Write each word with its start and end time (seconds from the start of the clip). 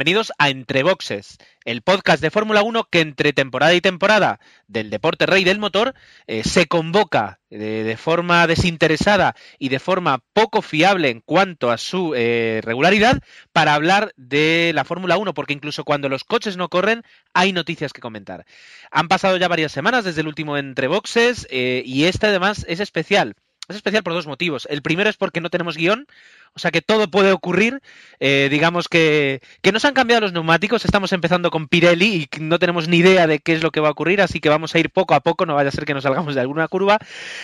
bienvenidos 0.00 0.32
a 0.38 0.48
Entre 0.48 0.82
Boxes, 0.82 1.36
el 1.66 1.82
podcast 1.82 2.22
de 2.22 2.30
Fórmula 2.30 2.62
1 2.62 2.84
que 2.90 3.02
entre 3.02 3.34
temporada 3.34 3.74
y 3.74 3.82
temporada 3.82 4.40
del 4.66 4.88
deporte 4.88 5.26
rey 5.26 5.44
del 5.44 5.58
motor 5.58 5.94
eh, 6.26 6.42
se 6.42 6.64
convoca 6.64 7.38
de, 7.50 7.84
de 7.84 7.96
forma 7.98 8.46
desinteresada 8.46 9.36
y 9.58 9.68
de 9.68 9.78
forma 9.78 10.22
poco 10.32 10.62
fiable 10.62 11.10
en 11.10 11.20
cuanto 11.20 11.70
a 11.70 11.76
su 11.76 12.14
eh, 12.16 12.62
regularidad 12.64 13.20
para 13.52 13.74
hablar 13.74 14.14
de 14.16 14.72
la 14.74 14.84
Fórmula 14.84 15.18
1, 15.18 15.34
porque 15.34 15.52
incluso 15.52 15.84
cuando 15.84 16.08
los 16.08 16.24
coches 16.24 16.56
no 16.56 16.70
corren 16.70 17.02
hay 17.34 17.52
noticias 17.52 17.92
que 17.92 18.00
comentar. 18.00 18.46
Han 18.90 19.08
pasado 19.08 19.36
ya 19.36 19.48
varias 19.48 19.72
semanas 19.72 20.06
desde 20.06 20.22
el 20.22 20.28
último 20.28 20.56
Entre 20.56 20.88
Boxes 20.88 21.46
eh, 21.50 21.82
y 21.84 22.04
este 22.04 22.28
además 22.28 22.64
es 22.70 22.80
especial. 22.80 23.34
Es 23.68 23.76
especial 23.76 24.02
por 24.02 24.14
dos 24.14 24.26
motivos. 24.26 24.66
El 24.68 24.82
primero 24.82 25.08
es 25.10 25.16
porque 25.16 25.40
no 25.40 25.48
tenemos 25.48 25.76
guion, 25.76 26.08
o 26.54 26.58
sea 26.58 26.70
que 26.70 26.82
todo 26.82 27.10
puede 27.10 27.32
ocurrir. 27.32 27.80
Eh, 28.18 28.48
digamos 28.50 28.88
que, 28.88 29.40
que 29.62 29.72
nos 29.72 29.84
han 29.84 29.94
cambiado 29.94 30.22
los 30.22 30.32
neumáticos, 30.32 30.84
estamos 30.84 31.12
empezando 31.12 31.50
con 31.50 31.68
Pirelli 31.68 32.28
y 32.30 32.40
no 32.40 32.58
tenemos 32.58 32.88
ni 32.88 32.98
idea 32.98 33.26
de 33.26 33.38
qué 33.38 33.52
es 33.52 33.62
lo 33.62 33.70
que 33.70 33.80
va 33.80 33.88
a 33.88 33.92
ocurrir, 33.92 34.20
así 34.20 34.40
que 34.40 34.48
vamos 34.48 34.74
a 34.74 34.78
ir 34.78 34.90
poco 34.90 35.14
a 35.14 35.20
poco, 35.20 35.46
no 35.46 35.54
vaya 35.54 35.68
a 35.68 35.72
ser 35.72 35.84
que 35.84 35.94
nos 35.94 36.02
salgamos 36.02 36.34
de 36.34 36.40
alguna 36.40 36.68
curva. 36.68 36.98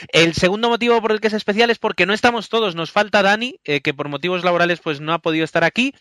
El 0.08 0.34
segundo 0.34 0.68
motivo 0.68 1.00
por 1.00 1.12
el 1.12 1.20
que 1.20 1.28
es 1.28 1.34
especial 1.34 1.70
es 1.70 1.78
porque 1.78 2.06
no 2.06 2.12
estamos 2.12 2.48
todos, 2.48 2.74
nos 2.74 2.90
falta 2.90 3.22
Dani, 3.22 3.58
eh, 3.64 3.80
que 3.80 3.94
por 3.94 4.08
motivos 4.08 4.44
laborales 4.44 4.80
pues 4.80 5.00
no 5.00 5.12
ha 5.12 5.18
podido 5.18 5.44
estar 5.44 5.64
aquí. 5.64 5.94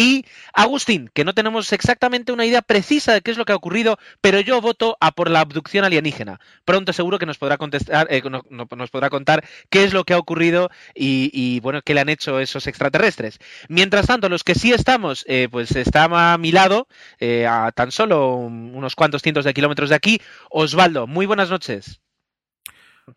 Y 0.00 0.24
Agustín, 0.52 1.10
que 1.12 1.24
no 1.24 1.34
tenemos 1.34 1.72
exactamente 1.72 2.30
una 2.30 2.46
idea 2.46 2.62
precisa 2.62 3.12
de 3.14 3.20
qué 3.20 3.32
es 3.32 3.36
lo 3.36 3.44
que 3.44 3.50
ha 3.52 3.56
ocurrido, 3.56 3.98
pero 4.20 4.38
yo 4.38 4.60
voto 4.60 4.96
a 5.00 5.10
por 5.10 5.28
la 5.28 5.40
abducción 5.40 5.84
alienígena. 5.84 6.38
Pronto 6.64 6.92
seguro 6.92 7.18
que 7.18 7.26
nos 7.26 7.36
podrá 7.36 7.56
contestar, 7.56 8.06
eh, 8.08 8.22
no- 8.30 8.44
no- 8.48 8.68
nos 8.76 8.90
podrá 8.90 9.10
contar 9.10 9.44
qué 9.70 9.82
es 9.82 9.92
lo 9.92 10.04
que 10.04 10.14
ha 10.14 10.18
ocurrido 10.18 10.70
y, 10.94 11.58
bueno, 11.62 11.82
qué 11.82 11.94
le 11.94 12.00
han 12.00 12.10
hecho 12.10 12.38
esos 12.38 12.68
extraterrestres. 12.68 13.40
Mientras 13.68 14.06
tanto, 14.06 14.28
los 14.28 14.44
que 14.44 14.54
sí 14.54 14.72
estamos, 14.72 15.24
eh, 15.26 15.48
pues 15.50 15.74
está 15.74 16.04
a 16.04 16.38
mi 16.38 16.52
lado, 16.52 16.86
eh, 17.18 17.48
a 17.48 17.72
tan 17.72 17.90
solo 17.90 18.36
un- 18.36 18.76
unos 18.76 18.94
cuantos 18.94 19.22
cientos 19.22 19.44
de 19.44 19.52
kilómetros 19.52 19.88
de 19.90 19.96
aquí, 19.96 20.20
Osvaldo. 20.48 21.08
Muy 21.08 21.26
buenas 21.26 21.50
noches. 21.50 22.00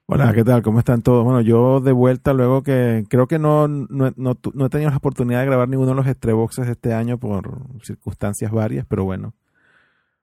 Hola, 0.05 0.33
¿qué 0.33 0.43
tal? 0.43 0.61
¿Cómo 0.61 0.79
están 0.79 1.01
todos? 1.01 1.23
Bueno, 1.23 1.41
yo 1.41 1.79
de 1.79 1.91
vuelta 1.91 2.33
luego 2.33 2.63
que 2.63 3.03
creo 3.09 3.27
que 3.27 3.39
no, 3.39 3.67
no, 3.67 4.11
no, 4.15 4.37
no 4.53 4.65
he 4.65 4.69
tenido 4.69 4.89
la 4.89 4.97
oportunidad 4.97 5.39
de 5.39 5.45
grabar 5.45 5.69
ninguno 5.69 5.91
de 5.91 5.95
los 5.95 6.07
estreboxes 6.07 6.67
este 6.67 6.93
año 6.93 7.17
por 7.17 7.59
circunstancias 7.83 8.51
varias, 8.51 8.85
pero 8.87 9.03
bueno. 9.03 9.33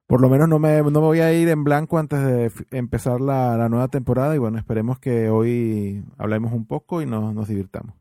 Por 0.07 0.23
lo 0.23 0.31
menos 0.31 0.49
no 0.49 0.59
me, 0.59 0.79
no 0.79 0.91
me 0.91 0.99
voy 0.99 1.21
a 1.21 1.33
ir 1.35 1.49
en 1.49 1.65
blanco 1.65 1.99
antes 1.99 2.21
de 2.23 2.51
empezar 2.71 3.21
la, 3.21 3.59
la 3.59 3.69
nueva 3.69 3.89
temporada 3.89 4.35
y 4.35 4.39
bueno, 4.39 4.59
esperemos 4.59 4.99
que 4.99 5.29
hoy 5.29 6.03
hablemos 6.17 6.53
un 6.53 6.67
poco 6.67 7.03
y 7.03 7.07
nos, 7.07 7.35
nos 7.35 7.47
divirtamos. 7.47 7.95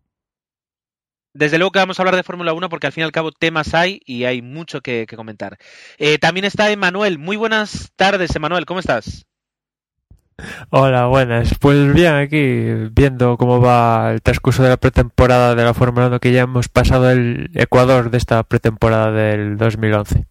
Desde 1.34 1.58
luego 1.58 1.72
que 1.72 1.80
vamos 1.80 2.00
a 2.00 2.02
hablar 2.02 2.16
de 2.16 2.24
Fórmula 2.24 2.54
1 2.54 2.70
porque 2.70 2.88
al 2.88 2.94
fin 2.94 3.02
y 3.02 3.06
al 3.06 3.12
cabo 3.12 3.32
temas 3.32 3.74
hay 3.74 4.02
y 4.06 4.24
hay 4.24 4.42
mucho 4.42 4.82
que, 4.82 5.06
que 5.08 5.18
comentar. 5.18 5.58
Eh, 5.98 6.18
también 6.18 6.46
está 6.46 6.72
Emanuel. 6.72 7.20
Muy 7.20 7.36
buenas 7.36 7.92
tardes, 7.96 8.36
Emanuel. 8.36 8.66
¿Cómo 8.66 8.80
estás? 8.80 9.27
Hola, 10.70 11.08
buenas. 11.08 11.56
Pues 11.60 11.94
bien, 11.94 12.14
aquí 12.14 12.90
viendo 12.92 13.38
cómo 13.38 13.60
va 13.60 14.12
el 14.12 14.22
transcurso 14.22 14.62
de 14.62 14.70
la 14.70 14.78
pretemporada 14.78 15.56
de 15.56 15.64
la 15.64 15.74
Fórmula 15.74 16.08
1, 16.08 16.20
que 16.20 16.32
ya 16.32 16.42
hemos 16.42 16.70
pasado 16.70 17.10
el 17.10 17.50
Ecuador 17.56 18.12
de 18.12 18.18
esta 18.18 18.44
pretemporada 18.44 19.12
del 19.12 19.58
2011. 19.58 20.26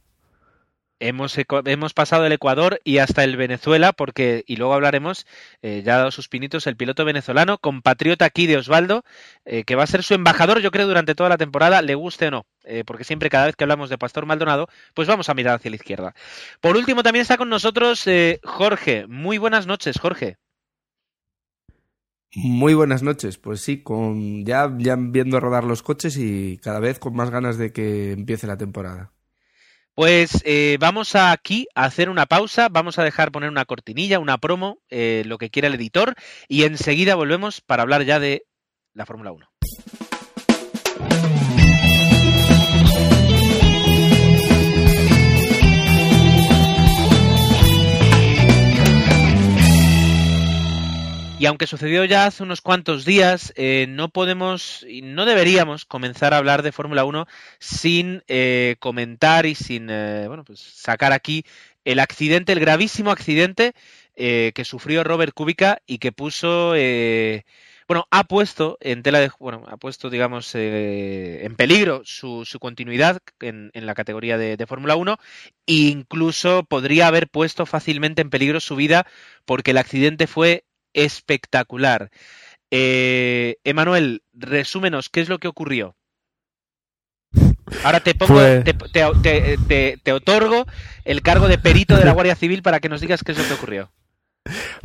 Hemos, 0.99 1.37
hemos 1.67 1.93
pasado 1.93 2.25
el 2.25 2.33
Ecuador 2.33 2.81
y 2.83 2.99
hasta 2.99 3.22
el 3.25 3.37
Venezuela, 3.37 3.93
porque, 3.93 4.44
y 4.47 4.56
luego 4.56 4.75
hablaremos, 4.75 5.27
eh, 5.61 5.83
ya 5.84 5.97
ha 5.97 5.99
dado 5.99 6.11
sus 6.11 6.28
pinitos, 6.28 6.67
el 6.67 6.77
piloto 6.77 7.05
venezolano, 7.05 7.59
compatriota 7.59 8.25
aquí 8.25 8.47
de 8.47 8.56
Osvaldo, 8.56 9.05
eh, 9.44 9.65
que 9.65 9.75
va 9.75 9.83
a 9.83 9.88
ser 9.88 10.03
su 10.05 10.15
embajador, 10.15 10.61
yo 10.61 10.71
creo, 10.71 10.87
durante 10.87 11.15
toda 11.15 11.28
la 11.28 11.37
temporada, 11.37 11.83
le 11.83 11.97
guste 11.97 12.28
o 12.28 12.31
no, 12.31 12.47
eh, 12.66 12.84
porque 12.84 13.04
siempre, 13.04 13.31
cada 13.31 13.47
vez 13.47 13.56
que 13.56 13.65
hablamos 13.65 13.91
de 13.91 13.99
Pastor 13.99 14.27
Maldonado, 14.27 14.69
pues 14.94 15.09
vamos 15.09 15.28
a 15.28 15.34
mirar 15.34 15.56
hacia 15.56 15.71
la 15.71 15.77
izquierda. 15.77 16.15
Por 16.60 16.77
último, 16.77 17.03
también 17.03 17.22
está 17.22 17.37
con 17.37 17.49
nosotros 17.49 18.06
eh, 18.06 18.41
Jorge. 18.44 19.06
Muy 19.06 19.38
buenas 19.38 19.66
noches, 19.66 19.99
Jorge. 19.99 20.38
Muy 22.34 22.75
buenas 22.75 23.03
noches, 23.03 23.38
pues 23.38 23.62
sí, 23.62 23.82
con 23.82 24.44
ya, 24.44 24.71
ya 24.76 24.97
viendo 24.99 25.41
rodar 25.41 25.65
los 25.65 25.82
coches 25.82 26.19
y 26.19 26.59
cada 26.59 26.81
vez 26.81 26.99
con 26.99 27.15
más 27.15 27.31
ganas 27.31 27.56
de 27.56 27.72
que 27.72 28.12
empiece 28.12 28.47
la 28.47 28.59
temporada. 28.59 29.12
Pues 29.94 30.43
eh, 30.44 30.76
vamos 30.78 31.15
aquí 31.16 31.66
a 31.75 31.84
hacer 31.84 32.10
una 32.10 32.26
pausa, 32.26 32.69
vamos 32.69 32.99
a 32.99 33.05
dejar 33.05 33.32
poner 33.32 33.49
una 33.49 33.65
cortinilla, 33.65 34.19
una 34.19 34.37
promo, 34.37 34.81
eh, 34.91 35.22
lo 35.25 35.38
que 35.38 35.49
quiera 35.49 35.69
el 35.69 35.75
editor, 35.75 36.15
y 36.49 36.65
enseguida 36.65 37.15
volvemos 37.15 37.62
para 37.62 37.82
hablar 37.82 38.03
ya 38.05 38.21
de 38.21 38.44
la 38.93 39.06
Fórmula 39.06 39.32
1. 39.32 39.56
Y 51.38 51.44
aunque 51.44 51.66
sucedió 51.66 52.04
ya 52.06 52.24
hace 52.24 52.42
unos 52.42 52.62
cuantos 52.62 53.04
días, 53.04 53.52
eh, 53.56 53.86
no 53.91 54.08
podemos 54.08 54.86
y 54.88 55.02
no 55.02 55.26
deberíamos 55.26 55.84
comenzar 55.84 56.32
a 56.32 56.38
hablar 56.38 56.62
de 56.62 56.72
Fórmula 56.72 57.04
1 57.04 57.26
sin 57.58 58.22
eh, 58.26 58.76
comentar 58.78 59.44
y 59.44 59.54
sin 59.54 59.88
eh, 59.91 60.25
bueno, 60.28 60.44
pues 60.44 60.60
sacar 60.60 61.12
aquí 61.12 61.44
el 61.84 62.00
accidente, 62.00 62.52
el 62.52 62.60
gravísimo 62.60 63.10
accidente 63.10 63.75
eh, 64.16 64.52
que 64.54 64.64
sufrió 64.64 65.04
Robert 65.04 65.34
Kubica 65.34 65.82
y 65.86 65.98
que 65.98 66.10
puso, 66.10 66.75
eh, 66.75 67.44
bueno, 67.86 68.08
ha 68.10 68.25
puesto 68.25 68.78
en 68.80 69.02
tela 69.02 69.20
de, 69.20 69.30
bueno, 69.38 69.62
ha 69.69 69.76
puesto, 69.76 70.08
digamos, 70.08 70.54
eh, 70.54 71.44
en 71.44 71.54
peligro 71.54 72.00
su, 72.04 72.46
continuidad 72.58 73.20
en, 73.41 73.70
en 73.75 73.84
la 73.84 73.94
categoría 73.94 74.38
de, 74.38 74.56
de 74.56 74.66
Fórmula 74.66 74.96
1 74.96 75.19
e 75.66 75.72
incluso 75.75 76.64
podría 76.64 77.08
haber 77.08 77.28
puesto 77.28 77.66
fácilmente 77.66 78.22
en 78.22 78.30
peligro 78.30 78.58
su 78.60 78.75
vida 78.75 79.06
porque 79.44 79.72
el 79.72 79.78
accidente 79.78 80.26
fue 80.26 80.64
espectacular. 80.96 82.10
Eh, 82.72 83.56
Emanuel, 83.62 84.22
resúmenos, 84.32 85.08
¿qué 85.08 85.20
es 85.20 85.28
lo 85.28 85.38
que 85.38 85.46
ocurrió? 85.46 85.94
Ahora 87.84 88.00
te 88.00 88.14
pongo, 88.14 88.34
Pues- 88.34 88.64
te, 88.64 88.72
te- 88.74 89.04
te- 89.22 89.58
te- 89.68 89.98
te 90.02 90.12
otorgo 90.12 90.66
el 91.04 91.22
cargo 91.22 91.46
de 91.48 91.58
perito 91.58 91.96
de 91.96 92.04
la 92.04 92.12
Guardia 92.14 92.34
Civil 92.34 92.62
para 92.62 92.80
que 92.80 92.88
nos 92.88 93.00
digas 93.00 93.22
qué 93.22 93.32
es 93.32 93.38
lo 93.38 93.44
que 93.46 93.54
ocurrió. 93.54 93.92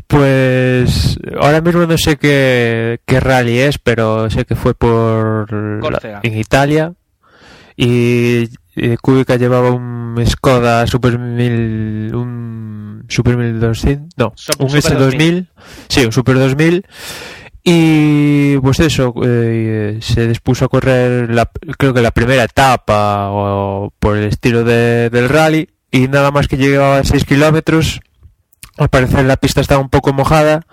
Pues 0.07 1.17
ahora 1.39 1.61
mismo 1.61 1.85
no 1.85 1.97
sé 1.97 2.17
qué, 2.17 2.99
qué 3.05 3.19
rally 3.19 3.59
es, 3.59 3.77
pero 3.77 4.29
sé 4.29 4.45
que 4.45 4.55
fue 4.55 4.73
por 4.73 5.51
la- 5.53 6.19
en 6.23 6.37
Italia 6.37 6.93
y, 7.75 8.49
y 8.75 8.97
Kubica 8.97 9.35
llevaba 9.37 9.69
un 9.71 10.21
Skoda 10.25 10.85
Super 10.87 11.17
1000, 11.19 12.13
un 12.15 12.80
Super 13.11 13.37
1200, 13.37 14.09
no, 14.17 14.33
Sup- 14.35 14.59
un 14.63 14.69
Super 14.69 14.97
S2000, 14.97 15.47
sí, 15.89 16.05
un 16.05 16.11
Super 16.11 16.35
2000 16.39 16.85
y 17.63 18.57
pues 18.57 18.79
eso, 18.79 19.13
eh, 19.23 19.99
se 20.01 20.27
dispuso 20.27 20.65
a 20.65 20.69
correr 20.69 21.29
la, 21.29 21.47
creo 21.77 21.93
que 21.93 22.01
la 22.01 22.11
primera 22.11 22.43
etapa 22.43 23.27
o 23.29 23.93
por 23.99 24.17
el 24.17 24.25
estilo 24.25 24.63
de- 24.63 25.09
del 25.11 25.29
rally 25.29 25.69
y 25.91 26.07
nada 26.07 26.31
más 26.31 26.47
que 26.47 26.57
llegaba 26.57 26.97
a 26.97 27.03
6 27.03 27.23
kilómetros 27.25 27.99
al 28.77 28.89
parecer 28.89 29.25
la 29.25 29.37
pista 29.37 29.61
estaba 29.61 29.81
un 29.81 29.89
poco 29.89 30.11
mojada 30.13 30.65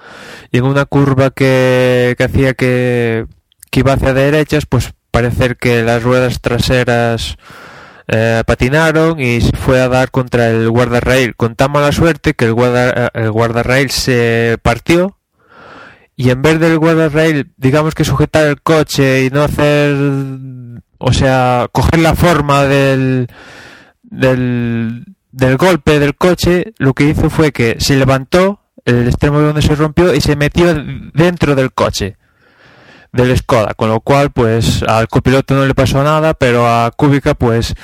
y 0.51 0.59
en 0.59 0.65
una 0.65 0.87
curva 0.87 1.31
que, 1.31 2.15
que 2.17 2.25
hacía 2.25 2.55
que, 2.55 3.27
que 3.71 3.81
iba 3.81 3.93
hacia 3.93 4.15
derechas, 4.15 4.65
pues 4.67 4.93
parecer 5.11 5.57
que 5.57 5.83
las 5.83 6.03
ruedas 6.03 6.41
traseras 6.41 7.37
eh, 8.09 8.43
patinaron 8.47 9.21
y 9.21 9.41
se 9.43 9.57
fue 9.57 9.81
a 9.81 9.89
dar 9.89 10.11
contra 10.11 10.49
el 10.49 10.71
guardarrail 10.71 11.37
con 11.37 11.55
tan 11.55 11.71
mala 11.73 11.93
suerte 11.93 12.35
que 12.35 12.47
el, 12.47 12.55
guarda, 12.55 13.11
el 13.13 13.31
guardarrail 13.31 13.91
se 13.91 14.57
partió 14.63 15.19
y 16.17 16.31
en 16.31 16.43
vez 16.43 16.59
del 16.59 16.79
guardarrail, 16.79 17.53
digamos 17.57 17.95
que 17.95 18.05
sujetar 18.05 18.47
el 18.47 18.61
coche 18.61 19.25
y 19.25 19.31
no 19.31 19.43
hacer, 19.43 19.95
o 20.99 21.13
sea, 21.13 21.69
coger 21.71 22.01
la 22.01 22.17
forma 22.17 22.65
del, 22.65 23.29
del, 24.03 25.05
del 25.31 25.57
golpe 25.57 26.01
del 26.01 26.17
coche, 26.17 26.73
lo 26.79 26.93
que 26.95 27.05
hizo 27.05 27.31
fue 27.31 27.53
que 27.53 27.77
se 27.79 27.95
levantó 27.95 28.63
el 28.85 29.07
extremo 29.07 29.39
de 29.39 29.47
donde 29.47 29.63
se 29.63 29.77
rompió 29.77 30.13
y 30.13 30.21
se 30.21 30.35
metió 30.35 30.75
dentro 31.15 31.55
del 31.55 31.73
coche 31.73 32.17
del 33.13 33.37
Skoda, 33.37 33.75
con 33.75 33.89
lo 33.89 34.01
cual 34.01 34.31
pues 34.31 34.83
al 34.83 35.09
copiloto 35.09 35.55
no 35.55 35.67
le 35.67 35.75
pasó 35.75 36.03
nada, 36.03 36.35
pero 36.35 36.67
a 36.69 36.91
Kubica 36.91 37.35
pues 37.35 37.75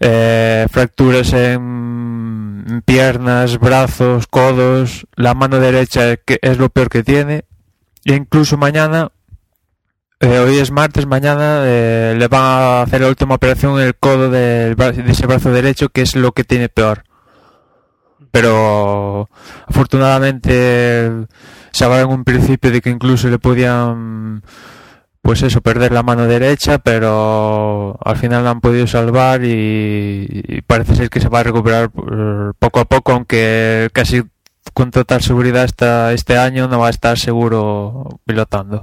eh, 0.00 0.66
fracturas 0.70 1.32
en 1.32 2.82
piernas, 2.84 3.58
brazos, 3.58 4.26
codos, 4.26 5.06
la 5.16 5.34
mano 5.34 5.58
derecha 5.60 6.16
que 6.16 6.38
es 6.42 6.58
lo 6.58 6.68
peor 6.68 6.88
que 6.88 7.02
tiene 7.02 7.44
Y 8.04 8.12
incluso 8.14 8.56
mañana, 8.56 9.10
eh, 10.20 10.38
hoy 10.38 10.58
es 10.58 10.70
martes, 10.70 11.06
mañana 11.06 11.60
eh, 11.64 12.14
le 12.18 12.28
van 12.28 12.42
a 12.42 12.82
hacer 12.82 13.00
la 13.00 13.08
última 13.08 13.34
operación 13.34 13.78
en 13.80 13.86
el 13.88 13.94
codo 13.96 14.30
bra- 14.30 14.92
de 14.92 15.10
ese 15.12 15.26
brazo 15.26 15.50
derecho, 15.50 15.88
que 15.88 16.02
es 16.02 16.14
lo 16.16 16.32
que 16.32 16.44
tiene 16.44 16.68
peor. 16.68 17.04
Pero 18.34 19.30
afortunadamente 19.68 21.08
se 21.70 21.84
hablaba 21.84 22.02
en 22.02 22.08
un 22.08 22.24
principio 22.24 22.72
de 22.72 22.80
que 22.80 22.90
incluso 22.90 23.28
le 23.28 23.38
podían, 23.38 24.42
pues 25.22 25.42
eso, 25.42 25.60
perder 25.60 25.92
la 25.92 26.02
mano 26.02 26.26
derecha, 26.26 26.78
pero 26.78 27.96
al 28.04 28.16
final 28.16 28.42
la 28.42 28.50
han 28.50 28.60
podido 28.60 28.88
salvar 28.88 29.44
y, 29.44 30.26
y 30.28 30.62
parece 30.62 30.96
ser 30.96 31.10
que 31.10 31.20
se 31.20 31.28
va 31.28 31.40
a 31.40 31.44
recuperar 31.44 31.92
poco 32.58 32.80
a 32.80 32.86
poco, 32.86 33.12
aunque 33.12 33.88
casi 33.92 34.24
con 34.72 34.90
total 34.90 35.22
seguridad 35.22 35.62
esta, 35.62 36.12
este 36.12 36.36
año 36.36 36.66
no 36.66 36.80
va 36.80 36.88
a 36.88 36.90
estar 36.90 37.16
seguro 37.16 38.18
pilotando. 38.26 38.82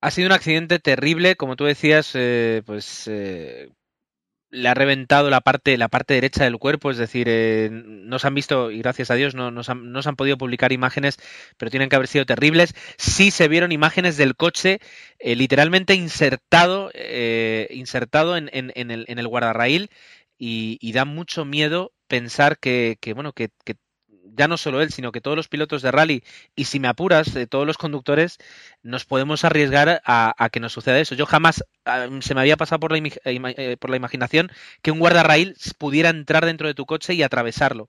Ha 0.00 0.10
sido 0.10 0.26
un 0.26 0.32
accidente 0.32 0.80
terrible, 0.80 1.36
como 1.36 1.54
tú 1.54 1.66
decías, 1.66 2.10
eh, 2.14 2.62
pues 2.66 3.06
eh, 3.06 3.70
le 4.54 4.68
ha 4.68 4.74
reventado 4.74 5.30
la 5.30 5.40
parte, 5.40 5.76
la 5.76 5.88
parte 5.88 6.14
derecha 6.14 6.44
del 6.44 6.58
cuerpo, 6.58 6.90
es 6.90 6.96
decir, 6.96 7.26
eh, 7.28 7.68
no 7.72 8.18
se 8.18 8.26
han 8.26 8.34
visto, 8.34 8.70
y 8.70 8.78
gracias 8.78 9.10
a 9.10 9.14
Dios 9.14 9.34
no, 9.34 9.50
no, 9.50 9.64
se 9.64 9.72
han, 9.72 9.90
no 9.92 10.02
se 10.02 10.08
han 10.08 10.16
podido 10.16 10.38
publicar 10.38 10.72
imágenes, 10.72 11.18
pero 11.58 11.70
tienen 11.70 11.88
que 11.88 11.96
haber 11.96 12.08
sido 12.08 12.24
terribles. 12.24 12.74
Sí 12.96 13.30
se 13.30 13.48
vieron 13.48 13.72
imágenes 13.72 14.16
del 14.16 14.36
coche 14.36 14.80
eh, 15.18 15.36
literalmente 15.36 15.94
insertado, 15.94 16.90
eh, 16.94 17.68
insertado 17.70 18.36
en, 18.36 18.50
en, 18.52 18.90
el, 18.90 19.04
en 19.08 19.26
guardarraíl 19.26 19.90
y, 20.38 20.92
da 20.92 21.04
mucho 21.04 21.44
miedo 21.44 21.92
pensar 22.06 22.58
que, 22.58 22.96
que 23.00 23.12
bueno, 23.14 23.32
que 23.32 23.50
ya 24.36 24.48
no 24.48 24.56
solo 24.56 24.82
él, 24.82 24.90
sino 24.92 25.12
que 25.12 25.20
todos 25.20 25.36
los 25.36 25.48
pilotos 25.48 25.82
de 25.82 25.90
rally 25.90 26.24
y 26.56 26.64
si 26.64 26.80
me 26.80 26.88
apuras, 26.88 27.34
eh, 27.36 27.46
todos 27.46 27.66
los 27.66 27.78
conductores, 27.78 28.38
nos 28.82 29.04
podemos 29.04 29.44
arriesgar 29.44 30.02
a, 30.04 30.48
que 30.52 30.60
nos 30.60 30.72
suceda 30.72 30.98
eso. 30.98 31.14
Yo 31.14 31.26
jamás 31.26 31.64
se 32.20 32.34
me 32.34 32.40
había 32.40 32.56
pasado 32.56 32.80
por 32.80 32.92
la, 32.92 32.98
eh, 32.98 33.12
eh, 33.24 33.76
por 33.78 33.90
la 33.90 33.96
imaginación 33.96 34.50
que 34.82 34.90
un 34.90 34.98
guardarraíl 34.98 35.56
pudiera 35.78 36.10
entrar 36.10 36.46
dentro 36.46 36.68
de 36.68 36.74
tu 36.74 36.86
coche 36.86 37.14
y 37.14 37.22
atravesarlo. 37.22 37.88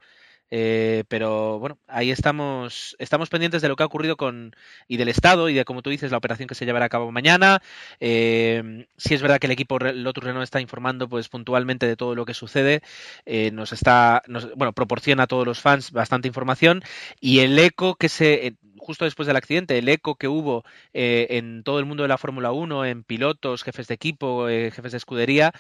Eh, 0.52 1.04
pero 1.08 1.60
bueno, 1.60 1.80
ahí 1.88 2.12
estamos, 2.12 2.96
estamos 3.00 3.30
pendientes 3.30 3.62
de 3.62 3.68
lo 3.70 3.76
que 3.76 3.84
ha 3.84 3.86
ocurrido 3.86 4.16
con 4.18 4.56
y 4.88 4.98
del 4.98 5.10
estado 5.10 5.50
y 5.50 5.54
de 5.54 5.66
como 5.66 5.82
tú 5.82 5.90
dices 5.90 6.12
la 6.12 6.18
operación 6.18 6.48
que 6.48 6.56
se 6.56 6.66
llevará 6.66 6.86
a 6.86 6.90
cabo 6.90 7.12
mañana. 7.12 7.62
Eh, 8.00 8.88
sí 8.98 9.14
es 9.14 9.22
verdad 9.22 9.40
que 9.40 9.48
el 9.48 9.52
equipo 9.52 9.80
Lotus 9.80 10.24
Renault 10.24 10.44
está 10.44 10.62
informando 10.62 11.08
pues 11.10 11.30
puntualmente 11.30 11.88
de 11.88 11.96
todo 11.96 12.16
lo 12.16 12.26
que 12.26 12.34
sucede, 12.34 12.82
eh, 13.26 13.52
nos 13.52 13.74
está, 13.74 14.22
nos, 14.28 14.54
bueno, 14.56 14.74
proporciona 14.74 15.24
a 15.24 15.28
todos 15.28 15.46
los 15.46 15.62
fans 15.62 15.92
bastante 15.92 16.28
información 16.28 16.82
y 17.20 17.40
el 17.40 17.58
eco 17.60 17.96
que 17.96 18.10
se 18.10 18.48
eh, 18.48 18.56
justo 18.78 19.06
después 19.06 19.28
del 19.28 19.36
accidente, 19.38 19.78
el 19.78 19.90
eco 19.90 20.16
que 20.16 20.28
hubo 20.28 20.64
eh, 20.94 21.28
en 21.32 21.64
todo 21.64 21.80
el 21.80 21.86
mundo 21.86 22.04
de 22.04 22.10
la 22.10 22.18
Fórmula 22.20 22.52
1, 22.52 22.86
en 22.86 23.04
pilotos, 23.04 23.64
jefes 23.64 23.88
de 23.88 23.96
equipo, 23.96 24.48
jefes 24.48 24.92
de 24.92 24.98
escudería, 24.98 25.54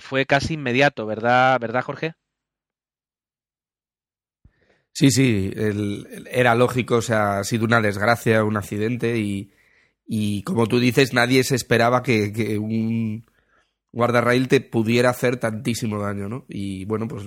fue 0.00 0.26
casi 0.26 0.54
inmediato, 0.54 1.06
¿verdad, 1.06 1.60
verdad 1.60 1.82
Jorge? 1.82 2.14
Sí, 4.98 5.10
sí, 5.12 5.52
el- 5.54 6.26
era 6.30 6.54
lógico, 6.56 6.96
o 6.96 7.02
sea, 7.02 7.38
ha 7.38 7.44
sido 7.44 7.64
una 7.64 7.80
desgracia, 7.80 8.42
un 8.42 8.56
accidente 8.56 9.18
y, 9.18 9.52
y 10.06 10.42
como 10.42 10.66
tú 10.66 10.80
dices, 10.80 11.12
nadie 11.14 11.44
se 11.44 11.54
esperaba 11.54 12.02
que, 12.02 12.32
que 12.32 12.58
un 12.58 13.24
guardarraíl 13.92 14.48
te 14.48 14.60
pudiera 14.60 15.10
hacer 15.10 15.36
tantísimo 15.38 16.00
daño, 16.02 16.28
¿no? 16.28 16.46
Y 16.48 16.84
bueno, 16.86 17.08
pues 17.08 17.24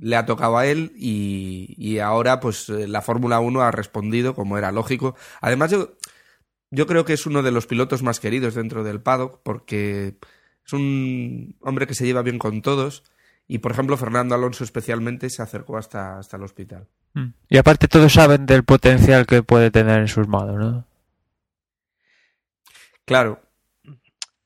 le 0.00 0.16
ha 0.16 0.26
tocado 0.26 0.58
a 0.58 0.66
él 0.66 0.92
y, 0.96 1.74
y 1.78 1.98
ahora 2.00 2.40
pues 2.40 2.68
eh, 2.70 2.88
la 2.88 3.02
Fórmula 3.02 3.40
1 3.40 3.62
ha 3.62 3.72
respondido 3.72 4.34
como 4.34 4.58
era 4.58 4.72
lógico. 4.72 5.16
Además 5.40 5.72
yo, 5.72 5.96
yo 6.70 6.86
creo 6.86 7.04
que 7.04 7.14
es 7.14 7.26
uno 7.26 7.42
de 7.42 7.52
los 7.52 7.66
pilotos 7.66 8.02
más 8.02 8.20
queridos 8.20 8.54
dentro 8.54 8.84
del 8.84 9.00
paddock 9.02 9.40
porque 9.42 10.16
es 10.66 10.72
un 10.72 11.56
hombre 11.60 11.86
que 11.86 11.94
se 11.94 12.06
lleva 12.06 12.22
bien 12.22 12.38
con 12.38 12.62
todos 12.62 13.04
y 13.48 13.58
por 13.58 13.72
ejemplo 13.72 13.96
Fernando 13.96 14.34
Alonso 14.34 14.62
especialmente 14.62 15.30
se 15.30 15.42
acercó 15.42 15.78
hasta, 15.78 16.18
hasta 16.18 16.36
el 16.36 16.44
hospital. 16.44 16.86
Mm. 17.14 17.28
Y 17.48 17.56
aparte 17.56 17.88
todos 17.88 18.12
saben 18.12 18.46
del 18.46 18.62
potencial 18.62 19.26
que 19.26 19.42
puede 19.42 19.70
tener 19.70 19.98
en 20.00 20.08
sus 20.08 20.28
manos, 20.28 20.56
¿no? 20.56 20.84
Claro, 23.06 23.40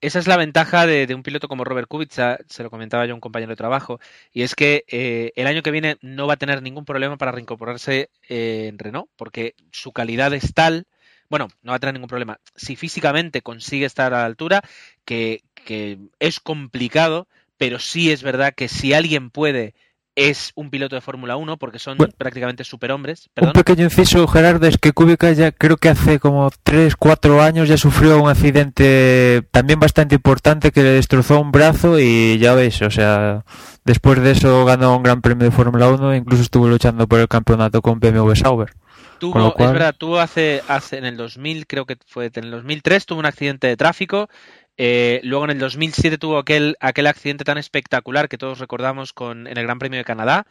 Esa 0.01 0.19
es 0.19 0.27
la 0.27 0.37
ventaja 0.37 0.85
de, 0.85 1.07
de 1.07 1.15
un 1.15 1.23
piloto 1.23 1.47
como 1.47 1.65
Robert 1.65 1.87
Kubica, 1.87 2.39
se 2.49 2.65
lo 2.65 2.71
comentaba 2.71 3.07
yo 3.07 3.13
a 3.13 3.15
un 3.15 3.21
compañero 3.21 3.51
de 3.51 3.57
trabajo, 3.57 4.01
y 4.33 4.43
es 4.43 4.57
que 4.57 4.85
eh, 4.89 5.33
el 5.37 5.47
año 5.47 5.63
que 5.63 5.71
viene 5.71 5.97
no 6.01 6.27
va 6.27 6.35
a 6.35 6.37
tener 6.37 6.61
ningún 6.61 6.85
problema 6.85 7.17
para 7.17 7.31
reincorporarse 7.31 8.11
eh, 8.29 8.67
en 8.69 8.79
Renault, 8.79 9.09
porque 9.17 9.55
su 9.71 9.93
calidad 9.93 10.35
es 10.35 10.55
tal, 10.55 10.87
bueno, 11.29 11.49
no 11.63 11.71
va 11.71 11.77
a 11.77 11.79
tener 11.79 11.95
ningún 11.95 12.09
problema, 12.09 12.41
si 12.57 12.75
físicamente 12.75 13.43
consigue 13.43 13.87
estar 13.87 14.13
a 14.13 14.19
la 14.19 14.27
altura, 14.27 14.63
que, 15.05 15.45
que 15.55 15.99
es 16.19 16.41
complicado, 16.41 17.29
pero 17.59 17.79
sí 17.79 18.11
es 18.11 18.23
verdad 18.23 18.55
que 18.57 18.69
si 18.69 18.93
alguien 18.93 19.31
puede 19.31 19.75
es 20.15 20.53
un 20.57 20.69
piloto 20.69 20.95
de 20.95 21.01
Fórmula 21.01 21.37
1 21.37 21.57
porque 21.57 21.79
son 21.79 21.97
Bueno. 21.97 22.13
prácticamente 22.19 22.65
superhombres. 22.65 23.29
Un 23.29 23.33
Perdón. 23.35 23.53
pequeño 23.55 23.85
inciso, 23.85 24.29
Gerardo, 24.29 24.67
es 24.67 24.77
que 24.77 24.93
Kubica 24.93 25.33
ya 25.33 25.53
creo 25.53 25.79
que 25.79 25.89
hace 25.89 26.19
como 26.19 26.51
3, 26.65 26.97
4 26.97 27.41
años 27.41 27.67
ya 27.67 27.79
sufrió 27.79 28.23
un 28.23 28.29
accidente 28.29 29.43
también 29.51 29.81
bastante 29.81 30.15
importante 30.17 30.71
que 30.71 30.83
le 30.83 30.91
destrozó 30.91 31.41
un 31.41 31.51
brazo 31.51 31.99
y 31.99 32.37
ya 32.39 32.55
veis, 32.55 32.83
o 32.83 32.91
sea, 32.91 33.45
después 33.85 34.21
de 34.23 34.33
eso 34.33 34.65
ganó 34.67 34.97
un 34.97 35.03
gran 35.03 35.23
premio 35.23 35.45
de 35.47 35.51
Fórmula 35.51 35.89
1 35.89 36.13
e 36.13 36.17
incluso 36.19 36.43
estuvo 36.43 36.69
luchando 36.69 37.07
por 37.09 37.21
el 37.21 37.29
campeonato 37.29 37.81
con 37.81 37.99
BMW 37.99 38.35
Sauber. 38.35 38.73
Tuvo, 39.19 39.55
cual- 39.55 39.69
es 39.69 39.73
verdad, 39.73 39.95
tuvo 39.97 40.19
hace, 40.19 40.63
hace 40.69 40.99
en 40.99 41.05
el 41.05 41.17
2000, 41.17 41.67
creo 41.67 41.87
que 41.87 41.97
fue 42.07 42.31
en 42.35 42.45
el 42.45 42.51
2003, 42.51 43.07
tuvo 43.07 43.21
un 43.21 43.27
accidente 43.27 43.69
de 43.69 43.77
tráfico. 43.77 44.29
Eh, 44.77 45.21
luego 45.25 45.45
en 45.45 45.51
el 45.51 45.59
2007 45.59 46.19
tuvo 46.19 46.39
aquel, 46.39 46.77
aquel 46.81 47.07
accidente 47.07 47.45
tan 47.45 47.59
espectacular 47.59 48.29
que 48.29 48.39
todos 48.39 48.59
recordamos 48.59 49.15
en 49.21 49.47
el 49.47 49.63
Gran 49.63 49.79
Premio 49.79 49.99
de 49.99 50.05
Canadá. 50.05 50.47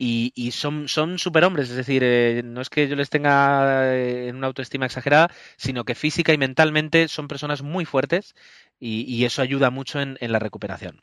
Y, 0.00 0.52
son, 0.52 0.86
son 0.86 1.18
superhombres, 1.18 1.70
es 1.70 1.76
decir, 1.76 2.02
eh, 2.04 2.42
no 2.44 2.60
es 2.60 2.70
que 2.70 2.86
yo 2.86 2.94
les 2.94 3.10
tenga 3.10 3.96
eh, 3.96 4.28
en 4.28 4.36
una 4.36 4.46
autoestima 4.46 4.86
exagerada, 4.86 5.28
sino 5.56 5.84
que 5.84 5.96
física 5.96 6.32
y 6.32 6.38
mentalmente 6.38 7.08
son 7.08 7.26
personas 7.26 7.62
muy 7.62 7.84
fuertes 7.84 8.36
y, 8.78 9.24
eso 9.24 9.42
ayuda 9.42 9.70
mucho 9.70 10.00
en, 10.00 10.16
la 10.20 10.38
recuperación. 10.38 11.02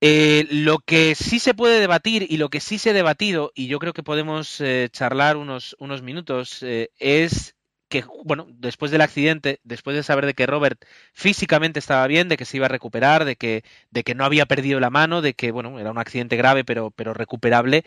Lo 0.00 0.78
que 0.78 1.14
sí 1.14 1.38
se 1.38 1.52
puede 1.52 1.78
debatir 1.78 2.26
y 2.30 2.38
lo 2.38 2.48
que 2.48 2.60
sí 2.60 2.78
se 2.78 2.90
ha 2.90 2.94
debatido, 2.94 3.52
y 3.54 3.66
yo 3.66 3.78
creo 3.78 3.92
que 3.92 4.02
podemos 4.02 4.62
charlar 4.92 5.36
unos, 5.36 5.76
unos 5.78 6.00
minutos, 6.00 6.64
es 6.98 7.55
que, 7.88 8.04
bueno, 8.24 8.46
después 8.50 8.90
del 8.90 9.00
accidente, 9.00 9.60
después 9.62 9.96
de 9.96 10.02
saber 10.02 10.26
de 10.26 10.34
que 10.34 10.46
Robert 10.46 10.84
físicamente 11.12 11.78
estaba 11.78 12.06
bien, 12.06 12.28
de 12.28 12.36
que 12.36 12.44
se 12.44 12.56
iba 12.56 12.66
a 12.66 12.68
recuperar, 12.68 13.24
de 13.24 13.36
que, 13.36 13.64
de 13.90 14.02
que 14.02 14.14
no 14.14 14.24
había 14.24 14.46
perdido 14.46 14.80
la 14.80 14.90
mano, 14.90 15.22
de 15.22 15.34
que, 15.34 15.52
bueno, 15.52 15.78
era 15.78 15.90
un 15.92 15.98
accidente 15.98 16.36
grave 16.36 16.64
pero, 16.64 16.90
pero 16.90 17.14
recuperable, 17.14 17.84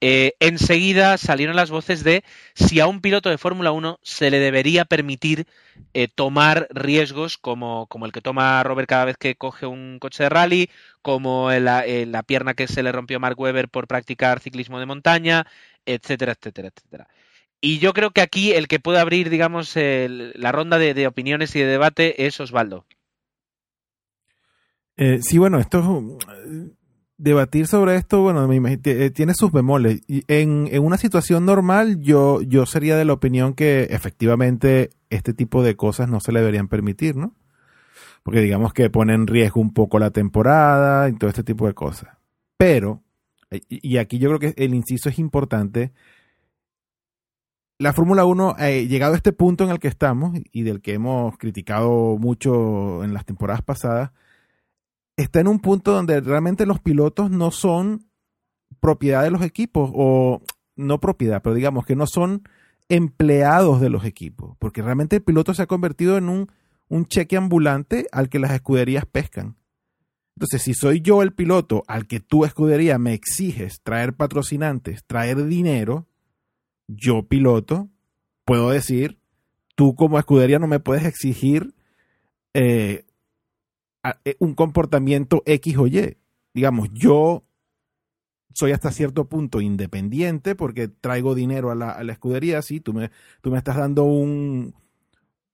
eh, 0.00 0.34
enseguida 0.40 1.18
salieron 1.18 1.54
las 1.56 1.70
voces 1.70 2.02
de 2.02 2.24
si 2.54 2.80
a 2.80 2.86
un 2.86 3.00
piloto 3.00 3.30
de 3.30 3.38
Fórmula 3.38 3.72
1 3.72 4.00
se 4.02 4.30
le 4.30 4.38
debería 4.38 4.84
permitir 4.84 5.46
eh, 5.94 6.08
tomar 6.08 6.66
riesgos 6.70 7.38
como, 7.38 7.86
como 7.86 8.06
el 8.06 8.12
que 8.12 8.20
toma 8.20 8.62
Robert 8.64 8.88
cada 8.88 9.04
vez 9.04 9.16
que 9.16 9.36
coge 9.36 9.66
un 9.66 9.98
coche 10.00 10.24
de 10.24 10.28
rally, 10.30 10.70
como 11.02 11.50
la, 11.52 11.86
eh, 11.86 12.06
la 12.06 12.22
pierna 12.22 12.54
que 12.54 12.68
se 12.68 12.82
le 12.82 12.92
rompió 12.92 13.18
a 13.18 13.20
Mark 13.20 13.38
Webber 13.38 13.68
por 13.68 13.86
practicar 13.86 14.40
ciclismo 14.40 14.80
de 14.80 14.86
montaña, 14.86 15.46
etcétera, 15.86 16.32
etcétera, 16.32 16.68
etcétera. 16.68 17.08
Y 17.64 17.78
yo 17.78 17.92
creo 17.92 18.10
que 18.10 18.20
aquí 18.20 18.52
el 18.52 18.66
que 18.66 18.80
puede 18.80 18.98
abrir, 18.98 19.30
digamos, 19.30 19.76
el- 19.76 20.32
la 20.34 20.50
ronda 20.50 20.78
de, 20.78 21.06
opiniones 21.06 21.54
y 21.54 21.60
de 21.60 21.66
debate 21.66 22.26
es 22.26 22.40
Osvaldo. 22.40 22.84
Eh, 24.96 25.20
sí, 25.22 25.38
bueno, 25.38 25.60
esto 25.60 26.18
debatir 27.22 27.68
sobre 27.68 27.94
esto, 27.94 28.20
bueno, 28.20 28.48
me 28.48 28.80
eh, 28.84 29.10
tiene 29.10 29.34
sus 29.34 29.52
bemoles. 29.52 30.02
En, 30.08 30.68
una 30.80 30.96
situación 30.96 31.46
normal, 31.46 32.00
yo, 32.00 32.42
yo 32.42 32.66
sería 32.66 32.96
de 32.96 33.04
la 33.04 33.12
opinión 33.12 33.54
que 33.54 33.84
efectivamente 33.90 34.90
este 35.08 35.32
tipo 35.32 35.62
de 35.62 35.76
cosas 35.76 36.08
no 36.08 36.18
se 36.18 36.32
le 36.32 36.40
deberían 36.40 36.66
permitir, 36.66 37.14
¿no? 37.14 37.36
Porque 38.24 38.40
digamos 38.40 38.72
que 38.72 38.90
pone 38.90 39.14
en 39.14 39.28
riesgo 39.28 39.60
un 39.60 39.72
poco 39.72 40.00
la 40.00 40.10
temporada 40.10 41.08
y 41.08 41.12
todo 41.12 41.30
este 41.30 41.44
tipo 41.44 41.68
de 41.68 41.74
cosas. 41.74 42.18
Pero, 42.56 43.04
y 43.68 43.98
aquí 43.98 44.18
yo 44.18 44.28
creo 44.28 44.40
que 44.40 44.64
el 44.64 44.74
inciso 44.74 45.08
es 45.08 45.20
importante, 45.20 45.92
la 47.78 47.92
Fórmula 47.92 48.24
1, 48.24 48.56
eh, 48.58 48.86
llegado 48.86 49.14
a 49.14 49.16
este 49.16 49.32
punto 49.32 49.64
en 49.64 49.70
el 49.70 49.78
que 49.78 49.88
estamos 49.88 50.38
y 50.52 50.62
del 50.62 50.80
que 50.80 50.94
hemos 50.94 51.36
criticado 51.38 52.16
mucho 52.18 53.02
en 53.02 53.12
las 53.14 53.24
temporadas 53.24 53.62
pasadas, 53.62 54.12
está 55.16 55.40
en 55.40 55.48
un 55.48 55.60
punto 55.60 55.92
donde 55.92 56.20
realmente 56.20 56.66
los 56.66 56.80
pilotos 56.80 57.30
no 57.30 57.50
son 57.50 58.06
propiedad 58.80 59.22
de 59.22 59.30
los 59.30 59.42
equipos, 59.42 59.90
o 59.94 60.42
no 60.76 61.00
propiedad, 61.00 61.42
pero 61.42 61.54
digamos 61.54 61.84
que 61.84 61.96
no 61.96 62.06
son 62.06 62.42
empleados 62.88 63.80
de 63.80 63.90
los 63.90 64.04
equipos, 64.04 64.56
porque 64.58 64.82
realmente 64.82 65.16
el 65.16 65.22
piloto 65.22 65.54
se 65.54 65.62
ha 65.62 65.66
convertido 65.66 66.16
en 66.16 66.28
un, 66.28 66.50
un 66.88 67.06
cheque 67.06 67.36
ambulante 67.36 68.06
al 68.12 68.28
que 68.28 68.38
las 68.38 68.52
escuderías 68.52 69.06
pescan. 69.06 69.56
Entonces, 70.36 70.62
si 70.62 70.74
soy 70.74 71.00
yo 71.00 71.22
el 71.22 71.32
piloto 71.32 71.84
al 71.86 72.06
que 72.06 72.20
tu 72.20 72.44
escudería 72.44 72.98
me 72.98 73.12
exiges 73.12 73.80
traer 73.82 74.14
patrocinantes, 74.14 75.04
traer 75.04 75.44
dinero, 75.44 76.06
yo 76.88 77.26
piloto, 77.26 77.88
puedo 78.44 78.70
decir, 78.70 79.18
tú 79.74 79.94
como 79.94 80.18
escudería 80.18 80.58
no 80.58 80.66
me 80.66 80.80
puedes 80.80 81.04
exigir 81.04 81.74
eh, 82.54 83.04
eh, 84.24 84.36
un 84.38 84.54
comportamiento 84.54 85.42
X 85.46 85.76
o 85.78 85.86
Y. 85.86 86.16
Digamos, 86.54 86.88
yo 86.92 87.44
soy 88.54 88.72
hasta 88.72 88.90
cierto 88.90 89.28
punto 89.28 89.60
independiente 89.60 90.54
porque 90.54 90.88
traigo 90.88 91.34
dinero 91.34 91.70
a 91.70 91.74
la, 91.74 92.12
escudería, 92.12 92.60
sí, 92.62 92.80
tú 92.80 92.92
me, 92.92 93.10
tú 93.40 93.50
me 93.50 93.58
estás 93.58 93.76
dando 93.76 94.04
un, 94.04 94.74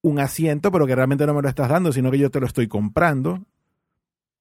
un 0.03 0.19
asiento, 0.19 0.73
pero 0.73 0.87
que 0.87 0.97
realmente 0.97 1.27
no 1.27 1.35
me 1.35 1.43
lo 1.43 1.49
estás 1.49 1.69
dando, 1.69 1.93
sino 1.93 2.11
que 2.11 2.19
yo 2.19 2.31
te 2.31 2.41
lo 2.41 2.47
estoy 2.47 2.67
comprando. 2.67 3.45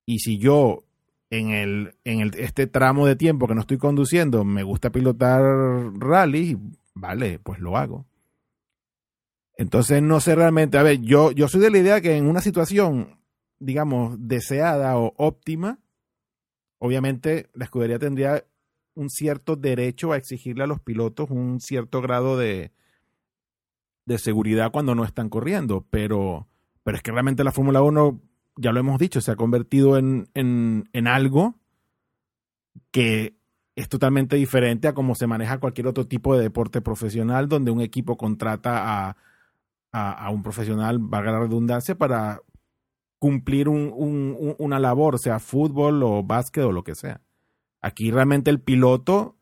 Y 0.05 0.19
si 0.19 0.37
yo 0.37 0.86
en 1.29 1.49
el, 1.49 1.95
en 2.03 2.21
el, 2.21 2.35
este 2.35 2.67
tramo 2.67 3.05
de 3.05 3.15
tiempo 3.15 3.47
que 3.47 3.55
no 3.55 3.61
estoy 3.61 3.77
conduciendo 3.77 4.45
me 4.45 4.63
gusta 4.63 4.91
pilotar 4.91 5.41
rally, 5.99 6.57
vale, 6.93 7.39
pues 7.39 7.59
lo 7.59 7.77
hago. 7.77 8.05
Entonces 9.57 10.01
no 10.01 10.19
sé 10.19 10.35
realmente, 10.35 10.77
a 10.77 10.83
ver, 10.83 11.01
yo, 11.01 11.31
yo 11.31 11.47
soy 11.47 11.61
de 11.61 11.71
la 11.71 11.79
idea 11.79 12.01
que 12.01 12.15
en 12.15 12.27
una 12.27 12.41
situación, 12.41 13.19
digamos, 13.59 14.15
deseada 14.19 14.97
o 14.97 15.13
óptima, 15.17 15.79
obviamente 16.77 17.49
la 17.53 17.65
escudería 17.65 17.97
tendría 17.97 18.45
un 18.93 19.09
cierto 19.09 19.55
derecho 19.55 20.11
a 20.11 20.17
exigirle 20.17 20.63
a 20.63 20.67
los 20.67 20.79
pilotos 20.79 21.29
un 21.31 21.59
cierto 21.59 22.01
grado 22.01 22.37
de, 22.37 22.71
de 24.05 24.17
seguridad 24.17 24.71
cuando 24.71 24.95
no 24.95 25.03
están 25.03 25.29
corriendo, 25.29 25.85
pero, 25.89 26.47
pero 26.83 26.97
es 26.97 27.03
que 27.03 27.11
realmente 27.11 27.43
la 27.43 27.51
Fórmula 27.51 27.81
1, 27.81 28.21
ya 28.57 28.71
lo 28.71 28.79
hemos 28.79 28.99
dicho, 28.99 29.21
se 29.21 29.31
ha 29.31 29.35
convertido 29.35 29.97
en, 29.97 30.29
en, 30.33 30.89
en 30.93 31.07
algo 31.07 31.55
que 32.91 33.37
es 33.75 33.89
totalmente 33.89 34.35
diferente 34.35 34.87
a 34.87 34.93
cómo 34.93 35.13
se 35.15 35.27
maneja 35.27 35.59
cualquier 35.59 35.87
otro 35.87 36.07
tipo 36.07 36.35
de 36.35 36.41
deporte 36.41 36.81
profesional 36.81 37.47
donde 37.47 37.71
un 37.71 37.81
equipo 37.81 38.17
contrata 38.17 39.09
a, 39.09 39.17
a, 39.91 40.29
un 40.31 40.43
profesional, 40.43 40.99
valga 40.99 41.31
la 41.31 41.39
redundancia, 41.39 41.95
para 41.95 42.41
cumplir 43.19 43.69
un, 43.69 43.93
un, 43.95 44.55
una 44.57 44.79
labor, 44.79 45.19
sea 45.19 45.39
fútbol 45.39 46.03
o 46.03 46.23
básquet 46.23 46.63
o 46.63 46.71
lo 46.71 46.83
que 46.83 46.95
sea. 46.95 47.21
Aquí 47.81 48.11
realmente 48.11 48.49
el 48.49 48.61
piloto 48.61 49.35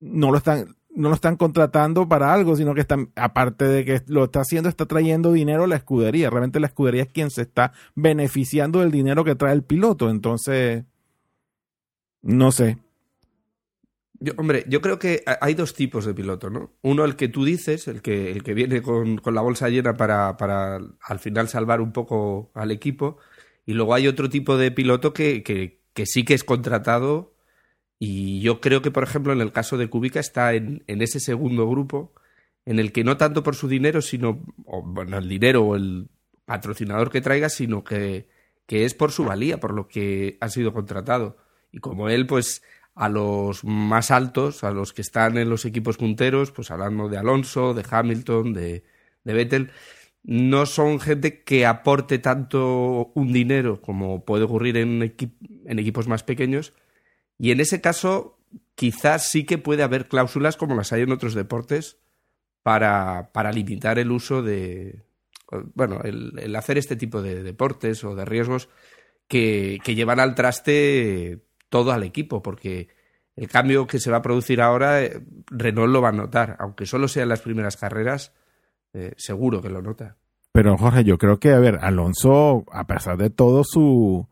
no 0.00 0.30
lo 0.30 0.38
están 0.38 0.76
no 0.94 1.08
lo 1.08 1.14
están 1.14 1.36
contratando 1.36 2.08
para 2.08 2.32
algo, 2.32 2.56
sino 2.56 2.74
que 2.74 2.82
están, 2.82 3.12
aparte 3.16 3.64
de 3.64 3.84
que 3.84 4.02
lo 4.06 4.24
está 4.24 4.40
haciendo, 4.40 4.68
está 4.68 4.86
trayendo 4.86 5.32
dinero 5.32 5.64
a 5.64 5.66
la 5.66 5.76
escudería. 5.76 6.30
Realmente 6.30 6.60
la 6.60 6.66
escudería 6.66 7.02
es 7.02 7.12
quien 7.12 7.30
se 7.30 7.42
está 7.42 7.72
beneficiando 7.94 8.80
del 8.80 8.90
dinero 8.90 9.24
que 9.24 9.34
trae 9.34 9.54
el 9.54 9.62
piloto. 9.62 10.10
Entonces, 10.10 10.84
no 12.20 12.52
sé. 12.52 12.78
Yo, 14.20 14.34
hombre, 14.36 14.64
yo 14.68 14.80
creo 14.80 14.98
que 14.98 15.24
hay 15.40 15.54
dos 15.54 15.74
tipos 15.74 16.04
de 16.04 16.14
piloto, 16.14 16.48
¿no? 16.48 16.72
Uno, 16.82 17.04
el 17.04 17.16
que 17.16 17.28
tú 17.28 17.44
dices, 17.44 17.88
el 17.88 18.02
que, 18.02 18.30
el 18.30 18.44
que 18.44 18.54
viene 18.54 18.80
con, 18.82 19.16
con 19.18 19.34
la 19.34 19.40
bolsa 19.40 19.68
llena 19.68 19.96
para, 19.96 20.36
para, 20.36 20.76
al 20.76 21.18
final 21.18 21.48
salvar 21.48 21.80
un 21.80 21.92
poco 21.92 22.50
al 22.54 22.70
equipo. 22.70 23.18
Y 23.66 23.72
luego 23.72 23.94
hay 23.94 24.06
otro 24.06 24.28
tipo 24.28 24.56
de 24.56 24.70
piloto 24.70 25.12
que, 25.12 25.42
que, 25.42 25.80
que 25.94 26.06
sí 26.06 26.24
que 26.24 26.34
es 26.34 26.44
contratado. 26.44 27.32
Y 28.04 28.40
yo 28.40 28.60
creo 28.60 28.82
que, 28.82 28.90
por 28.90 29.04
ejemplo, 29.04 29.32
en 29.32 29.40
el 29.40 29.52
caso 29.52 29.78
de 29.78 29.88
Kubica 29.88 30.18
está 30.18 30.54
en, 30.54 30.82
en 30.88 31.02
ese 31.02 31.20
segundo 31.20 31.70
grupo, 31.70 32.12
en 32.66 32.80
el 32.80 32.90
que 32.90 33.04
no 33.04 33.16
tanto 33.16 33.44
por 33.44 33.54
su 33.54 33.68
dinero, 33.68 34.02
sino, 34.02 34.42
o, 34.64 34.82
bueno, 34.82 35.18
el 35.18 35.28
dinero 35.28 35.62
o 35.62 35.76
el 35.76 36.08
patrocinador 36.44 37.12
que 37.12 37.20
traiga, 37.20 37.48
sino 37.48 37.84
que, 37.84 38.28
que 38.66 38.84
es 38.84 38.94
por 38.94 39.12
su 39.12 39.22
valía, 39.22 39.60
por 39.60 39.72
lo 39.72 39.86
que 39.86 40.36
ha 40.40 40.48
sido 40.48 40.72
contratado. 40.72 41.36
Y 41.70 41.78
como 41.78 42.08
él, 42.08 42.26
pues 42.26 42.64
a 42.96 43.08
los 43.08 43.62
más 43.62 44.10
altos, 44.10 44.64
a 44.64 44.72
los 44.72 44.92
que 44.92 45.02
están 45.02 45.38
en 45.38 45.48
los 45.48 45.64
equipos 45.64 45.96
punteros, 45.96 46.50
pues 46.50 46.72
hablando 46.72 47.08
de 47.08 47.18
Alonso, 47.18 47.72
de 47.72 47.86
Hamilton, 47.88 48.52
de, 48.52 48.82
de 49.22 49.32
Vettel, 49.32 49.70
no 50.24 50.66
son 50.66 50.98
gente 50.98 51.44
que 51.44 51.66
aporte 51.66 52.18
tanto 52.18 53.12
un 53.14 53.32
dinero 53.32 53.80
como 53.80 54.24
puede 54.24 54.42
ocurrir 54.42 54.76
en, 54.76 55.02
en 55.02 55.78
equipos 55.78 56.08
más 56.08 56.24
pequeños. 56.24 56.72
Y 57.42 57.50
en 57.50 57.58
ese 57.58 57.80
caso, 57.80 58.38
quizás 58.76 59.28
sí 59.28 59.42
que 59.42 59.58
puede 59.58 59.82
haber 59.82 60.06
cláusulas 60.06 60.56
como 60.56 60.76
las 60.76 60.92
hay 60.92 61.02
en 61.02 61.10
otros 61.10 61.34
deportes 61.34 61.98
para, 62.62 63.32
para 63.32 63.50
limitar 63.50 63.98
el 63.98 64.12
uso 64.12 64.42
de, 64.42 65.02
bueno, 65.74 66.02
el, 66.04 66.54
hacer 66.54 66.78
este 66.78 66.94
tipo 66.94 67.20
de 67.20 67.42
deportes 67.42 68.04
o 68.04 68.14
de 68.14 68.24
riesgos 68.24 68.68
que, 69.26 69.80
que 69.82 69.96
llevan 69.96 70.20
al 70.20 70.36
traste 70.36 71.42
todo 71.68 71.90
al 71.90 72.04
equipo, 72.04 72.44
porque 72.44 72.90
el 73.34 73.48
cambio 73.48 73.88
que 73.88 73.98
se 73.98 74.12
va 74.12 74.18
a 74.18 74.22
producir 74.22 74.60
ahora, 74.60 75.02
eh, 75.02 75.20
Renault 75.50 75.92
lo 75.92 76.00
va 76.00 76.10
a 76.10 76.12
notar, 76.12 76.56
aunque 76.60 76.86
solo 76.86 77.08
sean 77.08 77.28
las 77.28 77.40
primeras 77.40 77.76
carreras, 77.76 78.32
eh, 78.92 79.14
seguro 79.16 79.60
que 79.60 79.68
lo 79.68 79.82
nota. 79.82 80.16
Pero 80.52 80.78
Jorge, 80.78 81.02
yo 81.02 81.18
creo 81.18 81.40
que, 81.40 81.50
a 81.50 81.58
ver, 81.58 81.80
Alonso, 81.82 82.64
a 82.70 82.86
pesar 82.86 83.16
de 83.16 83.30
todo 83.30 83.64
su, 83.64 84.28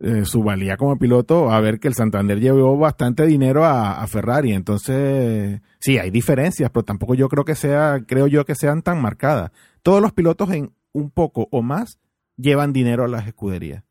eh, 0.00 0.24
su 0.24 0.42
valía 0.42 0.76
como 0.76 0.98
piloto, 0.98 1.50
a 1.50 1.60
ver 1.60 1.80
que 1.80 1.88
el 1.88 1.94
Santander 1.94 2.40
llevó 2.40 2.76
bastante 2.78 3.26
dinero 3.26 3.64
a, 3.64 4.06
Ferrari, 4.06 4.52
entonces 4.52 5.60
sí, 5.80 5.98
hay 5.98 6.10
diferencias, 6.10 6.70
pero 6.70 6.84
tampoco 6.84 7.14
yo 7.14 7.28
creo 7.28 7.44
que 7.44 7.54
sea, 7.54 8.00
creo 8.06 8.26
yo 8.26 8.44
que 8.44 8.54
sean 8.54 8.82
tan 8.82 9.00
marcadas. 9.02 9.50
Todos 9.82 10.00
los 10.00 10.12
pilotos 10.12 10.50
en 10.52 10.72
un 10.92 11.10
poco 11.10 11.48
o 11.50 11.62
más 11.62 11.98
llevan 12.36 12.72
dinero 12.72 13.04
a 13.04 13.08
las 13.08 13.26
escuderías 13.26 13.84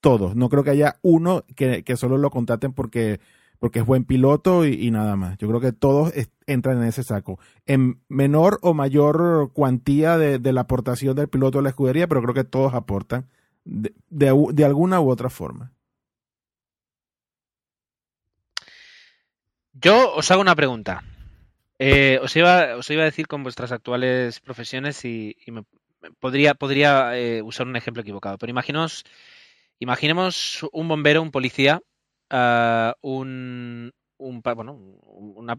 todos. 0.00 0.36
No 0.36 0.48
creo 0.48 0.64
que 0.64 0.70
haya 0.70 0.98
uno 1.02 1.44
que, 1.56 1.82
que 1.84 1.96
solo 1.96 2.18
lo 2.18 2.30
contraten 2.30 2.72
porque, 2.72 3.20
porque 3.58 3.80
es 3.80 3.86
buen 3.86 4.04
piloto 4.04 4.66
y, 4.66 4.90
nada 4.90 5.16
más. 5.16 5.38
Yo 5.38 5.48
creo 5.48 5.60
que 5.60 5.72
todos 5.72 6.12
entran 6.46 6.78
en 6.78 6.84
ese 6.84 7.02
saco. 7.02 7.38
En 7.66 8.00
menor 8.08 8.58
o 8.62 8.74
mayor 8.74 9.50
cuantía 9.52 10.18
de, 10.18 10.38
de, 10.38 10.52
la 10.52 10.62
aportación 10.62 11.16
del 11.16 11.28
piloto 11.28 11.58
a 11.58 11.62
la 11.62 11.70
escudería, 11.70 12.08
pero 12.08 12.22
creo 12.22 12.34
que 12.34 12.44
todos 12.44 12.74
aportan 12.74 13.26
de, 13.68 13.92
de, 14.10 14.64
alguna 14.64 15.00
u 15.00 15.10
otra 15.10 15.30
forma. 15.30 15.72
Yo 19.72 20.14
os 20.14 20.30
hago 20.30 20.40
una 20.40 20.56
pregunta. 20.56 21.04
Eh, 21.78 22.18
os, 22.22 22.34
iba, 22.34 22.76
os 22.76 22.90
iba 22.90 23.02
a 23.02 23.10
decir 23.10 23.28
con 23.28 23.44
vuestras 23.44 23.70
actuales 23.70 24.40
profesiones 24.40 25.04
y, 25.04 25.36
me, 25.46 25.64
podría, 26.18 26.54
podría 26.54 27.16
eh, 27.16 27.42
usar 27.42 27.66
un 27.66 27.76
ejemplo 27.76 28.02
equivocado, 28.02 28.38
pero 28.38 28.50
imaginaos 28.50 29.04
Imaginemos 29.80 30.66
un 30.72 30.88
bombero, 30.88 31.22
un 31.22 31.30
policía, 31.30 31.80
uh, 32.32 32.92
un, 33.00 33.92
un, 34.16 34.42
bueno, 34.42 34.72
una, 34.72 35.58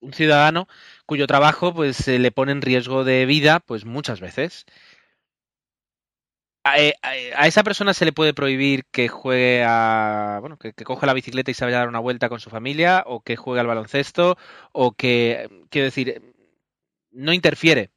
un 0.00 0.12
ciudadano 0.12 0.66
cuyo 1.06 1.26
trabajo 1.26 1.72
pues 1.72 2.08
le 2.08 2.32
pone 2.32 2.52
en 2.52 2.62
riesgo 2.62 3.04
de 3.04 3.24
vida 3.24 3.60
pues 3.60 3.84
muchas 3.84 4.20
veces. 4.20 4.66
A, 6.66 6.74
a, 7.02 7.46
esa 7.46 7.62
persona 7.62 7.94
se 7.94 8.04
le 8.04 8.12
puede 8.12 8.34
prohibir 8.34 8.86
que 8.90 9.08
juegue 9.08 9.62
a. 9.64 10.38
Bueno, 10.40 10.58
que, 10.58 10.72
que 10.72 10.84
coja 10.84 11.06
la 11.06 11.14
bicicleta 11.14 11.50
y 11.50 11.54
se 11.54 11.64
vaya 11.64 11.76
a 11.76 11.80
dar 11.80 11.88
una 11.88 12.00
vuelta 12.00 12.28
con 12.28 12.40
su 12.40 12.50
familia, 12.50 13.04
o 13.06 13.20
que 13.20 13.36
juegue 13.36 13.60
al 13.60 13.66
baloncesto, 13.68 14.36
o 14.72 14.92
que. 14.92 15.48
Quiero 15.70 15.84
decir, 15.86 16.22
no 17.12 17.32
interfiere 17.32 17.90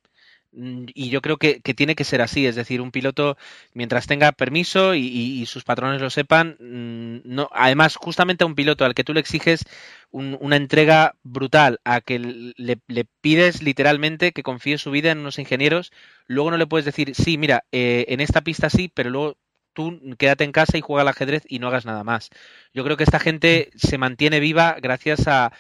y 0.51 1.10
yo 1.10 1.22
creo 1.22 1.38
que, 1.38 1.62
que, 1.62 1.74
tiene 1.74 1.96
que 1.96 2.03
ser 2.03 2.22
así, 2.22 2.48
es 2.48 2.56
decir, 2.56 2.82
un 2.82 2.91
piloto, 2.91 3.38
mientras 3.74 4.08
tenga 4.08 4.32
permiso 4.32 4.96
y, 4.96 5.06
y, 5.06 5.46
sus 5.46 5.63
patrones 5.63 6.01
lo 6.01 6.10
sepan, 6.10 6.58
mm, 6.60 7.22
no, 7.24 7.50
además, 7.53 7.96
justamente 7.96 8.44
a 8.44 8.48
un 8.48 8.56
piloto 8.56 8.84
al 8.84 8.96
que 8.96 9.03
tú 9.03 9.13
le 9.13 9.20
exiges 9.20 9.65
un, 10.12 10.38
una 10.41 10.56
entrega 10.56 11.15
brutal, 11.24 11.79
a 11.84 12.01
que 12.01 12.20
le, 12.20 12.79
le, 12.88 13.06
pides 13.22 13.62
literalmente 13.62 14.32
que 14.32 14.44
confíe 14.44 14.77
su 14.77 14.91
vida 14.91 15.12
en 15.12 15.20
unos 15.20 15.39
ingenieros, 15.39 15.91
luego 16.27 16.51
no 16.51 16.58
le 16.58 16.68
puedes 16.68 16.86
decir, 16.86 17.13
sí, 17.15 17.38
mira, 17.38 17.65
eh, 17.72 18.06
en 18.10 18.20
esta 18.20 18.41
pista 18.41 18.70
sí, 18.70 18.91
pero 18.94 19.10
luego 19.10 19.38
tú 19.74 20.00
quédate 20.18 20.44
en 20.44 20.51
casa 20.51 20.77
y 20.77 20.82
juega 20.82 21.03
al 21.03 21.08
ajedrez 21.08 21.44
y 21.48 21.60
no 21.60 21.68
hagas 21.68 21.86
nada 21.86 22.03
más. 22.03 22.29
Yo 22.74 22.84
creo 22.84 22.98
que 22.98 23.03
esta 23.03 23.20
gente 23.20 23.70
se 23.75 23.98
mantiene 23.98 24.39
viva 24.39 24.77
gracias 24.82 25.27
a 25.27 25.51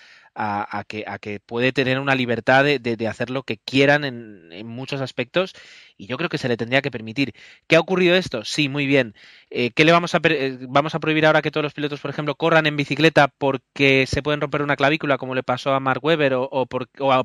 a, 0.41 0.85
que, 0.87 1.03
a 1.05 1.19
que 1.19 1.41
puede 1.41 1.73
tener 1.73 1.99
una 1.99 2.15
libertad 2.15 2.63
de, 2.63 3.07
hacer 3.07 3.29
lo 3.29 3.43
que 3.43 3.57
quieran 3.57 4.05
en, 4.05 4.67
muchos 4.67 5.01
aspectos 5.01 5.53
y 5.97 6.07
yo 6.07 6.17
creo 6.17 6.29
que 6.29 6.37
se 6.37 6.47
le 6.47 6.55
tendría 6.55 6.81
que 6.81 6.91
permitir. 6.91 7.33
¿Qué 7.67 7.75
ha 7.75 7.79
ocurrido 7.81 8.15
esto? 8.15 8.45
Sí, 8.45 8.69
muy 8.69 8.85
bien. 8.85 9.15
Eh, 9.49 9.71
¿Qué 9.71 9.83
le 9.83 9.91
vamos 9.91 10.15
a, 10.15 10.21
eh, 10.23 10.57
vamos 10.61 10.95
a 10.95 10.99
prohibir 10.99 11.25
ahora 11.25 11.41
que 11.41 11.51
todos 11.51 11.63
los 11.63 11.73
pilotos, 11.73 11.99
por 11.99 12.11
ejemplo, 12.11 12.35
corran 12.35 12.67
en 12.67 12.77
bicicleta 12.77 13.27
porque 13.27 14.05
se 14.07 14.23
pueden 14.23 14.39
romper 14.39 14.61
una 14.61 14.77
clavícula 14.77 15.17
como 15.17 15.35
le 15.35 15.43
pasó 15.43 15.73
a 15.73 15.81
Mark 15.81 16.03
Webber 16.03 16.33
o, 16.35 16.67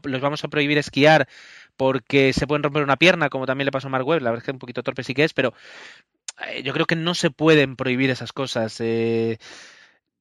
los 0.04 0.20
vamos 0.20 0.42
a 0.42 0.48
prohibir 0.48 0.78
esquiar 0.78 1.28
porque 1.76 2.32
se 2.32 2.46
pueden 2.48 2.64
romper 2.64 2.82
una 2.82 2.96
pierna 2.96 3.28
como 3.30 3.46
también 3.46 3.66
le 3.66 3.72
pasó 3.72 3.86
a 3.86 3.90
Mark 3.90 4.06
Webber? 4.06 4.22
La 4.22 4.30
verdad 4.30 4.42
es 4.42 4.46
que 4.46 4.52
un 4.52 4.58
poquito 4.58 4.82
torpe 4.82 5.04
sí 5.04 5.14
que 5.14 5.24
es, 5.24 5.34
pero 5.34 5.54
eh, 6.48 6.62
yo 6.64 6.72
creo 6.72 6.86
que 6.86 6.96
no 6.96 7.14
se 7.14 7.30
pueden 7.30 7.76
prohibir 7.76 8.10
esas 8.10 8.32
cosas. 8.32 8.80
Eh, 8.80 9.38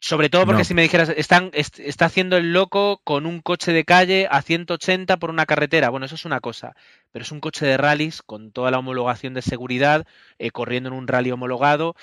sobre 0.04 0.30
todo 0.30 0.46
porque 0.46 0.64
no. 0.64 0.66
si 0.66 0.74
me 0.74 0.82
dijeras, 0.82 1.08
están, 1.16 1.50
est 1.54 1.80
está 1.80 2.08
haciendo 2.08 2.36
el 2.36 2.52
loco 2.52 3.00
con 3.06 3.26
un 3.26 3.40
coche 3.40 3.72
de 3.72 3.86
calle 3.86 4.28
a 4.30 4.42
180 4.42 5.16
por 5.16 5.30
una 5.30 5.46
carretera. 5.46 5.90
Bueno, 5.90 6.08
eso 6.08 6.16
es 6.16 6.26
una 6.26 6.42
cosa. 6.42 6.76
Pero 7.14 7.24
es 7.24 7.32
un 7.32 7.40
coche 7.40 7.66
de 7.66 7.78
rallies 7.78 8.22
con 8.22 8.52
toda 8.52 8.70
la 8.70 8.80
homologación 8.80 9.34
de 9.34 9.42
seguridad, 9.42 10.06
eh, 10.40 10.52
corriendo 10.52 10.90
en 10.90 10.96
un 10.96 11.08
rally 11.08 11.32
homologado. 11.32 11.96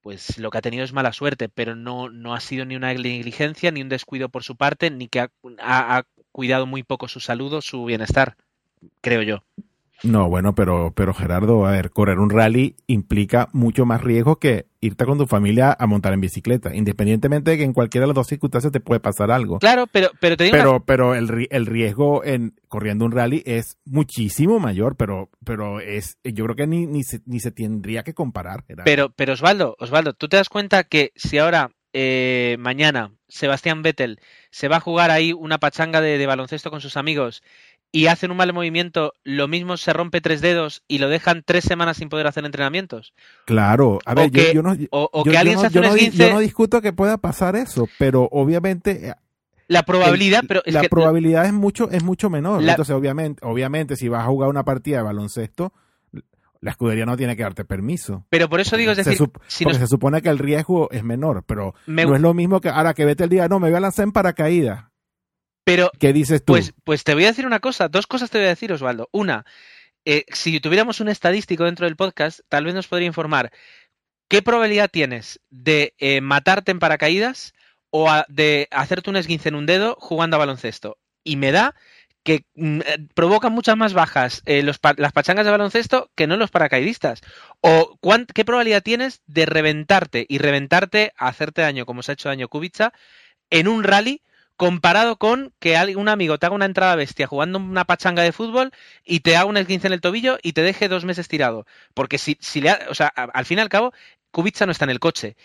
Pues 0.00 0.38
lo 0.38 0.50
que 0.50 0.58
ha 0.58 0.60
tenido 0.60 0.82
es 0.82 0.92
mala 0.92 1.12
suerte, 1.12 1.48
pero 1.48 1.76
no, 1.76 2.10
no 2.10 2.34
ha 2.34 2.40
sido 2.40 2.64
ni 2.64 2.74
una 2.74 2.92
negligencia, 2.92 3.70
ni 3.70 3.80
un 3.80 3.90
descuido 3.90 4.28
por 4.28 4.42
su 4.42 4.56
parte, 4.56 4.90
ni 4.90 5.06
que 5.06 5.20
ha, 5.20 5.30
ha, 5.60 5.98
ha 5.98 6.06
cuidado 6.32 6.66
muy 6.66 6.82
poco 6.82 7.06
su 7.06 7.20
salud 7.20 7.52
o 7.52 7.62
su 7.62 7.84
bienestar, 7.84 8.36
creo 9.00 9.22
yo. 9.22 9.44
No, 10.02 10.28
bueno, 10.28 10.54
pero, 10.54 10.92
pero 10.94 11.14
Gerardo, 11.14 11.66
a 11.66 11.72
ver, 11.72 11.90
correr 11.90 12.18
un 12.18 12.30
rally 12.30 12.76
implica 12.86 13.48
mucho 13.52 13.86
más 13.86 14.02
riesgo 14.02 14.36
que 14.36 14.66
irte 14.86 15.04
con 15.04 15.18
tu 15.18 15.26
familia 15.26 15.76
a 15.78 15.86
montar 15.86 16.12
en 16.12 16.20
bicicleta, 16.20 16.74
independientemente 16.74 17.50
de 17.52 17.58
que 17.58 17.64
en 17.64 17.72
cualquiera 17.72 18.02
de 18.04 18.08
las 18.08 18.14
dos 18.14 18.26
circunstancias 18.26 18.72
te 18.72 18.80
puede 18.80 19.00
pasar 19.00 19.30
algo. 19.30 19.58
Claro, 19.58 19.86
pero, 19.90 20.10
pero 20.20 20.36
te 20.36 20.44
digo 20.44 20.56
Pero, 20.56 20.70
una- 20.76 20.84
pero 20.84 21.14
el, 21.14 21.48
el 21.50 21.66
riesgo 21.66 22.24
en 22.24 22.54
corriendo 22.68 23.04
un 23.04 23.12
rally 23.12 23.42
es 23.46 23.78
muchísimo 23.84 24.58
mayor, 24.58 24.96
pero, 24.96 25.30
pero 25.44 25.80
es, 25.80 26.18
yo 26.24 26.44
creo 26.44 26.56
que 26.56 26.66
ni, 26.66 26.86
ni, 26.86 27.02
se, 27.04 27.20
ni 27.26 27.40
se 27.40 27.50
tendría 27.50 28.02
que 28.02 28.14
comparar. 28.14 28.64
Pero, 28.84 29.10
pero 29.10 29.32
Osvaldo, 29.34 29.76
Osvaldo, 29.78 30.12
¿tú 30.14 30.28
te 30.28 30.36
das 30.36 30.48
cuenta 30.48 30.84
que 30.84 31.12
si 31.16 31.38
ahora, 31.38 31.70
eh, 31.92 32.56
mañana, 32.58 33.12
Sebastián 33.28 33.82
Vettel 33.82 34.20
se 34.50 34.68
va 34.68 34.76
a 34.76 34.80
jugar 34.80 35.10
ahí 35.10 35.32
una 35.32 35.58
pachanga 35.58 36.00
de, 36.00 36.18
de 36.18 36.26
baloncesto 36.26 36.70
con 36.70 36.80
sus 36.80 36.96
amigos 36.96 37.42
y 37.92 38.08
hacen 38.08 38.30
un 38.30 38.36
mal 38.36 38.52
movimiento, 38.52 39.12
lo 39.24 39.48
mismo 39.48 39.76
se 39.76 39.92
rompe 39.92 40.20
tres 40.20 40.40
dedos 40.40 40.82
y 40.88 40.98
lo 40.98 41.08
dejan 41.08 41.42
tres 41.44 41.64
semanas 41.64 41.96
sin 41.96 42.08
poder 42.08 42.26
hacer 42.26 42.44
entrenamientos? 42.44 43.14
Claro, 43.46 43.98
a 44.04 44.14
ver, 44.14 44.26
o 44.26 44.30
que- 44.30 44.46
yo, 44.48 44.52
yo 44.54 44.62
no, 44.62 44.76
O, 44.90 45.08
o 45.12 45.18
yo- 45.24 45.24
que 45.24 45.32
yo 45.32 45.38
alguien 45.38 45.54
no- 45.54 45.60
se 45.62 45.66
hace 45.68 45.74
yo 45.74 45.80
un 45.80 45.86
no 45.86 45.94
di- 45.94 46.00
esguince, 46.00 46.18
yo 46.28 46.32
no 46.34 46.38
discuto 46.40 46.82
que 46.82 46.92
pueda 46.92 47.16
pasar 47.18 47.56
eso, 47.56 47.88
pero 47.98 48.28
obviamente 48.32 49.08
eh, 49.08 49.14
la 49.68 49.82
probabilidad, 49.84 50.40
el- 50.42 50.48
pero 50.48 50.62
es 50.64 50.74
la 50.74 50.82
que 50.82 50.88
probabilidad 50.90 51.46
es 51.46 51.52
mucho 51.52 51.90
es 51.90 52.02
mucho 52.02 52.28
menor. 52.28 52.62
La- 52.62 52.72
Entonces, 52.72 52.94
obviamente, 52.94 53.44
obviamente, 53.46 53.96
si 53.96 54.08
vas 54.08 54.22
a 54.24 54.26
jugar 54.26 54.50
una 54.50 54.64
partida 54.64 54.98
de 54.98 55.02
baloncesto, 55.04 55.72
la 56.60 56.70
escudería 56.72 57.06
no 57.06 57.16
tiene 57.16 57.36
que 57.36 57.42
darte 57.44 57.64
permiso. 57.64 58.24
pero 58.30 58.48
por 58.48 58.60
eso 58.60 58.76
digo, 58.76 58.92
es 58.92 58.98
Se 58.98 59.04
decir, 59.10 59.26
sup- 59.26 59.40
si 59.46 59.64
porque 59.64 59.78
nos- 59.78 59.88
se 59.88 59.90
supone 59.94 60.20
que 60.22 60.28
el 60.28 60.38
riesgo 60.38 60.90
es 60.90 61.04
menor, 61.04 61.44
pero 61.46 61.74
me- 61.86 62.04
no 62.04 62.14
es 62.14 62.20
lo 62.20 62.34
mismo 62.34 62.60
que 62.60 62.68
ahora 62.68 62.92
que 62.94 63.04
vete 63.04 63.24
el 63.24 63.30
día, 63.30 63.48
no, 63.48 63.58
me 63.60 63.68
voy 63.68 63.76
a 63.76 63.80
lanzar 63.80 64.04
en 64.04 64.12
paracaídas. 64.12 64.84
Pero 65.66 65.90
¿Qué 65.98 66.12
dices 66.12 66.44
tú? 66.44 66.52
Pues, 66.52 66.72
pues 66.84 67.02
te 67.02 67.12
voy 67.14 67.24
a 67.24 67.28
decir 67.28 67.44
una 67.44 67.58
cosa, 67.58 67.88
dos 67.88 68.06
cosas 68.06 68.30
te 68.30 68.38
voy 68.38 68.46
a 68.46 68.50
decir, 68.50 68.72
Osvaldo. 68.72 69.08
Una, 69.10 69.44
eh, 70.04 70.24
si 70.32 70.60
tuviéramos 70.60 71.00
un 71.00 71.08
estadístico 71.08 71.64
dentro 71.64 71.86
del 71.86 71.96
podcast, 71.96 72.38
tal 72.48 72.64
vez 72.64 72.74
nos 72.74 72.86
podría 72.86 73.08
informar 73.08 73.50
qué 74.28 74.42
probabilidad 74.42 74.88
tienes 74.88 75.40
de 75.50 75.94
eh, 75.98 76.20
matarte 76.20 76.70
en 76.70 76.78
paracaídas 76.78 77.52
o 77.90 78.08
a- 78.08 78.26
de 78.28 78.68
hacerte 78.70 79.10
un 79.10 79.16
esguince 79.16 79.48
en 79.48 79.56
un 79.56 79.66
dedo 79.66 79.96
jugando 79.98 80.36
a 80.36 80.38
baloncesto. 80.38 80.98
Y 81.24 81.34
me 81.34 81.50
da 81.50 81.74
que 82.22 82.44
mm, 82.54 82.80
eh, 82.82 83.06
provocan 83.14 83.52
muchas 83.52 83.76
más 83.76 83.92
bajas 83.92 84.42
eh, 84.46 84.62
los 84.62 84.78
pa- 84.78 84.94
las 84.96 85.12
pachangas 85.12 85.46
de 85.46 85.50
baloncesto 85.50 86.12
que 86.14 86.28
no 86.28 86.36
los 86.36 86.52
paracaidistas. 86.52 87.22
O 87.60 87.98
qué 88.32 88.44
probabilidad 88.44 88.84
tienes 88.84 89.20
de 89.26 89.46
reventarte 89.46 90.26
y 90.28 90.38
reventarte, 90.38 91.12
a 91.16 91.26
hacerte 91.26 91.62
daño 91.62 91.86
como 91.86 92.04
se 92.04 92.12
ha 92.12 92.14
hecho 92.14 92.28
daño 92.28 92.46
Kubica, 92.46 92.92
en 93.50 93.66
un 93.66 93.82
rally 93.82 94.22
comparado 94.56 95.16
con 95.18 95.52
que 95.58 95.76
un 95.96 96.08
amigo 96.08 96.38
te 96.38 96.46
haga 96.46 96.54
una 96.54 96.64
entrada 96.66 96.96
bestia 96.96 97.26
jugando 97.26 97.58
una 97.58 97.84
pachanga 97.84 98.22
de 98.22 98.32
fútbol 98.32 98.72
y 99.04 99.20
te 99.20 99.36
haga 99.36 99.46
un 99.46 99.56
esguince 99.56 99.86
en 99.86 99.92
el 99.92 100.00
tobillo 100.00 100.38
y 100.42 100.52
te 100.52 100.62
deje 100.62 100.88
dos 100.88 101.04
meses 101.04 101.28
tirado. 101.28 101.66
Porque 101.94 102.18
si, 102.18 102.38
si 102.40 102.60
le 102.60 102.70
ha- 102.70 102.86
o 102.88 102.94
sea, 102.94 103.08
al 103.08 103.44
fin 103.46 103.58
y 103.58 103.60
al 103.62 103.68
cabo, 103.68 103.92
Kubica 104.30 104.66
no 104.66 104.72
está 104.72 104.84
en 104.84 104.90
el 104.90 105.00
coche. 105.00 105.36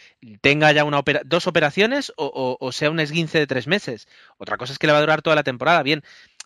Tenga 0.42 0.72
ya 0.72 0.84
una 0.84 1.00
opera- 1.00 1.22
dos 1.26 1.48
operaciones 1.48 2.12
o, 2.18 2.26
o- 2.26 2.58
o 2.66 2.72
sea 2.72 2.90
un 2.90 3.00
esguince 3.00 3.40
de 3.40 3.48
tres 3.48 3.68
meses. 3.68 4.08
Otra 4.38 4.58
cosa 4.58 4.74
es 4.74 4.80
que 4.80 4.88
le 4.88 4.94
va 4.94 5.00
a 5.00 5.02
durar 5.02 5.22
toda 5.22 5.36
la 5.36 5.44
temporada, 5.44 5.84
bien. 5.84 6.04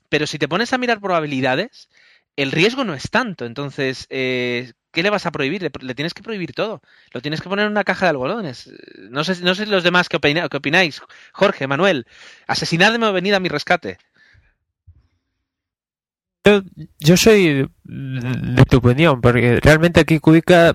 Pero 0.10 0.28
si 0.28 0.40
te 0.40 0.48
pones 0.48 0.74
a 0.74 0.78
mirar 0.78 1.00
probabilidades, 1.02 1.90
el 2.36 2.52
riesgo 2.52 2.84
no 2.84 2.94
es 2.94 3.10
tanto. 3.10 3.46
Entonces, 3.46 4.08
eh, 4.10 4.74
¿qué 4.96 5.04
le 5.04 5.12
vas 5.12 5.26
a 5.28 5.32
prohibir? 5.32 5.62
Le, 5.62 5.94
tienes 5.94 6.14
que 6.16 6.24
prohibir 6.24 6.54
todo. 6.54 6.82
Lo 7.12 7.22
tienes 7.22 7.42
que 7.42 7.50
poner 7.50 7.66
en 7.66 7.72
una 7.72 7.84
caja 7.84 8.06
de 8.06 8.12
algodones. 8.12 8.72
No 9.12 9.24
sé, 9.24 9.44
no 9.44 9.54
sé 9.54 9.68
los 9.68 9.84
demás 9.84 10.10
qué, 10.10 10.18
opináis. 10.18 11.02
Jorge, 11.34 11.68
Manuel, 11.68 12.08
asesinadme 12.48 13.06
o 13.06 13.14
venid 13.14 13.34
a 13.34 13.40
mi 13.40 13.50
rescate. 13.50 14.00
Yo, 16.46 16.62
yo 17.00 17.18
soy 17.18 17.68
de 17.84 18.66
tu 18.70 18.78
opinión, 18.78 19.20
porque 19.20 19.60
realmente 19.62 20.00
aquí 20.00 20.20
Kubica 20.20 20.74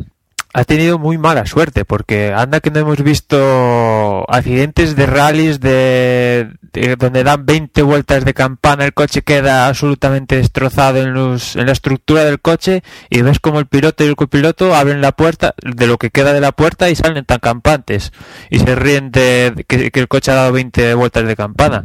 ha 0.53 0.65
tenido 0.65 0.99
muy 0.99 1.17
mala 1.17 1.47
suerte, 1.47 1.85
porque 1.85 2.33
anda 2.35 2.61
que 2.61 2.71
no 2.71 2.81
hemos 2.81 3.03
visto 3.03 4.20
accidentes 4.31 4.97
de 4.97 5.07
rallies 5.07 5.61
de, 5.61 6.51
de 6.73 6.97
donde 6.97 7.25
dan 7.25 7.45
20 7.45 7.83
vueltas 7.83 8.25
de 8.25 8.35
campana, 8.35 8.85
el 8.85 8.95
coche 8.95 9.23
queda 9.23 9.67
absolutamente 9.67 10.37
destrozado 10.37 10.99
en, 10.99 11.13
los, 11.13 11.57
en 11.57 11.67
la 11.67 11.73
estructura 11.73 12.25
del 12.25 12.41
coche 12.41 12.83
y 13.09 13.23
ves 13.23 13.41
como 13.41 13.59
el 13.59 13.67
piloto 13.67 14.05
y 14.05 14.09
el 14.09 14.17
copiloto 14.17 14.75
abren 14.75 15.01
la 15.01 15.13
puerta, 15.13 15.55
de 15.63 15.87
lo 15.87 15.99
que 15.99 16.11
queda 16.11 16.33
de 16.33 16.41
la 16.41 16.53
puerta 16.53 16.91
y 16.91 16.97
salen 16.97 17.25
tan 17.25 17.39
campantes 17.39 18.13
y 18.51 18.61
se 18.61 18.75
ríen 18.75 19.11
de 19.11 19.65
que, 19.67 19.91
el 19.93 20.09
coche 20.09 20.31
ha 20.31 20.37
dado 20.37 20.53
20 20.53 20.95
vueltas 20.95 21.27
de 21.27 21.37
campana. 21.37 21.85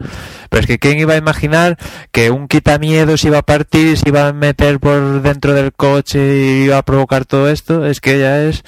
Pero 0.50 0.62
es 0.62 0.68
que 0.68 0.80
quién 0.80 1.00
iba 1.00 1.14
a 1.14 1.18
imaginar 1.18 1.78
que 2.12 2.32
un 2.32 2.48
quitamiedos 2.48 3.24
iba 3.26 3.40
a 3.40 3.44
partir, 3.44 3.98
se 3.98 4.08
iba 4.10 4.28
a 4.28 4.34
meter 4.34 4.80
por 4.80 5.22
dentro 5.22 5.54
del 5.54 5.74
coche 5.74 6.20
y 6.20 6.64
iba 6.66 6.78
a 6.78 6.84
provocar 6.84 7.26
todo 7.26 7.50
esto, 7.50 7.86
es 7.86 8.00
que 8.00 8.20
ya 8.20 8.42
es 8.42 8.64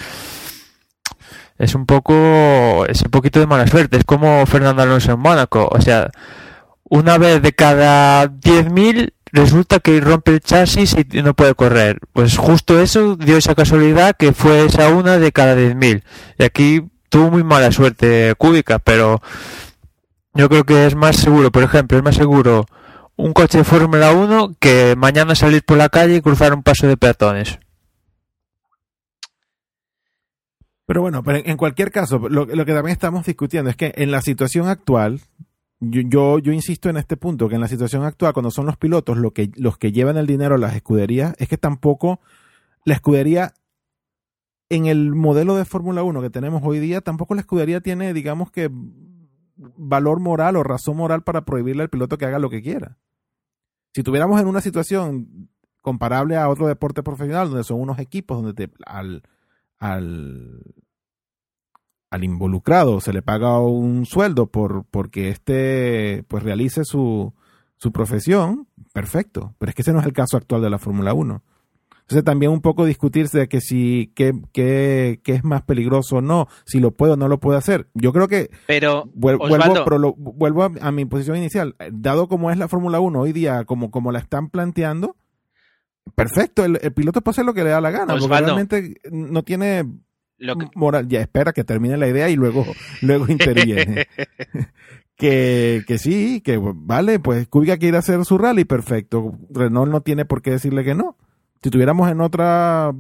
es 1.58 1.76
un 1.76 1.86
poco 1.86 2.86
es 2.88 3.02
un 3.02 3.12
poquito 3.12 3.40
de 3.40 3.48
mala 3.48 3.68
suerte, 3.68 3.98
es 3.98 4.04
como 4.04 4.46
Fernando 4.46 4.82
Alonso 4.84 5.14
en 5.14 5.20
Mónaco, 5.20 5.68
o 5.72 5.82
sea, 5.82 6.10
una 6.84 7.18
vez 7.18 7.42
de 7.42 7.54
cada 7.54 8.28
10.000 8.28 9.14
resulta 9.32 9.80
que 9.80 10.00
rompe 10.00 10.32
el 10.32 10.40
chasis 10.42 10.96
y 11.12 11.22
no 11.22 11.34
puede 11.34 11.54
correr. 11.54 12.00
Pues 12.14 12.38
justo 12.38 12.80
eso 12.80 13.16
dio 13.16 13.38
esa 13.38 13.56
casualidad 13.56 14.16
que 14.18 14.34
fue 14.34 14.66
esa 14.66 14.90
una 14.90 15.18
de 15.18 15.32
cada 15.32 15.56
10.000. 15.56 16.04
Y 16.40 16.44
aquí 16.44 16.84
tuvo 17.10 17.32
muy 17.32 17.44
mala 17.44 17.72
suerte 17.72 18.34
Kubica, 18.38 18.80
pero 18.80 19.22
yo 20.34 20.50
creo 20.50 20.64
que 20.64 20.86
es 20.86 20.96
más 20.96 21.18
seguro, 21.18 21.52
por 21.52 21.64
ejemplo, 21.64 21.98
es 21.98 22.04
más 22.04 22.16
seguro 22.16 22.66
un 23.16 23.34
coche 23.34 23.60
de 23.60 23.64
Fórmula 23.64 24.12
1 24.12 24.56
que 24.60 24.96
mañana 24.98 25.36
salir 25.36 25.64
por 25.64 25.78
la 25.78 25.90
calle 25.90 26.18
y 26.18 26.22
cruzar 26.22 26.54
un 26.54 26.64
paso 26.64 26.88
de 26.88 26.98
peatones. 26.98 27.60
Pero 30.88 31.02
bueno, 31.02 31.22
pero 31.22 31.42
en 31.44 31.58
cualquier 31.58 31.92
caso, 31.92 32.18
lo, 32.30 32.46
lo 32.46 32.66
que 32.66 32.74
también 32.74 32.94
estamos 32.94 33.26
discutiendo 33.26 33.70
es 33.70 33.76
que 33.76 33.92
en 33.98 34.10
la 34.10 34.22
situación 34.22 34.70
actual, 34.70 35.20
yo, 35.82 36.02
yo, 36.06 36.40
yo 36.40 36.54
insisto 36.54 36.90
en 36.90 36.96
este 36.96 37.18
punto, 37.18 37.50
que 37.50 37.56
en 37.56 37.62
la 37.62 37.68
situación 37.68 38.06
actual, 38.06 38.32
cuando 38.32 38.52
son 38.52 38.66
los 38.66 38.78
pilotos 38.78 39.18
lo 39.18 39.32
que, 39.32 39.52
los 39.58 39.78
que 39.78 39.92
llevan 39.92 40.16
el 40.16 40.28
dinero 40.28 40.56
a 40.56 40.58
las 40.58 40.76
escuderías, 40.76 41.36
es 41.40 41.50
que 41.50 41.58
tampoco 41.58 42.22
la 42.86 42.94
escudería, 42.94 43.54
en 44.70 44.86
el 44.86 45.14
modelo 45.14 45.58
de 45.58 45.66
Fórmula 45.66 46.04
1 46.04 46.22
que 46.22 46.30
tenemos 46.30 46.62
hoy 46.64 46.80
día, 46.80 47.02
tampoco 47.02 47.36
la 47.36 47.42
escudería 47.42 47.82
tiene, 47.82 48.14
digamos 48.14 48.50
que, 48.50 48.72
valor 49.58 50.22
moral 50.22 50.56
o 50.56 50.64
razón 50.64 50.96
moral 50.96 51.22
para 51.22 51.44
prohibirle 51.44 51.84
al 51.84 51.90
piloto 51.90 52.18
que 52.18 52.26
haga 52.26 52.40
lo 52.40 52.50
que 52.50 52.62
quiera. 52.62 52.98
Si 53.94 54.04
tuviéramos 54.04 54.40
en 54.40 54.48
una 54.48 54.62
situación 54.62 55.50
comparable 55.82 56.38
a 56.38 56.48
otro 56.48 56.66
deporte 56.66 57.04
profesional, 57.04 57.50
donde 57.50 57.66
son 57.66 57.82
unos 57.82 58.00
equipos 58.00 58.42
donde 58.42 58.54
te, 58.54 58.74
al, 58.86 59.24
al, 59.80 60.62
al 62.10 62.24
involucrado 62.24 63.00
se 63.02 63.14
le 63.14 63.22
paga 63.22 63.60
un 63.60 64.06
sueldo 64.06 64.48
por 64.48 64.86
porque 64.86 65.30
éste 65.30 66.24
pues 66.28 66.44
realice 66.44 66.84
su, 66.86 67.34
su 67.78 67.92
profesión, 67.92 68.68
perfecto. 68.94 69.54
Pero 69.58 69.70
es 69.70 69.76
que 69.76 69.82
ese 69.82 69.94
no 69.94 70.00
es 70.00 70.06
el 70.06 70.14
caso 70.14 70.38
actual 70.38 70.62
de 70.62 70.70
la 70.70 70.80
Fórmula 70.80 71.14
1. 71.14 71.44
Entonces 72.02 72.24
también 72.24 72.54
un 72.54 72.62
poco 72.62 72.86
discutirse 72.86 73.38
de 73.38 73.48
que 73.50 73.60
si 73.60 74.14
qué, 74.16 74.32
qué, 74.54 75.20
qué 75.26 75.34
es 75.34 75.44
más 75.44 75.64
peligroso 75.64 76.18
o 76.18 76.22
no, 76.22 76.48
si 76.66 76.80
lo 76.80 76.92
puedo 76.92 77.14
o 77.14 77.18
no 77.18 77.28
lo 77.28 77.42
puedo 77.42 77.58
hacer. 77.58 77.90
Yo 77.94 78.14
creo 78.14 78.30
que 78.30 78.50
Pero, 78.66 79.04
Vuel- 79.14 79.36
Osvaldo, 79.42 79.68
vuelvo, 79.68 79.84
pero 79.84 79.98
lo- 80.00 80.14
vuelvo 80.16 80.64
a, 80.64 80.72
a 80.80 80.92
mi 80.94 81.04
posición 81.04 81.36
inicial. 81.36 81.76
Dado 81.92 82.30
como 82.30 82.50
es 82.50 82.58
la 82.58 82.70
Fórmula 82.70 83.02
1 83.02 83.20
hoy 83.20 83.34
día, 83.34 83.66
como, 83.66 83.92
como 83.92 84.14
la 84.14 84.20
están 84.20 84.48
planteando, 84.50 85.18
perfecto, 86.16 86.66
el, 86.66 86.80
el 86.82 86.94
piloto 86.94 87.22
puede 87.22 87.34
hacer 87.34 87.46
lo 87.46 87.54
que 87.54 87.64
le 87.64 87.70
da 87.70 87.82
la 87.82 87.92
gana, 87.92 88.16
porque 88.18 88.28
realmente 88.40 88.96
no 89.12 89.44
tiene 89.44 89.86
lo 90.38 90.56
que- 90.58 90.68
moral. 90.76 91.08
Ya 91.08 91.22
espera 91.22 91.54
que 91.54 91.64
termine 91.64 91.98
la 91.98 92.08
idea 92.08 92.30
y 92.30 92.36
luego, 92.36 92.66
luego 93.02 93.26
interviene. 93.30 94.08
que, 95.16 95.84
que 95.88 95.98
sí, 95.98 96.42
que 96.42 96.60
vale, 96.62 97.20
pues 97.20 97.48
Kubica 97.48 97.78
quiere 97.78 97.98
hacer 97.98 98.24
su 98.26 98.38
rally, 98.38 98.66
perfecto. 98.66 99.38
Renault 99.50 99.92
no 99.92 100.02
tiene 100.02 100.26
por 100.26 100.42
qué 100.42 100.52
decirle 100.52 100.84
que 100.84 100.96
no. 100.96 101.18
Si 101.64 101.70
tuviéramos 101.70 102.10
en 102.12 102.22
otra, 102.22 102.94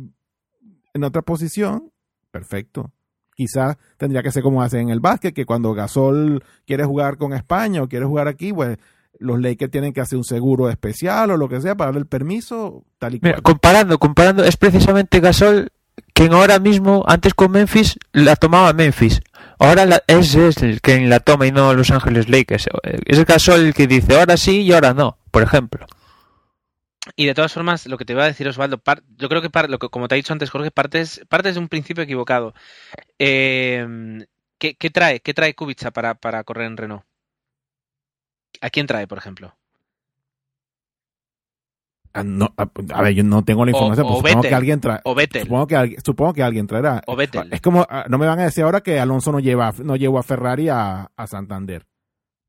en 0.93 1.03
otra 1.03 1.21
posición, 1.21 1.91
perfecto. 2.31 2.91
Quizás 3.35 3.77
tendría 3.97 4.23
que 4.23 4.31
ser 4.31 4.41
como 4.41 4.63
hacen 4.63 4.81
en 4.81 4.89
el 4.89 4.99
básquet, 4.99 5.35
que 5.35 5.45
cuando 5.45 5.75
Gasol 5.75 6.43
quiere 6.65 6.85
jugar 6.85 7.17
con 7.17 7.33
España 7.33 7.83
o 7.83 7.87
quiere 7.87 8.05
jugar 8.07 8.27
aquí, 8.27 8.51
pues 8.51 8.79
los 9.19 9.39
Lakers 9.39 9.71
tienen 9.71 9.93
que 9.93 10.01
hacer 10.01 10.17
un 10.17 10.23
seguro 10.23 10.69
especial 10.69 11.31
o 11.31 11.37
lo 11.37 11.47
que 11.49 11.61
sea 11.61 11.75
para 11.75 11.87
darle 11.89 12.01
el 12.01 12.07
permiso, 12.07 12.83
tal 12.99 13.15
y 13.15 13.19
cual. 13.19 13.31
Mira, 13.33 13.41
comparando, 13.41 13.97
comparando, 13.99 14.43
es 14.43 14.57
precisamente 14.57 15.19
Gasol 15.19 15.71
quien 16.13 16.33
ahora 16.33 16.59
mismo, 16.59 17.03
antes 17.07 17.33
con 17.33 17.51
Memphis, 17.51 17.97
la 18.11 18.35
tomaba 18.35 18.73
Memphis. 18.73 19.21
Ahora 19.59 19.85
la- 19.85 20.03
es, 20.07 20.35
es 20.35 20.57
el 20.63 20.81
quien 20.81 21.09
la 21.09 21.19
toma 21.19 21.47
y 21.47 21.51
no 21.51 21.73
Los 21.73 21.89
Ángeles 21.91 22.29
Lakers. 22.29 22.67
Es 23.05 23.25
Gasol 23.25 23.61
el 23.67 23.73
que 23.73 23.87
dice 23.87 24.17
ahora 24.19 24.37
sí 24.37 24.61
y 24.61 24.71
ahora 24.73 24.93
no, 24.93 25.17
por 25.31 25.43
ejemplo. 25.43 25.85
Y 27.15 27.25
de 27.25 27.33
todas 27.33 27.53
formas, 27.53 27.85
lo 27.87 27.97
que 27.97 28.03
te 28.05 28.13
iba 28.13 28.23
a 28.23 28.27
decir, 28.27 28.47
Osvaldo, 28.47 28.77
par- 28.79 29.01
yo 29.17 29.29
creo 29.29 29.41
que, 29.41 29.49
par- 29.49 29.69
lo 29.69 29.79
que 29.79 29.87
como 29.89 30.07
te 30.07 30.15
ha 30.15 30.17
dicho 30.17 30.33
antes, 30.33 30.49
Jorge, 30.49 30.71
partes, 30.71 31.21
partes 31.29 31.53
de 31.55 31.59
un 31.61 31.69
principio 31.69 32.03
equivocado. 32.03 32.53
Eh, 33.17 34.25
¿qué, 34.57 34.75
qué 34.75 34.89
trae? 34.89 35.19
¿Qué 35.21 35.33
trae 35.33 35.55
Kubica 35.55 35.91
para, 35.91 36.15
para 36.15 36.43
correr 36.43 36.67
en 36.67 36.77
Renault? 36.77 37.03
¿A 38.61 38.69
quién 38.69 38.87
trae, 38.87 39.07
por 39.07 39.17
ejemplo? 39.17 39.55
Ah, 42.13 42.23
no, 42.23 42.51
a, 42.57 42.67
a 42.95 43.01
ver, 43.03 43.13
yo 43.13 43.23
no 43.23 43.43
tengo 43.43 43.63
la 43.63 43.71
información, 43.71 44.05
O- 44.05 44.09
pero 44.09 44.13
o 44.15 44.17
supongo 44.21 44.35
Vettel. 44.37 44.49
que 44.49 44.55
alguien 44.55 44.81
trae. 44.81 44.99
O. 45.03 45.15
Supongo 45.41 45.67
que, 45.67 45.75
alguien- 45.75 46.01
supongo 46.03 46.33
que 46.33 46.43
alguien 46.43 46.65
traerá. 46.67 47.01
O 47.05 47.15
Vettel. 47.15 47.53
Es 47.53 47.61
como, 47.61 47.85
ah, 47.89 48.05
no 48.09 48.17
me 48.17 48.25
van 48.25 48.39
a 48.39 48.45
decir 48.45 48.63
ahora 48.63 48.81
que 48.81 48.99
Alonso 48.99 49.31
no 49.31 49.39
lleva, 49.39 49.73
no 49.83 49.95
llevó 49.95 50.17
a 50.17 50.23
Ferrari 50.23 50.69
a, 50.69 51.11
a 51.15 51.27
Santander. 51.27 51.85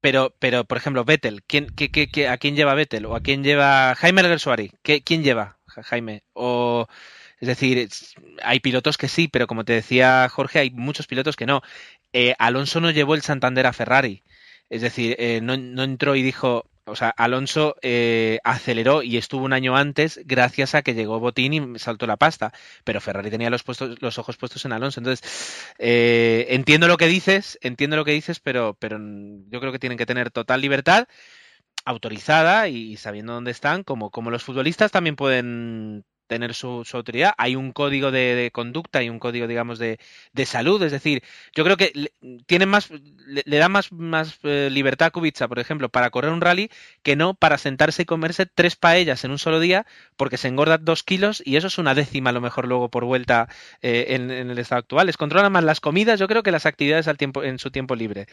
Pero, 0.00 0.32
pero, 0.38 0.64
por 0.64 0.78
ejemplo, 0.78 1.04
Vettel, 1.04 1.42
¿quién, 1.42 1.66
qué, 1.76 1.90
qué- 1.90 2.08
qué- 2.08 2.28
¿a 2.28 2.38
quién 2.38 2.54
lleva 2.56 2.74
Vettel? 2.74 3.04
¿O 3.06 3.14
a 3.16 3.20
quién 3.20 3.42
lleva 3.42 3.94
Jaime 3.96 4.20
Alguersuari? 4.22 4.72
¿Qué- 4.82 5.02
¿Quién 5.02 5.22
lleva 5.22 5.58
Ja- 5.66 5.82
Jaime? 5.82 6.22
O, 6.32 6.86
es 7.40 7.48
decir, 7.48 7.88
hay 8.42 8.60
pilotos 8.60 8.96
que 8.96 9.08
sí, 9.08 9.28
pero 9.28 9.46
como 9.46 9.64
te 9.64 9.72
decía 9.74 10.28
Jorge, 10.30 10.60
hay 10.60 10.70
muchos 10.70 11.06
pilotos 11.08 11.36
que 11.36 11.46
no. 11.46 11.60
Eh, 12.14 12.34
Alonso 12.38 12.80
no 12.80 12.90
llevó 12.90 13.14
el 13.16 13.22
Santander 13.22 13.66
a 13.66 13.72
Ferrari. 13.74 14.22
Es 14.70 14.82
decir, 14.82 15.16
eh, 15.18 15.40
no, 15.42 15.54
entró 15.54 16.14
y 16.14 16.22
dijo, 16.22 16.66
o 16.84 16.96
sea, 16.96 17.10
Alonso 17.10 17.76
eh, 17.82 18.38
aceleró 18.44 19.02
y 19.02 19.16
estuvo 19.16 19.44
un 19.44 19.52
año 19.52 19.76
antes 19.76 20.20
gracias 20.24 20.74
a 20.74 20.82
que 20.82 20.94
llegó 20.94 21.20
Botín 21.20 21.52
y 21.76 21.78
saltó 21.78 22.06
la 22.06 22.16
pasta. 22.16 22.52
Pero 22.84 23.00
Ferrari 23.00 23.30
tenía 23.30 23.50
los, 23.50 23.62
ojos 24.18 24.36
puestos 24.36 24.64
en 24.64 24.72
Alonso. 24.72 25.00
Entonces, 25.00 25.64
eh, 25.78 26.46
entiendo 26.50 26.88
lo 26.88 26.96
que 26.96 27.06
dices, 27.06 27.58
entiendo 27.62 27.96
lo 27.96 28.04
que 28.04 28.12
dices, 28.12 28.40
pero, 28.40 28.76
yo 28.80 29.60
creo 29.60 29.72
que 29.72 29.78
tienen 29.78 29.98
que 29.98 30.06
tener 30.06 30.30
total 30.30 30.60
libertad 30.60 31.08
autorizada 31.84 32.68
y 32.68 32.96
sabiendo 32.96 33.32
dónde 33.32 33.50
están, 33.50 33.82
como 33.84 34.30
los 34.30 34.42
futbolistas 34.42 34.90
también 34.92 35.16
pueden 35.16 36.04
tener 36.28 36.54
su, 36.54 36.86
autoridad. 36.92 37.32
Hay 37.38 37.56
un 37.56 37.72
código 37.72 38.12
de, 38.12 38.50
conducta 38.52 39.02
y 39.02 39.10
un 39.10 39.18
código, 39.18 39.48
digamos, 39.48 39.78
de, 39.78 39.98
de 40.32 40.46
salud. 40.46 40.80
Es 40.82 40.92
decir, 40.92 41.22
yo 41.54 41.64
creo 41.64 41.76
que 41.76 41.90
le, 41.94 42.12
tienen 42.46 42.68
más, 42.68 42.90
le, 43.26 43.58
da 43.58 43.68
más, 43.68 43.90
más 43.90 44.38
eh, 44.44 44.68
libertad 44.70 45.08
a 45.08 45.10
Kubica, 45.10 45.48
por 45.48 45.58
ejemplo, 45.58 45.88
para 45.88 46.10
correr 46.10 46.30
un 46.30 46.40
rally 46.40 46.70
que 47.02 47.16
no 47.16 47.34
para 47.34 47.58
sentarse 47.58 48.02
y 48.02 48.04
comerse 48.04 48.46
tres 48.46 48.76
paellas 48.76 49.24
en 49.24 49.32
un 49.32 49.38
solo 49.38 49.58
día 49.58 49.86
porque 50.16 50.36
se 50.36 50.48
engorda 50.48 50.78
dos 50.78 51.02
kilos 51.02 51.42
y 51.44 51.56
eso 51.56 51.66
es 51.66 51.78
una 51.78 51.94
décima 51.94 52.30
a 52.30 52.32
lo 52.32 52.40
mejor 52.40 52.68
luego 52.68 52.90
por 52.90 53.04
vuelta 53.04 53.48
eh, 53.82 54.06
en, 54.10 54.30
en 54.30 54.50
el 54.50 54.58
estado 54.58 54.80
actual. 54.80 55.06
Les 55.06 55.16
controlan 55.16 55.50
más 55.50 55.64
las 55.64 55.80
comidas, 55.80 56.20
yo 56.20 56.28
creo 56.28 56.42
que 56.42 56.52
las 56.52 56.66
actividades 56.66 57.08
al 57.08 57.16
tiempo, 57.16 57.42
en 57.42 57.58
su 57.58 57.70
tiempo 57.70 57.96
libre. 57.96 58.26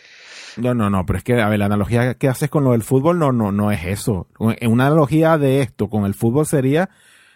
No, 0.57 0.73
no, 0.73 0.89
no, 0.89 1.05
pero 1.05 1.17
es 1.17 1.23
que, 1.23 1.41
a 1.41 1.49
ver, 1.49 1.59
la 1.59 1.65
analogía 1.65 2.15
que 2.15 2.27
haces 2.27 2.49
con 2.49 2.63
lo 2.63 2.71
del 2.71 2.83
fútbol 2.83 3.19
no, 3.19 3.31
no, 3.31 3.51
no 3.51 3.71
es 3.71 3.85
eso. 3.85 4.27
Una 4.37 4.87
analogía 4.87 5.37
de 5.37 5.61
esto 5.61 5.89
con 5.89 6.05
el 6.05 6.13
fútbol 6.13 6.45
sería 6.45 6.89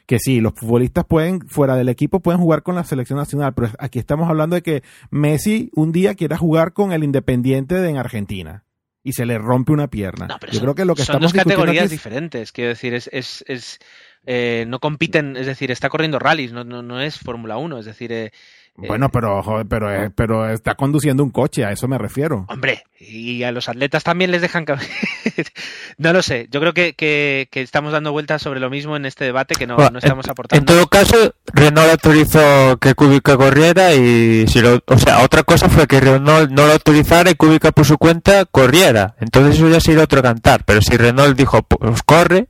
que 0.10 0.18
sí, 0.18 0.42
los 0.42 0.54
futbolistas 0.56 1.06
pueden, 1.06 1.48
fuera 1.48 1.76
del 1.76 1.88
equipo, 1.88 2.20
pueden 2.20 2.42
jugar 2.42 2.64
con 2.64 2.74
la 2.74 2.84
selección 2.84 3.20
nacional, 3.20 3.54
pero 3.54 3.70
aquí 3.78 4.00
estamos 4.00 4.28
hablando 4.28 4.56
de 4.56 4.64
que 4.64 4.82
Messi 5.12 5.70
un 5.76 5.92
día 5.92 6.16
quiera 6.16 6.36
jugar 6.36 6.74
con 6.74 6.94
el 6.94 7.04
Independiente 7.04 7.76
de 7.76 7.88
en 7.92 7.98
Argentina 7.98 8.64
y 9.04 9.14
se 9.14 9.28
le 9.28 9.38
rompe 9.38 9.72
una 9.72 9.88
pierna. 9.88 10.26
No, 10.26 10.38
pero 10.40 10.52
Yo 10.52 10.58
son, 10.58 10.66
creo 10.66 10.74
que 10.74 10.86
lo 10.86 10.96
que 10.96 11.04
son 11.04 11.18
estamos 11.18 11.32
dos 11.32 11.44
categorías 11.44 11.86
es- 11.86 11.92
diferentes. 11.92 12.52
Quiero 12.52 12.70
decir, 12.70 12.96
es, 12.96 13.08
es, 13.14 13.46
es 13.48 13.78
eh, 14.26 14.66
no 14.68 14.80
compiten, 14.80 15.38
es 15.38 15.46
decir, 15.46 15.70
está 15.70 15.90
corriendo 15.90 16.18
rallies, 16.18 16.54
no, 16.54 16.64
no, 16.64 16.82
no 16.82 17.00
es 17.00 17.20
Fórmula 17.20 17.58
1, 17.58 17.78
es 17.78 17.86
decir, 17.86 18.12
eh, 18.12 18.32
Bueno, 18.88 19.10
pero, 19.10 19.42
joder, 19.44 19.66
pero, 19.68 19.94
eh, 19.94 20.10
pero 20.14 20.50
está 20.50 20.76
conduciendo 20.76 21.24
un 21.24 21.32
coche, 21.32 21.66
a 21.66 21.72
eso 21.72 21.88
me 21.88 21.98
refiero. 21.98 22.46
Hombre, 22.50 22.84
y 23.00 23.44
a 23.44 23.52
los 23.52 23.70
atletas 23.70 24.04
también 24.04 24.32
les 24.32 24.42
dejan 24.42 24.66
No 25.98 26.14
lo 26.14 26.22
sé, 26.22 26.48
yo 26.52 26.60
creo 26.60 26.74
que, 26.74 26.94
que, 26.94 27.48
que 27.52 27.62
estamos 27.62 27.92
dando 27.92 28.12
vueltas 28.12 28.42
sobre 28.42 28.60
lo 28.60 28.70
mismo 28.70 28.96
en 28.96 29.06
este 29.06 29.26
debate 29.26 29.56
que 29.56 29.68
no, 29.68 29.76
Bueno, 29.76 29.92
no 29.92 30.00
estamos 30.00 30.28
aportando. 30.28 30.60
en 30.60 30.66
todo 30.66 30.88
caso, 30.88 31.34
Renault 31.54 31.92
autorizó 31.92 32.78
que 32.80 32.96
Kubica 32.96 33.38
corriera 33.38 33.94
y 33.94 34.48
si 34.48 34.62
lo, 34.62 34.80
o 34.86 34.98
sea, 34.98 35.24
otra 35.24 35.44
cosa 35.44 35.70
fue 35.70 35.88
que 35.88 36.00
Renault 36.00 36.52
no 36.52 36.68
lo 36.68 36.74
autorizara 36.74 37.32
y 37.32 37.36
Kubica 37.36 37.72
por 37.72 37.86
su 37.86 37.98
cuenta 37.98 38.46
corriera. 38.46 39.16
Entonces 39.20 39.56
eso 39.56 39.70
ya 39.70 39.80
sería 39.80 40.04
otro 40.04 40.22
cantar. 40.22 40.64
Pero 40.66 40.82
si 40.82 40.96
Renault 40.98 41.38
dijo, 41.38 41.62
pues 41.64 42.04
corre, 42.04 42.48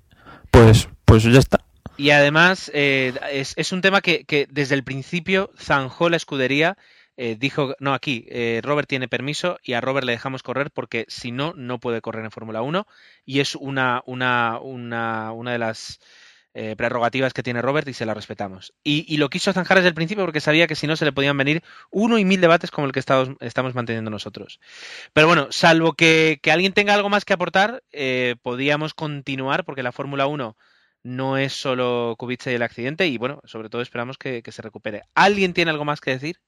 pues, 0.51 0.89
pues 1.05 1.23
ya 1.23 1.39
está. 1.39 1.59
Y 1.99 2.11
además 2.11 2.71
eh, 2.73 3.13
es, 3.29 3.71
un 3.73 3.81
tema 3.81 3.99
que, 3.99 4.23
que 4.23 4.47
desde 4.49 4.73
el 4.73 4.85
principio 4.85 5.51
zanjó 5.57 6.09
la 6.09 6.15
escudería. 6.15 6.77
eh, 7.17 7.35
dijo, 7.37 7.75
no, 7.81 7.93
aquí, 7.93 8.25
eh, 8.29 8.61
Robert 8.63 8.87
tiene 8.87 9.09
permiso 9.09 9.59
y 9.61 9.73
a 9.73 9.81
Robert 9.81 10.05
le 10.05 10.13
dejamos 10.13 10.41
correr 10.41 10.71
porque 10.71 11.03
si 11.09 11.33
no, 11.33 11.53
no 11.57 11.77
puede 11.77 11.99
correr 11.99 12.23
en 12.23 12.31
Fórmula 12.31 12.61
1 12.61 12.87
y 13.25 13.41
es 13.41 13.53
una, 13.55 14.01
una, 14.05 14.59
una, 14.61 15.33
una 15.33 15.51
de 15.51 15.57
las 15.57 15.99
eh, 16.53 16.77
prerrogativas 16.77 17.33
que 17.33 17.43
tiene 17.43 17.61
Robert 17.61 17.85
y 17.89 17.93
se 17.93 18.05
la 18.05 18.13
respetamos. 18.13 18.73
Y, 18.81 19.03
y 19.13 19.17
lo 19.17 19.29
quiso 19.29 19.51
zanjar 19.51 19.79
desde 19.79 19.89
el 19.89 19.93
principio 19.93 20.23
porque 20.23 20.39
sabía 20.39 20.67
que 20.67 20.75
si 20.75 20.87
no 20.87 20.95
se 20.95 21.03
le 21.03 21.11
podían 21.11 21.35
venir 21.35 21.63
uno 21.91 22.17
y 22.17 22.23
mil 22.23 22.39
debates 22.39 22.71
como 22.71 22.87
el 22.87 22.93
que 22.93 22.99
estamos, 22.99 23.31
estamos 23.41 23.75
manteniendo 23.75 24.09
nosotros. 24.09 24.61
Pero 25.11 25.27
bueno, 25.27 25.49
salvo 25.51 25.93
que, 25.93 26.39
que 26.41 26.53
alguien 26.53 26.71
tenga 26.71 26.93
algo 26.93 27.09
más 27.09 27.25
que 27.25 27.33
aportar, 27.33 27.83
eh, 27.91 28.37
podíamos 28.41 28.93
continuar 28.93 29.65
porque 29.65 29.83
la 29.83 29.91
Fórmula 29.91 30.27
1 30.27 30.55
no 31.03 31.37
es 31.37 31.53
solo 31.53 32.15
Kubica 32.17 32.51
y 32.51 32.55
el 32.55 32.61
accidente 32.61 33.07
y 33.07 33.17
bueno, 33.17 33.41
sobre 33.45 33.69
todo 33.69 33.81
esperamos 33.81 34.17
que, 34.17 34.43
se 34.45 34.61
recupere. 34.61 35.03
¿Alguien 35.15 35.53
tiene 35.53 35.71
algo 35.71 35.85
más 35.85 36.01
que 36.01 36.11
decir? 36.11 36.39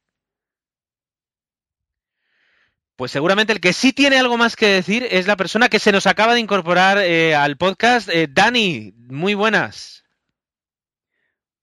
Pues 2.95 3.11
seguramente 3.11 3.53
el 3.53 3.61
que 3.61 3.73
sí 3.73 3.93
tiene 3.93 4.17
algo 4.19 4.37
más 4.37 4.55
que 4.55 4.67
decir 4.67 5.07
es 5.09 5.25
la 5.25 5.35
persona 5.35 5.69
que 5.69 5.79
se 5.79 5.91
nos 5.91 6.05
acaba 6.05 6.33
de 6.33 6.39
incorporar 6.39 6.99
eh, 6.99 7.35
al 7.35 7.57
podcast. 7.57 8.09
Eh, 8.09 8.27
Dani, 8.29 8.93
muy 8.95 9.33
buenas. 9.33 10.03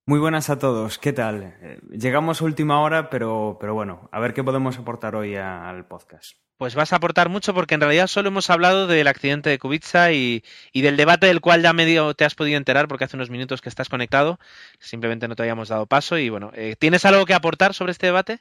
Muy 0.08 0.18
buenas 0.20 0.48
a 0.48 0.58
todos, 0.58 0.98
¿qué 0.98 1.12
tal? 1.12 1.54
Eh, 1.60 1.80
llegamos 1.90 2.40
a 2.40 2.44
última 2.46 2.80
hora, 2.80 3.10
pero, 3.10 3.58
pero 3.60 3.74
bueno, 3.74 4.08
a 4.10 4.18
ver 4.20 4.32
qué 4.32 4.42
podemos 4.42 4.78
aportar 4.78 5.14
hoy 5.14 5.36
a- 5.36 5.68
al 5.68 5.84
podcast. 5.86 6.38
Pues 6.56 6.74
vas 6.74 6.94
a 6.94 6.96
aportar 6.96 7.28
mucho 7.28 7.52
porque 7.52 7.74
en 7.74 7.82
realidad 7.82 8.06
solo 8.06 8.28
hemos 8.30 8.48
hablado 8.48 8.86
del 8.86 9.06
accidente 9.06 9.50
de 9.50 9.58
Kubica 9.58 10.10
y, 10.12 10.42
y 10.72 10.80
del 10.80 10.96
debate 10.96 11.26
del 11.26 11.42
cual 11.42 11.60
ya 11.62 11.74
medio 11.74 12.14
te 12.14 12.24
has 12.24 12.34
podido 12.34 12.56
enterar 12.56 12.88
porque 12.88 13.04
hace 13.04 13.16
unos 13.18 13.28
minutos 13.28 13.60
que 13.60 13.68
estás 13.68 13.90
conectado. 13.90 14.38
Simplemente 14.80 15.28
no 15.28 15.36
te 15.36 15.42
habíamos 15.42 15.68
dado 15.68 15.84
paso 15.84 16.16
y 16.16 16.30
bueno, 16.30 16.52
eh, 16.54 16.74
¿tienes 16.78 17.04
algo 17.04 17.26
que 17.26 17.34
aportar 17.34 17.74
sobre 17.74 17.92
este 17.92 18.06
debate? 18.06 18.40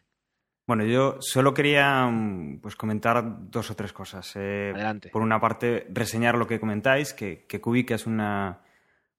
Bueno, 0.68 0.86
yo 0.86 1.18
solo 1.20 1.54
quería 1.54 2.06
mm, 2.08 2.60
pues 2.62 2.78
comentar 2.78 3.24
dos 3.52 3.70
o 3.72 3.76
tres 3.76 3.92
cosas. 3.92 4.32
Eh, 4.36 4.72
Adelante. 4.74 5.10
por 5.10 5.22
una 5.22 5.42
parte, 5.42 5.86
reseñar 5.92 6.38
lo 6.38 6.48
que 6.48 6.62
comentáis, 6.62 7.14
que, 7.14 7.46
que 7.46 7.60
Kubica 7.62 7.94
es 7.96 8.08
una, 8.08 8.62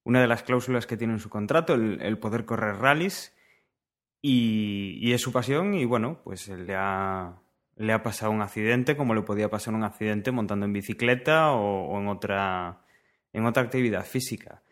una 0.09 0.23
de 0.23 0.27
las 0.27 0.43
cláusulas 0.43 0.87
que 0.87 0.97
tiene 0.97 1.13
en 1.13 1.19
su 1.19 1.29
contrato, 1.29 1.75
el, 1.75 2.01
el 2.01 2.17
poder 2.17 2.47
correr 2.47 2.77
rallies, 2.77 3.37
y, 4.23 5.13
es 5.13 5.21
su 5.21 5.33
pasión, 5.33 5.75
y 5.75 5.85
bueno, 5.85 6.23
pues 6.25 6.49
le 6.49 6.75
ha, 6.75 7.37
le 7.77 7.93
ha 7.93 8.03
pasado 8.03 8.33
un 8.33 8.41
accidente 8.41 8.97
como 8.97 9.15
le 9.15 9.21
podía 9.21 9.51
pasar 9.51 9.75
un 9.75 9.85
accidente 9.85 10.33
montando 10.33 10.65
en 10.65 10.73
bicicleta 10.73 11.53
o, 11.53 12.01
en, 12.01 12.09
otra, 12.09 12.81
en 13.35 13.45
otra 13.45 13.63
actividad 13.63 14.07
física. 14.07 14.63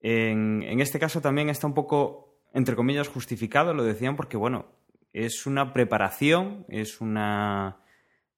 En, 0.00 0.64
en 0.64 0.80
este 0.80 0.98
caso 0.98 1.20
también 1.20 1.48
está 1.48 1.68
un 1.68 1.74
poco, 1.74 2.40
entre 2.52 2.74
comillas, 2.74 3.06
justificado, 3.06 3.74
lo 3.74 3.84
decían, 3.84 4.16
porque 4.16 4.36
bueno, 4.36 4.66
es 5.12 5.46
una 5.46 5.72
preparación, 5.72 6.66
es 6.68 7.00
una, 7.00 7.82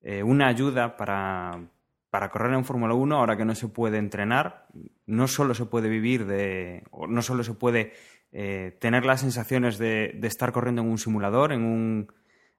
eh, 0.02 0.22
una 0.22 0.48
ayuda 0.48 0.98
para, 0.98 1.70
para 2.14 2.30
correr 2.30 2.52
en 2.52 2.64
Fórmula 2.64 2.94
1 2.94 3.16
ahora 3.16 3.36
que 3.36 3.44
no 3.44 3.56
se 3.56 3.66
puede 3.66 3.98
entrenar. 3.98 4.68
No 5.04 5.26
solo 5.26 5.52
se 5.52 5.66
puede 5.66 5.88
vivir 5.88 6.26
de. 6.26 6.84
no 7.08 7.22
solo 7.22 7.42
se 7.42 7.54
puede 7.54 7.92
eh, 8.30 8.78
tener 8.80 9.04
las 9.04 9.22
sensaciones 9.22 9.78
de, 9.78 10.16
estar 10.22 10.52
corriendo 10.52 10.82
en 10.82 10.90
un 10.90 10.98
simulador, 10.98 11.50
en 11.50 11.64
un. 11.64 12.12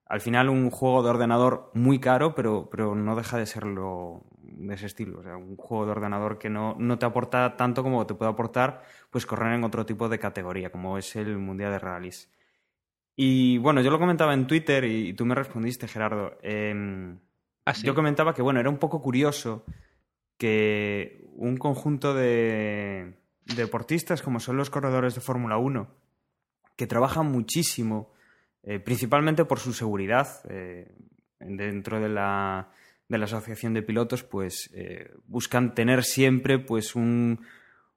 Al 0.08 0.20
final, 0.20 0.50
un 0.50 0.70
juego 0.72 1.04
de 1.04 1.10
ordenador 1.12 1.72
muy 1.74 2.00
caro, 2.00 2.36
pero, 2.36 2.70
pero 2.70 2.96
no 2.96 3.16
deja 3.16 3.38
de 3.38 3.46
serlo 3.46 4.26
de 4.42 4.74
ese 4.74 4.88
estilo. 4.88 5.20
O 5.22 5.24
sea, 5.24 5.38
un 5.38 5.56
juego 5.56 5.86
de 5.86 5.92
ordenador 5.92 6.38
que 6.38 6.50
no, 6.50 6.76
no 6.78 7.00
te 7.00 7.06
aporta 7.06 7.56
tanto 7.56 7.82
como 7.82 8.06
te 8.06 8.14
puede 8.14 8.32
aportar 8.32 8.84
pues 9.10 9.26
correr 9.26 9.54
en 9.54 9.64
otro 9.64 9.86
tipo 9.86 10.10
de 10.10 10.20
categoría, 10.20 10.70
como 10.70 10.98
es 10.98 11.16
el 11.16 11.38
Mundial 11.38 11.72
de 11.72 11.80
Rallys. 11.80 12.30
Y 13.16 13.58
bueno, 13.60 13.80
yo 13.80 13.90
lo 13.90 14.00
comentaba 14.00 14.34
en 14.34 14.48
Twitter 14.48 14.84
y, 14.84 15.08
y 15.08 15.14
tú 15.14 15.26
me 15.26 15.34
respondiste, 15.34 15.88
Gerardo. 15.88 16.38
Em, 16.42 17.20
Ah, 17.66 17.74
sí. 17.74 17.86
Yo 17.86 17.96
comentaba 17.96 18.34
que, 18.34 18.42
bueno, 18.42 18.60
era 18.60 18.70
un 18.70 18.78
poco 18.78 19.02
curioso 19.02 19.66
que 20.38 21.28
un 21.34 21.58
conjunto 21.58 22.14
de 22.14 23.18
deportistas, 23.46 24.22
como 24.22 24.40
son 24.40 24.58
los 24.58 24.70
corredores 24.70 25.16
de 25.16 25.22
Fórmula 25.22 25.58
1, 25.58 25.88
que 26.76 26.88
trabajan 26.88 27.28
muchísimo, 27.28 28.12
eh, 28.64 28.80
principalmente 28.80 29.46
por 29.46 29.60
su 29.60 29.74
seguridad, 29.74 30.28
eh, 30.50 30.92
dentro 31.40 32.00
de 32.00 32.10
la, 32.10 32.72
de 33.08 33.18
la 33.18 33.26
asociación 33.26 33.74
de 33.74 33.84
pilotos, 33.84 34.24
pues 34.24 34.70
eh, 34.74 35.12
buscan 35.28 35.76
tener 35.76 36.04
siempre 36.04 36.60
pues 36.60 36.96
un, 36.96 37.46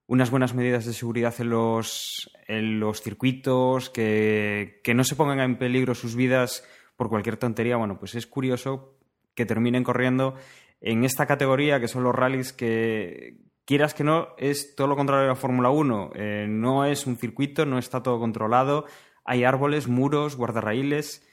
unas 0.06 0.30
buenas 0.30 0.54
medidas 0.54 0.84
de 0.84 0.92
seguridad 0.92 1.34
en 1.38 1.50
los, 1.50 2.30
en 2.46 2.80
los 2.80 3.02
circuitos, 3.02 3.90
que, 3.90 4.80
que 4.84 4.94
no 4.94 5.04
se 5.04 5.16
pongan 5.16 5.40
en 5.40 5.58
peligro 5.58 5.94
sus 5.94 6.14
vidas 6.14 6.64
por 6.96 7.08
cualquier 7.08 7.36
tontería. 7.36 7.76
Bueno, 7.76 7.98
pues 7.98 8.14
es 8.14 8.26
curioso 8.26 8.97
que 9.38 9.46
terminen 9.46 9.84
corriendo 9.84 10.34
en 10.80 11.04
esta 11.04 11.26
categoría 11.26 11.78
que 11.78 11.86
son 11.86 12.02
los 12.02 12.12
rallies 12.12 12.52
que 12.52 13.38
quieras 13.64 13.94
que 13.94 14.02
no 14.02 14.34
es 14.36 14.74
todo 14.74 14.88
lo 14.88 14.96
contrario 14.96 15.22
de 15.22 15.28
la 15.28 15.36
Fórmula 15.36 15.70
1 15.70 16.10
Eh, 16.16 16.46
no 16.48 16.84
es 16.84 17.06
un 17.06 17.16
circuito 17.16 17.64
no 17.64 17.78
está 17.78 18.02
todo 18.02 18.18
controlado 18.18 18.86
hay 19.24 19.44
árboles 19.44 19.86
muros 19.86 20.36
guardarraíles 20.36 21.24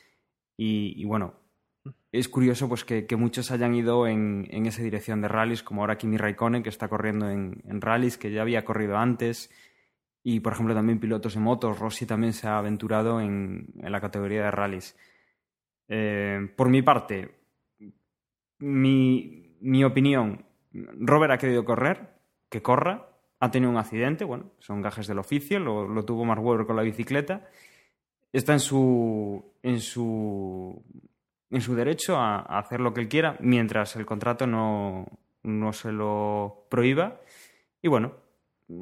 y, 0.56 1.04
bueno 1.06 1.34
es 2.12 2.30
curioso 2.30 2.70
pues 2.70 2.86
que, 2.86 3.08
muchos 3.18 3.50
hayan 3.50 3.74
ido 3.74 4.06
en, 4.06 4.48
en, 4.52 4.68
esa 4.68 4.84
dirección 4.84 5.22
de 5.22 5.28
rallies 5.28 5.64
como 5.64 5.82
ahora 5.82 5.98
Kimi 5.98 6.18
Raikkonen 6.18 6.62
que 6.62 6.70
está 6.70 6.88
corriendo 6.88 7.30
en, 7.30 7.64
en 7.68 7.82
rallies 7.82 8.18
que 8.18 8.32
ya 8.32 8.44
había 8.44 8.64
corrido 8.64 8.98
antes 8.98 9.50
Y, 10.28 10.40
por 10.40 10.54
ejemplo, 10.54 10.74
también 10.74 11.00
pilotos 11.00 11.36
de 11.36 11.40
motos. 11.40 11.78
Rossi 11.78 12.08
también 12.08 12.34
se 12.34 12.48
ha 12.48 12.58
aventurado 12.58 13.22
en, 13.22 13.68
la 13.76 14.02
categoría 14.02 14.46
de 14.46 14.50
rallies. 14.50 14.98
Eh, 15.88 16.52
por 16.58 16.68
mi 16.68 16.82
parte, 16.82 17.45
mi, 18.60 19.56
mi 19.62 19.84
opinión, 19.84 20.46
Robert 20.74 21.34
ha 21.34 21.38
querido 21.38 21.66
correr, 21.66 22.16
que 22.50 22.62
corra, 22.62 23.10
ha 23.40 23.52
tenido 23.52 23.72
un 23.72 23.78
accidente, 23.78 24.24
bueno, 24.24 24.52
son 24.60 24.82
gajes 24.82 25.08
del 25.08 25.20
oficio, 25.20 25.60
lo, 25.60 26.06
tuvo 26.06 26.26
Mark 26.26 26.44
Webber 26.44 26.66
con 26.66 26.76
la 26.76 26.82
bicicleta, 26.82 27.48
está 28.32 28.54
en 28.54 28.60
su, 28.60 29.54
en 29.62 29.80
su, 29.80 30.84
en 31.50 31.62
su 31.62 31.76
derecho 31.76 32.18
a, 32.18 32.40
hacer 32.60 32.80
lo 32.80 32.94
que 32.94 33.02
él 33.02 33.08
quiera 33.08 33.38
mientras 33.40 33.96
el 33.96 34.06
contrato 34.06 34.48
no, 34.48 35.06
no 35.44 35.74
se 35.74 35.92
lo 35.92 36.66
prohíba. 36.70 37.22
Y 37.82 37.88
bueno, 37.88 38.14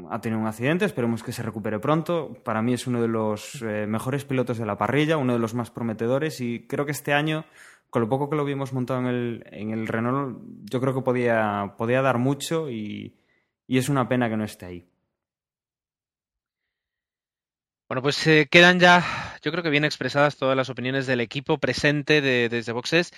ha 0.10 0.22
tenido 0.22 0.40
un 0.40 0.48
accidente, 0.48 0.86
esperemos 0.86 1.24
que 1.24 1.34
se 1.34 1.44
recupere 1.44 1.80
pronto. 1.80 2.38
Para 2.44 2.62
mí 2.62 2.74
es 2.74 2.88
uno 2.88 3.02
de 3.02 3.10
los 3.10 3.62
eh, 3.62 3.86
mejores 3.88 4.24
pilotos 4.24 4.58
de 4.58 4.66
la 4.66 4.78
parrilla, 4.78 5.18
uno 5.18 5.34
de 5.34 5.40
los 5.40 5.54
más 5.54 5.72
prometedores 5.72 6.40
y 6.40 6.66
creo 6.68 6.86
que 6.86 6.94
este 6.94 7.14
año, 7.14 7.46
con 7.94 8.02
lo 8.02 8.10
poco 8.10 8.28
que 8.28 8.36
lo 8.36 8.44
vimos 8.44 8.74
montado 8.74 9.02
en 9.02 9.06
el, 9.06 9.44
en 9.52 9.70
el 9.70 9.88
Renault, 9.88 10.40
yo 10.64 10.82
creo 10.82 10.96
que 10.96 11.02
podía, 11.04 11.76
podía 11.78 12.02
dar 12.02 12.18
mucho 12.18 12.72
y, 12.72 13.20
y 13.68 13.78
es 13.78 13.88
una 13.88 14.10
pena 14.10 14.30
que 14.30 14.36
no 14.36 14.44
esté 14.44 14.66
ahí. 14.66 14.88
Bueno, 17.88 18.02
pues 18.02 18.26
eh, 18.26 18.48
quedan 18.50 18.80
ya, 18.80 19.06
yo 19.44 19.52
creo 19.52 19.64
que 19.64 19.70
bien 19.70 19.86
expresadas 19.86 20.38
todas 20.38 20.58
las 20.58 20.72
opiniones 20.72 21.06
del 21.06 21.22
equipo 21.22 21.60
presente 21.60 22.22
de, 22.22 22.50
desde 22.50 22.72
Boxes 22.72 23.12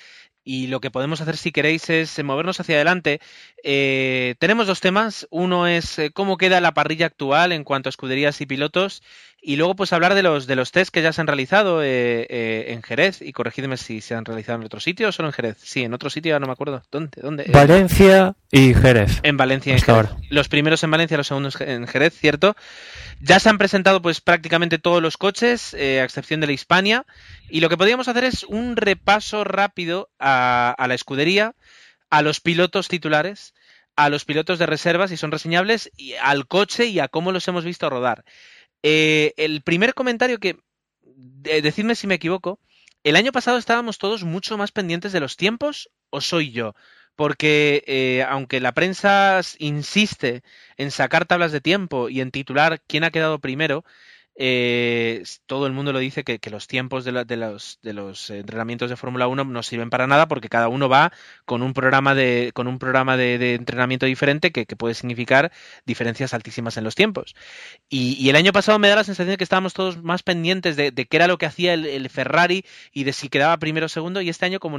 y 0.43 0.67
lo 0.67 0.81
que 0.81 0.91
podemos 0.91 1.21
hacer 1.21 1.37
si 1.37 1.53
queréis 1.53 1.89
es 1.89 2.21
movernos 2.21 2.59
hacia 2.59 2.75
adelante. 2.75 3.21
Eh, 3.63 4.35
tenemos 4.39 4.67
dos 4.67 4.81
temas. 4.81 5.25
Uno 5.31 5.67
es 5.67 5.97
eh, 5.99 6.11
cómo 6.11 6.35
queda 6.35 6.59
la 6.59 6.73
parrilla 6.73 7.05
actual 7.05 7.53
en 7.53 7.63
cuanto 7.63 7.87
a 7.87 7.91
escuderías 7.91 8.41
y 8.41 8.45
pilotos 8.45 9.01
y 9.45 9.57
luego 9.57 9.75
pues 9.75 9.93
hablar 9.93 10.15
de 10.15 10.23
los 10.23 10.47
de 10.47 10.55
los 10.55 10.71
test 10.71 10.91
que 10.91 11.01
ya 11.01 11.13
se 11.13 11.21
han 11.21 11.27
realizado 11.27 11.81
en 11.83 12.81
Jerez 12.81 13.21
y 13.21 13.31
corregidme 13.31 13.77
si 13.77 14.01
se 14.01 14.15
han 14.15 14.25
realizado 14.25 14.59
en 14.59 14.65
otro 14.65 14.79
sitio 14.79 15.09
o 15.09 15.11
solo 15.11 15.29
en 15.29 15.33
Jerez. 15.33 15.57
Sí, 15.61 15.83
en 15.83 15.93
otro 15.93 16.09
sitio, 16.09 16.39
no 16.39 16.47
me 16.47 16.53
acuerdo. 16.53 16.81
¿Dónde? 16.91 17.21
¿Dónde? 17.21 17.45
Valencia 17.49 18.35
y 18.51 18.73
Jerez. 18.73 19.19
En 19.23 19.37
Valencia 19.37 19.75
y 19.75 19.79
Jerez. 19.79 20.09
Los 20.29 20.49
primeros 20.49 20.83
en 20.83 20.91
Valencia, 20.91 21.17
los 21.17 21.27
segundos 21.27 21.59
en 21.61 21.85
Jerez, 21.87 22.13
¿cierto? 22.17 22.55
Ya 23.21 23.39
se 23.39 23.49
han 23.49 23.57
presentado 23.57 24.01
pues 24.01 24.21
prácticamente 24.21 24.79
todos 24.79 25.01
los 25.01 25.17
coches, 25.17 25.73
eh, 25.73 26.01
a 26.01 26.03
excepción 26.03 26.41
de 26.41 26.47
la 26.47 26.53
Hispania, 26.53 27.05
y 27.49 27.59
lo 27.59 27.69
que 27.69 27.77
podríamos 27.77 28.07
hacer 28.07 28.23
es 28.23 28.43
un 28.43 28.75
repaso 28.75 29.43
rápido 29.43 30.09
a, 30.19 30.75
la 30.87 30.93
escudería, 30.93 31.53
a 32.09 32.21
los 32.21 32.39
pilotos 32.39 32.87
titulares, 32.87 33.53
a 33.95 34.09
los 34.09 34.25
pilotos 34.25 34.59
de 34.59 34.65
reserva, 34.65 35.07
si 35.07 35.17
son 35.17 35.31
reseñables, 35.31 35.91
y 35.95 36.13
al 36.13 36.47
coche 36.47 36.85
y 36.87 36.99
a 36.99 37.07
cómo 37.07 37.31
los 37.31 37.47
hemos 37.47 37.63
visto 37.63 37.89
rodar. 37.89 38.25
Eh, 38.87 39.33
el 39.37 39.63
primer 39.63 39.95
comentario 39.95 40.37
que, 40.37 40.59
decidme 41.01 41.95
si 41.95 42.05
me 42.05 42.13
equivoco, 42.13 42.59
el 43.03 43.15
año 43.15 43.31
pasado 43.31 43.57
estábamos 43.57 43.97
todos 43.97 44.23
mucho 44.23 44.59
más 44.59 44.71
pendientes 44.71 45.11
de 45.11 45.19
los 45.19 45.37
tiempos, 45.37 45.89
o 46.11 46.21
soy 46.21 46.51
yo 46.51 46.75
porque 47.15 47.83
eh, 47.87 48.23
aunque 48.27 48.59
la 48.59 48.73
prensa 48.73 49.41
insiste 49.57 50.43
en 50.77 50.91
sacar 50.91 51.25
tablas 51.25 51.51
de 51.51 51.61
tiempo 51.61 52.09
y 52.09 52.21
en 52.21 52.29
titular 52.29 52.81
quién 52.87 53.03
ha 53.03 53.09
quedado 53.09 53.39
primero, 53.39 53.85
eh, 54.37 55.23
todo 55.45 55.65
el 55.67 55.73
mundo 55.73 55.93
lo 55.93 55.99
dice 55.99 56.23
que, 56.23 56.39
los 56.49 56.67
tiempos 56.67 57.05
de, 57.05 57.11
los, 57.11 58.29
entrenamientos 58.29 58.89
de 58.89 58.95
Fórmula 58.97 59.27
1 59.27 59.45
no 59.45 59.63
sirven 59.63 59.89
para 59.89 60.07
nada 60.07 60.27
porque 60.27 60.49
cada 60.49 60.67
uno 60.67 60.89
va 60.89 61.13
con 61.45 61.61
un 61.61 61.73
programa 61.73 62.15
de, 62.15 62.51
con 62.53 62.67
un 62.67 62.77
programa 62.79 63.17
de, 63.17 63.55
entrenamiento 63.55 64.05
diferente 64.05 64.51
que, 64.51 64.65
puede 64.75 64.93
significar 64.93 65.51
diferencias 65.85 66.33
altísimas 66.33 66.77
en 66.77 66.83
los 66.83 66.95
tiempos. 66.95 67.35
Y, 67.89 68.29
el 68.29 68.35
año 68.35 68.51
pasado 68.51 68.79
me 68.79 68.89
da 68.89 68.95
la 68.95 69.03
sensación 69.03 69.31
de 69.31 69.37
que 69.37 69.43
estábamos 69.43 69.73
todos 69.73 70.03
más 70.03 70.23
pendientes 70.23 70.75
de, 70.75 70.91
qué 70.91 71.17
era 71.17 71.27
lo 71.27 71.37
que 71.37 71.45
hacía 71.45 71.73
el, 71.73 72.09
Ferrari 72.09 72.65
y 72.91 73.03
de 73.03 73.13
si 73.13 73.29
quedaba 73.29 73.57
primero 73.57 73.87
o 73.87 73.89
segundo 73.89 74.21
y 74.21 74.29
este 74.29 74.45
año 74.45 74.59
como 74.59 74.77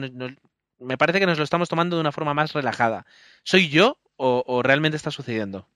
me 0.79 0.99
parece 0.99 1.21
que 1.21 1.27
nos 1.27 1.39
lo 1.39 1.45
estamos 1.45 1.69
tomando 1.69 1.97
de 1.97 2.01
una 2.01 2.13
forma 2.13 2.35
más 2.35 2.53
relajada. 2.53 3.07
¿Soy 3.43 3.69
yo 3.69 3.99
o, 4.17 4.63
realmente 4.63 4.97
está 4.97 5.11
sucediendo? 5.11 5.69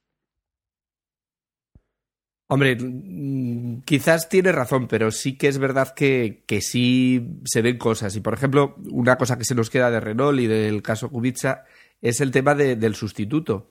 Hombre, 2.53 2.77
mm, 2.77 3.83
quizás 3.85 4.29
tiene 4.29 4.53
razón, 4.53 4.89
pero 4.89 5.11
sí 5.11 5.37
que 5.37 5.49
es 5.49 5.59
verdad 5.59 5.95
que, 5.95 6.43
sí 6.61 7.41
se 7.45 7.63
ven 7.63 7.79
cosas. 7.79 8.17
Y 8.17 8.21
por 8.21 8.35
ejemplo, 8.35 8.77
una 8.91 9.17
cosa 9.17 9.39
que 9.39 9.45
se 9.45 9.55
nos 9.55 9.71
queda 9.71 9.91
de 9.91 10.01
Renault 10.01 10.41
y 10.41 10.47
del 10.47 10.83
caso 10.83 11.11
Kubica 11.11 11.65
es 12.03 12.21
el 12.21 12.31
tema 12.31 12.55
del 12.55 12.95
sustituto. 12.95 13.69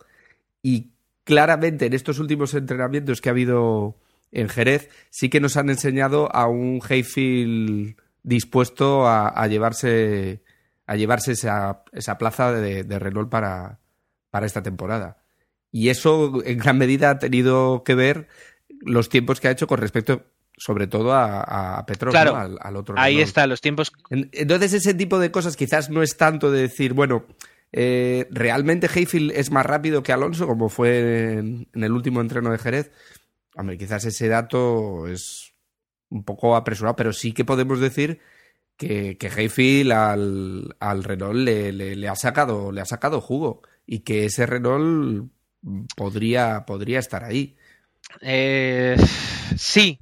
Y 0.63 0.91
claramente 1.23 1.85
en 1.85 1.93
estos 1.93 2.19
últimos 2.19 2.53
entrenamientos 2.53 3.21
que 3.21 3.29
ha 3.29 3.33
habido 3.33 3.97
en 4.31 4.49
Jerez, 4.49 4.89
sí 5.09 5.29
que 5.29 5.39
nos 5.39 5.57
han 5.57 5.69
enseñado 5.69 6.33
a 6.33 6.47
un 6.47 6.81
Hayfield 6.87 7.95
dispuesto 8.23 9.07
a 9.07 9.47
llevarse 9.47 10.41
a 10.89 10.95
llevarse 10.95 11.33
esa, 11.33 11.83
esa 11.91 12.17
plaza 12.17 12.51
de, 12.51 12.97
Renault 12.97 13.29
para, 13.29 13.79
para 14.31 14.47
esta 14.47 14.63
temporada. 14.63 15.21
Y 15.71 15.89
eso 15.89 16.41
en 16.43 16.57
gran 16.57 16.79
medida 16.79 17.11
ha 17.11 17.19
tenido 17.19 17.83
que 17.83 17.93
ver 17.93 18.27
los 18.81 19.09
tiempos 19.09 19.39
que 19.39 19.47
ha 19.47 19.51
hecho 19.51 19.67
con 19.67 19.79
respecto 19.79 20.25
sobre 20.57 20.87
todo 20.87 21.13
a, 21.13 21.77
a 21.77 21.85
Petrov, 21.85 22.13
al, 22.15 22.75
otro. 22.75 22.95
Ahí 22.97 23.21
está, 23.21 23.47
los 23.47 23.61
tiempos. 23.61 23.93
Entonces 24.09 24.73
ese 24.73 24.93
tipo 24.93 25.17
de 25.17 25.31
cosas 25.31 25.55
quizás 25.55 25.89
no 25.89 26.03
es 26.03 26.17
tanto 26.17 26.51
de 26.51 26.63
decir, 26.63 26.93
bueno, 26.93 27.25
eh, 27.71 28.27
realmente 28.29 28.89
Hayfield 28.93 29.31
es 29.31 29.51
más 29.51 29.65
rápido 29.65 30.03
que 30.03 30.11
Alonso, 30.11 30.47
como 30.47 30.67
fue 30.67 31.33
en, 31.33 31.67
en, 31.73 31.83
el 31.83 31.93
último 31.93 32.19
entreno 32.19 32.51
de 32.51 32.57
Jerez. 32.57 32.91
Hombre, 33.55 33.77
quizás 33.77 34.03
ese 34.03 34.27
dato 34.27 35.07
es 35.07 35.53
un 36.09 36.23
poco 36.23 36.55
apresurado, 36.55 36.95
pero 36.95 37.13
sí 37.13 37.31
que 37.31 37.45
podemos 37.45 37.79
decir 37.79 38.19
que, 38.75 39.17
que 39.17 39.27
Hayfield 39.27 39.91
al, 39.91 40.75
al 40.79 41.03
Renault 41.03 41.35
le, 41.35 41.71
le, 41.71 42.07
ha 42.07 42.15
sacado, 42.15 42.71
le 42.71 42.81
ha 42.81 42.85
sacado 42.85 43.21
jugo 43.21 43.61
y 43.85 43.99
que 43.99 44.25
ese 44.25 44.45
Renault 44.45 45.31
podría, 45.95 46.65
podría 46.65 46.99
estar 46.99 47.23
ahí. 47.23 47.57
Eh, 48.21 48.95
sí, 49.57 49.99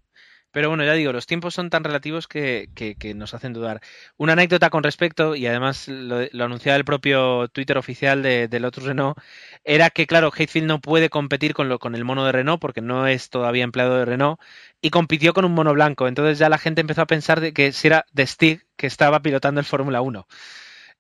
pero 0.52 0.70
bueno, 0.70 0.84
ya 0.84 0.94
digo, 0.94 1.14
los 1.14 1.28
tiempos 1.28 1.54
son 1.54 1.70
tan 1.70 1.84
relativos 1.84 2.28
que, 2.28 2.68
nos 3.16 3.34
hacen 3.36 3.54
dudar. 3.54 3.80
Una 4.18 4.34
anécdota 4.34 4.72
con 4.72 4.82
respecto, 4.84 5.36
y 5.36 5.46
además 5.46 5.88
lo, 5.88 6.18
anunciaba 6.44 6.78
el 6.78 6.84
propio 6.84 7.48
Twitter 7.50 7.78
oficial 7.78 8.24
del 8.24 8.66
otro 8.66 8.86
Renault, 8.86 9.20
era 9.64 9.92
que, 9.92 10.08
claro, 10.08 10.32
Hayfield 10.36 10.66
no 10.68 10.82
puede 10.82 11.10
competir 11.12 11.54
con, 11.54 11.70
lo, 11.70 11.78
con 11.80 11.94
el 11.94 12.06
mono 12.06 12.26
de 12.26 12.32
Renault 12.32 12.60
porque 12.60 12.82
no 12.82 13.06
es 13.06 13.30
todavía 13.30 13.64
empleado 13.64 13.98
de 14.00 14.06
Renault 14.06 14.42
y 14.82 14.90
compitió 14.90 15.34
con 15.34 15.46
un 15.46 15.54
mono 15.54 15.74
blanco. 15.74 16.08
Entonces 16.08 16.40
ya 16.40 16.50
la 16.50 16.58
gente 16.58 16.82
empezó 16.82 17.02
a 17.04 17.08
pensar 17.08 17.40
de 17.40 17.54
que 17.54 17.72
si 17.72 17.88
era 17.88 18.06
de 18.12 18.26
Stig 18.26 18.66
que 18.78 18.88
estaba 18.88 19.22
pilotando 19.22 19.60
el 19.60 19.66
Fórmula 19.66 20.02
1, 20.02 20.28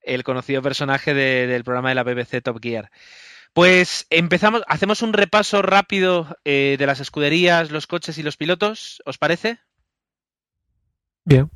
el 0.03 0.23
conocido 0.23 0.61
personaje 0.61 1.13
del 1.13 1.63
programa 1.63 1.89
de 1.89 1.95
la 1.95 2.03
BBC 2.03 2.43
Top 2.43 2.59
Gear. 2.61 2.91
Pues 3.53 4.05
empezamos, 4.09 4.63
hacemos 4.67 5.01
un 5.01 5.13
repaso 5.13 5.61
rápido 5.61 6.37
eh, 6.45 6.75
de 6.77 6.85
las 6.85 6.99
escuderías, 6.99 7.71
los 7.71 7.87
coches 7.87 8.17
y 8.17 8.23
los 8.23 8.37
pilotos, 8.37 9.01
¿os 9.05 9.17
parece? 9.17 9.59
Bien. 11.25 11.49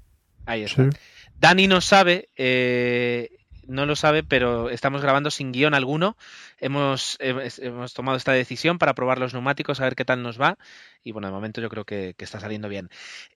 Ahí 0.46 0.64
está. 0.64 0.90
Dani 1.36 1.68
no 1.68 1.82
sabe 1.82 2.30
eh, 2.36 3.30
no 3.72 3.86
lo 3.86 3.96
sabe, 3.96 4.24
pero 4.24 4.70
estamos 4.70 5.02
grabando 5.02 5.32
sin 5.32 5.52
guion 5.52 5.74
alguno. 5.74 6.18
Hemos, 6.60 7.18
hemos 7.20 7.94
tomado 7.94 8.18
esta 8.18 8.34
decisión 8.34 8.78
para 8.78 8.94
probar 8.94 9.18
los 9.18 9.34
neumáticos, 9.34 9.80
a 9.80 9.86
ver 9.86 9.96
qué 9.96 10.06
tal 10.06 10.22
nos 10.22 10.40
va. 10.40 10.58
Y 11.04 11.12
bueno, 11.12 11.28
de 11.28 11.34
momento 11.34 11.62
yo 11.62 11.70
creo 11.70 11.86
que, 11.86 12.16
está 12.18 12.40
saliendo 12.40 12.70
bien. 12.70 12.90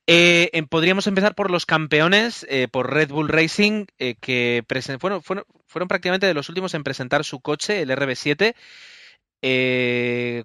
Eh, 0.07 0.49
em, 0.53 0.67
podríamos 0.67 1.07
empezar 1.07 1.35
por 1.35 1.49
los 1.49 1.65
campeones, 1.65 2.45
eh, 2.49 2.67
por 2.67 2.93
Red 2.93 3.09
Bull 3.09 3.29
Racing, 3.29 3.85
eh, 3.97 4.15
que 4.19 4.63
fueron, 4.99 5.21
fueron, 5.65 5.87
prácticamente 5.87 6.27
de 6.27 6.33
los 6.33 6.49
últimos 6.49 6.73
en 6.73 6.83
presentar 6.83 7.23
su 7.23 7.39
coche, 7.39 7.81
el 7.81 7.89
RB7. 7.89 8.55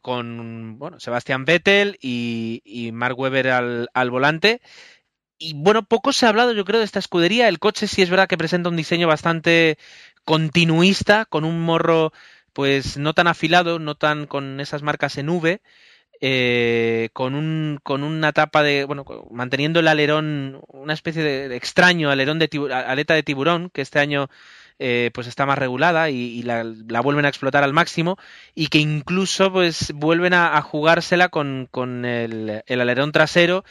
con 0.02 0.78
bueno, 0.78 1.00
Sebastián 1.00 1.44
Vettel 1.44 1.98
y, 2.00 2.62
y 2.64 2.92
Mark 2.92 3.18
Webber 3.18 3.48
al, 3.48 3.88
al 3.94 4.11
volante 4.11 4.61
y 5.40 5.54
bueno, 5.54 5.83
poco 5.83 6.12
se 6.12 6.26
ha 6.26 6.28
hablado, 6.28 6.52
yo 6.52 6.64
creo, 6.66 6.80
de 6.80 6.85
esta 6.85 6.98
escudería. 6.98 7.48
El 7.48 7.59
coche 7.59 7.88
sí 7.88 8.02
es 8.02 8.11
verdad 8.11 8.28
que 8.28 8.37
presenta 8.38 8.68
un 8.68 8.76
diseño 8.76 9.09
bastante 9.09 9.78
continuista, 10.24 11.24
con 11.24 11.44
un 11.44 11.62
morro, 11.62 12.12
pues 12.52 12.98
no 12.98 13.14
tan 13.14 13.26
afilado, 13.26 13.78
no 13.78 13.94
tan 13.96 14.26
con 14.26 14.61
esas 14.61 14.83
marcas 14.83 15.16
en 15.16 15.30
V, 15.30 15.62
eh, 16.20 17.09
con, 17.14 17.35
un, 17.35 17.80
con 17.83 18.04
una 18.04 18.33
tapa 18.33 18.62
de, 18.62 18.85
bueno, 18.85 19.06
manteniendo 19.30 19.80
el 19.80 19.88
alerón, 19.88 20.61
una 20.68 20.92
especie 20.92 21.22
de, 21.22 21.56
extraño 21.56 22.11
alerón 22.11 22.38
de 22.38 22.50
aleta 22.72 23.14
de 23.14 23.22
tiburón, 23.22 23.70
que 23.70 23.80
este 23.80 23.98
año 23.98 24.28
eh, 24.82 25.10
pues 25.12 25.26
está 25.26 25.44
más 25.44 25.58
regulada 25.58 26.08
y, 26.08 26.42
la, 26.42 26.64
vuelven 27.02 27.26
a 27.26 27.28
explotar 27.28 27.62
al 27.62 27.74
máximo 27.74 28.16
y 28.54 28.68
que 28.68 28.78
incluso 28.78 29.52
pues 29.52 29.92
vuelven 29.94 30.32
a, 30.32 30.60
jugársela 30.62 31.28
con, 31.28 31.68
con 31.70 32.06
el, 32.06 32.62
el, 32.66 32.80
alerón 32.80 33.12
trasero 33.12 33.62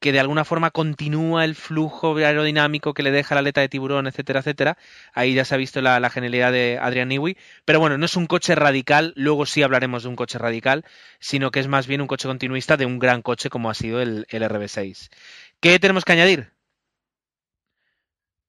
que 0.00 0.12
de 0.12 0.20
alguna 0.20 0.44
forma 0.44 0.70
continúa 0.70 1.44
el 1.44 1.54
flujo 1.54 2.16
aerodinámico 2.16 2.94
que 2.94 3.02
le 3.02 3.10
deja 3.10 3.34
la 3.34 3.40
aleta 3.40 3.60
de 3.60 3.68
tiburón, 3.68 4.06
etcétera, 4.06 4.40
etcétera. 4.40 4.78
Ahí 5.12 5.34
ya 5.34 5.44
se 5.44 5.54
ha 5.54 5.58
visto 5.58 5.80
la, 5.80 6.10
genialidad 6.10 6.52
de 6.52 6.78
Adrian 6.80 7.08
Newey. 7.08 7.36
Pero 7.64 7.80
bueno, 7.80 7.98
no 7.98 8.04
es 8.04 8.16
un 8.16 8.26
coche 8.26 8.54
radical, 8.54 9.12
luego 9.16 9.46
sí 9.46 9.62
hablaremos 9.62 10.04
de 10.04 10.08
un 10.10 10.16
coche 10.16 10.38
radical, 10.38 10.84
sino 11.18 11.50
que 11.50 11.60
es 11.60 11.68
más 11.68 11.86
bien 11.86 12.00
un 12.00 12.06
coche 12.06 12.28
continuista 12.28 12.76
de 12.76 12.86
un 12.86 12.98
gran 12.98 13.22
coche 13.22 13.50
como 13.50 13.70
ha 13.70 13.74
sido 13.74 14.00
el, 14.00 14.26
el 14.28 14.42
RB6. 14.42 15.08
¿Qué 15.60 15.78
tenemos 15.78 16.04
que 16.04 16.12
añadir? 16.12 16.52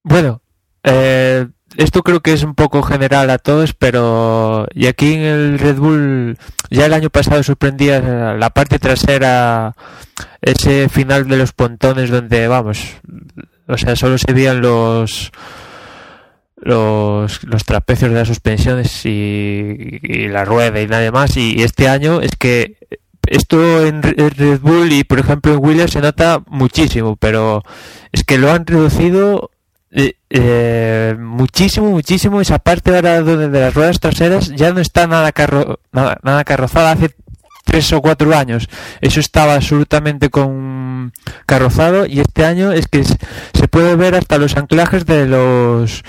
Bueno, 0.04 0.42
eh, 0.90 1.48
esto 1.78 2.02
creo 2.04 2.22
que 2.22 2.34
es 2.34 2.44
un 2.44 2.56
poco 2.56 2.82
general 2.82 3.30
a 3.30 3.38
todos, 3.38 3.74
pero 3.74 4.68
y 4.74 4.88
aquí 4.88 5.14
en 5.14 5.22
el 5.22 5.60
Red 5.60 5.78
Bull 5.78 6.38
ya 6.70 6.86
el 6.86 6.94
año 6.94 7.10
pasado 7.10 7.44
sorprendía 7.44 8.02
la 8.36 8.50
parte 8.50 8.80
trasera, 8.80 9.76
ese 10.42 10.90
final 10.90 11.28
de 11.28 11.38
los 11.38 11.54
pontones 11.54 12.10
donde 12.10 12.48
vamos, 12.48 12.98
o 13.68 13.78
sea, 13.78 13.96
solo 13.96 14.18
se 14.18 14.34
veían 14.34 14.62
los 14.62 15.32
los, 16.62 17.44
los 17.44 17.64
trapecios 17.64 18.12
de 18.12 18.18
las 18.18 18.28
suspensiones 18.28 19.06
y, 19.06 20.28
la 20.28 20.46
rueda 20.46 20.82
y 20.82 20.88
nada 20.88 21.12
más. 21.12 21.38
Y, 21.38 21.62
este 21.64 21.88
año 21.88 22.22
es 22.22 22.36
que 22.38 22.78
esto 23.28 23.86
en 23.86 24.02
Red 24.02 24.60
Bull 24.60 24.92
y 24.92 25.04
por 25.04 25.20
ejemplo 25.20 25.54
en 25.54 25.64
Williams 25.64 25.92
se 25.92 26.02
nota 26.02 26.42
muchísimo, 26.48 27.16
pero 27.16 27.64
es 28.12 28.24
que 28.24 28.38
lo 28.38 28.52
han 28.52 28.66
reducido 28.66 29.52
eh, 30.30 31.16
muchísimo, 31.20 31.90
muchísimo. 31.90 32.42
Esa 32.42 32.60
parte 32.60 32.96
ahora 32.96 33.24
de, 33.24 33.48
las 33.48 33.74
ruedas 33.74 34.00
traseras 34.00 34.50
ya 34.50 34.72
no 34.74 34.80
está 34.80 35.08
nada, 35.08 35.32
carro, 35.32 35.80
nada, 35.92 36.44
carrozada. 36.44 36.92
Hace 36.92 37.16
tres 37.66 37.92
o 37.94 38.02
cuatro 38.02 38.36
años 38.36 38.68
eso 39.02 39.20
estaba 39.20 39.56
absolutamente 39.56 40.30
con 40.30 41.14
carrozado 41.46 42.06
y 42.08 42.20
este 42.20 42.44
año 42.44 42.72
es 42.72 42.88
que 42.88 43.04
se 43.04 43.68
puede 43.70 43.96
ver 43.96 44.16
hasta 44.16 44.40
los 44.40 44.58
anclajes 44.58 45.06
de 45.06 45.28
los 45.28 46.04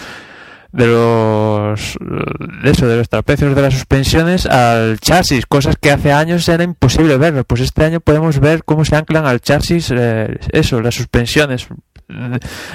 de 0.73 0.87
los 0.87 1.99
de 2.01 2.71
eso 2.71 2.87
de 2.87 2.97
los 2.97 3.09
trapecios 3.09 3.55
de 3.55 3.61
las 3.61 3.75
suspensiones 3.75 4.47
al 4.47 5.01
chasis 5.01 5.45
cosas 5.45 5.77
que 5.79 5.91
hace 5.91 6.13
años 6.13 6.49
era 6.49 6.65
imposible 6.65 7.19
ver 7.19 7.45
pues 7.45 7.61
este 7.61 7.85
año 7.85 8.01
podemos 8.01 8.39
ver 8.39 8.65
cómo 8.65 8.85
se 8.85 8.97
anclan 8.97 9.27
al 9.27 9.41
chasis 9.41 9.93
eh, 9.95 10.39
eso 10.53 10.81
las 10.81 10.95
suspensiones 10.95 11.67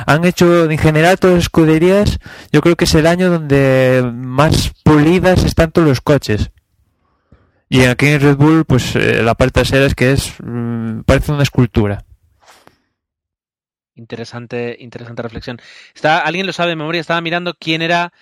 han 0.06 0.26
hecho 0.26 0.70
en 0.70 0.78
general 0.78 1.20
todas 1.20 1.36
las 1.36 1.44
escuderías 1.44 2.20
yo 2.52 2.62
creo 2.62 2.76
que 2.76 2.86
es 2.86 2.96
el 2.96 3.08
año 3.08 3.30
donde 3.30 4.10
más 4.14 4.74
pulidas 4.84 5.44
están 5.44 5.72
todos 5.72 5.88
los 5.88 6.02
coches. 6.02 6.52
Y 7.68 7.84
aquí 7.86 8.08
en 8.08 8.22
Red 8.22 8.38
Bull 8.38 8.66
pues 8.66 8.96
eh, 8.96 9.24
la 9.24 9.36
parte 9.36 9.62
trasera 9.62 9.86
es 9.86 9.96
que 9.96 10.12
es 10.12 10.34
mm, 10.44 11.02
parece 11.02 11.32
una 11.32 11.44
escultura. 11.44 12.04
Interesante 13.96 14.76
interesante 14.80 15.22
reflexión. 15.22 15.60
Está 15.94 16.20
alguien 16.20 16.46
lo 16.46 16.54
sabe 16.54 16.70
de 16.70 16.76
memoria 16.76 17.02
estaba 17.02 17.22
mirando 17.22 17.54
quién 17.60 17.82
era 17.82 18.14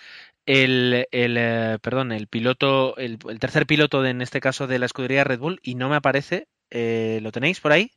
el, 0.46 1.06
el 1.10 1.36
eh, 1.38 1.78
perdón 1.80 2.12
el 2.12 2.26
piloto 2.26 2.96
el, 2.96 3.18
tercer 3.38 3.66
piloto 3.66 4.02
de, 4.02 4.10
en 4.10 4.22
este 4.22 4.40
caso 4.40 4.66
de 4.66 4.78
la 4.78 4.86
escudería 4.86 5.24
Red 5.24 5.38
Bull 5.38 5.60
y 5.62 5.74
no 5.74 5.88
me 5.88 5.96
aparece 5.96 6.48
eh, 6.70 7.20
lo 7.22 7.32
tenéis 7.32 7.60
por 7.60 7.72
ahí 7.72 7.90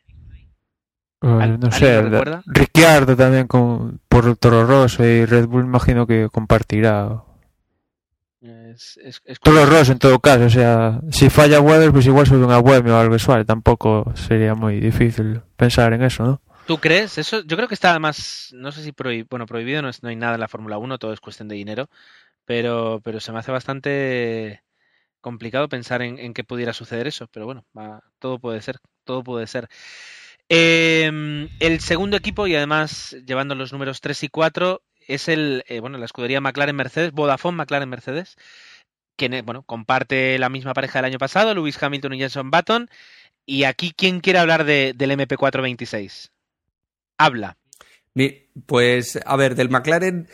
no 1.22 1.72
sé, 1.72 2.02
Ricciardo 2.46 3.16
también 3.16 3.48
con, 3.48 4.00
por 4.08 4.36
Toro 4.38 4.66
Rosso 4.66 5.04
y 5.04 5.26
Red 5.26 5.48
Bull 5.48 5.64
imagino 5.64 6.06
que 6.06 6.30
compartirá. 6.32 7.24
Es, 8.40 9.22
Toro 9.42 9.66
Rosso 9.66 9.94
en 9.94 10.00
todo 10.00 10.20
caso, 10.20 10.46
o 10.46 10.50
sea, 10.50 11.02
si 11.12 11.30
falla 11.30 11.60
Weber 11.60 11.92
pues 11.92 12.06
igual 12.06 12.28
sube 12.28 12.46
un 12.46 12.62
Buemi 12.62 12.92
o 12.92 12.98
algo 12.98 13.18
suave, 13.18 13.46
tampoco 13.46 14.14
sería 14.16 14.54
muy 14.54 14.80
difícil 14.80 15.42
pensar 15.56 15.94
en 15.94 16.04
eso, 16.04 16.24
¿no? 16.24 16.42
¿Tú 16.68 16.78
crees? 16.78 17.18
Eso, 17.18 17.42
yo 17.44 17.56
creo 17.56 17.68
que 17.68 17.74
está 17.74 17.98
más, 17.98 18.50
no 18.54 18.72
sé 18.72 18.84
si 18.84 18.92
prohibido, 18.92 19.28
bueno, 19.30 19.46
prohibido 19.46 19.82
no, 19.82 19.90
es, 19.90 20.04
no 20.04 20.10
hay 20.10 20.18
nada 20.18 20.36
en 20.36 20.42
la 20.42 20.50
Fórmula 20.50 20.78
1, 20.78 20.98
todo 21.00 21.14
es 21.14 21.22
cuestión 21.22 21.48
de 21.48 21.56
dinero, 21.56 21.90
pero, 22.46 23.02
pero 23.04 23.20
se 23.20 23.32
me 23.32 23.40
hace 23.40 23.52
bastante 23.52 24.64
complicado 25.22 25.70
pensar 25.70 26.02
en, 26.02 26.20
en 26.20 26.34
que 26.34 26.44
pudiera 26.44 26.74
suceder 26.74 27.08
eso, 27.08 27.28
pero 27.32 27.46
bueno, 27.46 27.66
todo 28.20 28.38
puede 28.40 28.62
ser, 28.62 28.80
todo 29.04 29.24
puede 29.24 29.48
ser. 29.48 29.68
Em, 30.50 31.50
el 31.60 31.80
segundo 31.82 32.16
equipo, 32.16 32.48
y 32.48 32.56
además 32.56 33.16
llevando 33.26 33.56
los 33.56 33.74
números 33.74 34.02
3 34.02 34.24
y 34.24 34.30
4, 34.30 34.82
es 35.08 35.28
el, 35.28 35.64
eh, 35.68 35.80
bueno, 35.80 35.98
la 35.98 36.06
escudería 36.06 36.42
McLaren 36.42 36.76
Mercedes, 36.76 37.12
Vodafone 37.12 37.58
McLaren 37.58 37.90
Mercedes, 37.90 38.38
que 39.18 39.42
bueno, 39.42 39.64
comparte 39.64 40.38
la 40.40 40.50
misma 40.50 40.74
pareja 40.74 41.00
del 41.00 41.06
año 41.06 41.18
pasado, 41.18 41.54
Lewis 41.54 41.82
Hamilton 41.82 42.14
y 42.14 42.20
Jenson 42.20 42.52
Button. 42.52 42.90
Y 43.46 43.64
aquí, 43.64 43.94
¿quién 43.96 44.20
quiere 44.20 44.40
hablar 44.40 44.66
de, 44.66 44.94
del 44.96 45.12
MP426? 45.12 46.30
Habla. 47.18 47.58
Pues, 48.66 49.20
a 49.26 49.36
ver, 49.36 49.56
del 49.56 49.70
McLaren 49.70 50.28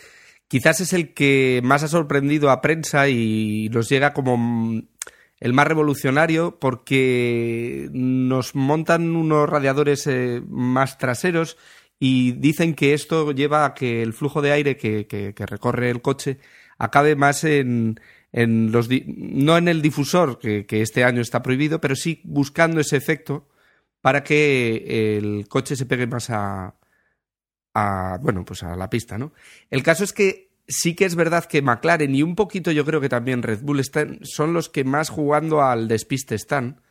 quizás 0.47 0.82
es 0.82 0.93
el 0.93 1.13
que 1.13 1.62
más 1.63 1.84
ha 1.84 1.88
sorprendido 1.88 2.49
a 2.49 2.62
prensa 2.62 3.10
y 3.10 3.69
nos 3.71 3.89
llega 3.89 4.13
como 4.13 4.84
el 5.43 5.51
más 5.51 5.67
revolucionario 5.67 6.58
porque 6.58 7.89
nos 7.91 8.56
montan 8.56 9.13
unos 9.13 9.49
radiadores 9.49 10.08
eh, 10.08 10.41
más 10.47 10.97
traseros 10.97 11.58
y 11.99 12.32
dicen 12.32 12.73
que 12.75 12.93
esto 12.93 13.34
lleva 13.34 13.65
a 13.65 13.73
que 13.73 14.01
el 14.01 14.13
flujo 14.13 14.41
de 14.41 14.53
aire 14.53 14.77
que, 14.77 15.34
recorre 15.38 15.89
el 15.89 16.01
coche 16.01 16.39
acabe 16.77 17.17
más 17.17 17.43
en, 17.43 17.99
en 18.32 18.71
los 18.71 18.88
no 19.06 19.58
en 19.58 19.67
el 19.67 19.82
difusor 19.82 20.39
que, 20.39 20.65
este 20.82 21.03
año 21.03 21.19
está 21.19 21.43
prohibido, 21.43 21.82
pero 21.82 21.97
sí 21.97 22.21
buscando 22.23 22.79
ese 22.79 22.95
efecto 22.95 23.49
para 23.99 24.23
que 24.23 25.17
el 25.17 25.49
coche 25.49 25.75
se 25.75 25.86
pegue 25.86 26.08
más 26.08 26.29
a, 26.29 26.73
a 27.73 28.17
bueno 28.21 28.45
pues 28.45 28.63
a 28.63 28.77
la 28.77 28.89
pista, 28.89 29.17
¿no? 29.17 29.34
El 29.69 29.84
caso 29.84 30.06
es 30.06 30.13
que 30.13 30.52
sí 30.67 30.95
que 30.95 31.06
es 31.06 31.15
verdad 31.15 31.45
que 31.45 31.62
McLaren 31.62 32.15
y 32.15 32.23
un 32.23 32.36
poquito 32.36 32.71
yo 32.71 32.86
creo 32.86 33.02
que 33.02 33.10
también 33.10 33.43
Red 33.43 33.62
Bull 33.62 33.80
están, 33.80 34.19
son 34.23 34.54
los 34.54 34.69
que 34.69 34.84
más 34.84 35.10
jugando 35.10 35.62
al 35.62 35.88
despiste 35.88 36.36
están 36.36 36.82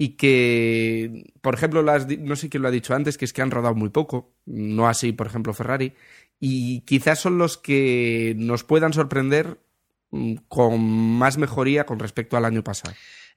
y 0.00 0.10
que, 0.10 1.32
por 1.40 1.54
ejemplo, 1.54 1.82
las, 1.82 2.06
no 2.06 2.36
sé 2.36 2.48
quién 2.48 2.62
lo 2.62 2.68
ha 2.68 2.72
dicho 2.72 2.94
antes, 2.94 3.18
que 3.18 3.24
es 3.24 3.32
que 3.32 3.42
han 3.42 3.50
rodado 3.50 3.74
muy 3.74 3.88
poco, 3.88 4.30
no 4.46 4.88
así, 4.88 5.12
por 5.12 5.26
ejemplo, 5.26 5.52
Ferrari, 5.52 5.94
y 6.38 6.82
quizás 6.82 7.18
son 7.18 7.36
los 7.36 7.58
que 7.58 8.34
nos 8.38 8.62
puedan 8.62 8.92
sorprender 8.92 9.58
mm, 10.12 10.34
con 10.46 10.80
más 10.80 11.36
mejoría 11.36 11.84
con 11.84 11.98
respecto 11.98 12.36
al 12.36 12.44
año 12.44 12.62
pasado. 12.62 12.94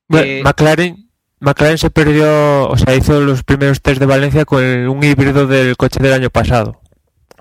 Eh, 0.09 0.41
McLaren, 0.43 1.09
McLaren 1.39 1.79
se 1.79 1.89
perdió, 1.89 2.69
o 2.69 2.77
sea, 2.77 2.95
hizo 2.95 3.19
los 3.21 3.43
primeros 3.43 3.81
test 3.81 3.99
de 3.99 4.05
Valencia 4.05 4.45
con 4.45 4.63
un 4.63 5.03
híbrido 5.03 5.47
del 5.47 5.75
coche 5.77 5.99
del 5.99 6.13
año 6.13 6.29
pasado, 6.29 6.79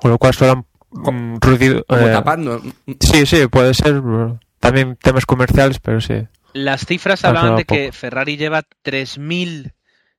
con 0.00 0.10
lo 0.10 0.16
cual 0.16 0.32
solo 0.32 0.66
como, 0.90 1.38
ruido, 1.40 1.84
eh, 1.88 2.10
tapando. 2.12 2.60
Sí, 3.00 3.26
sí, 3.26 3.46
puede 3.46 3.74
ser. 3.74 4.02
También 4.58 4.96
temas 4.96 5.26
comerciales, 5.26 5.78
pero 5.78 6.00
sí. 6.00 6.26
Las 6.52 6.84
cifras 6.84 7.24
hablaban 7.24 7.56
de 7.56 7.64
que 7.64 7.92
Ferrari 7.92 8.36
lleva 8.36 8.62
3.000 8.84 9.72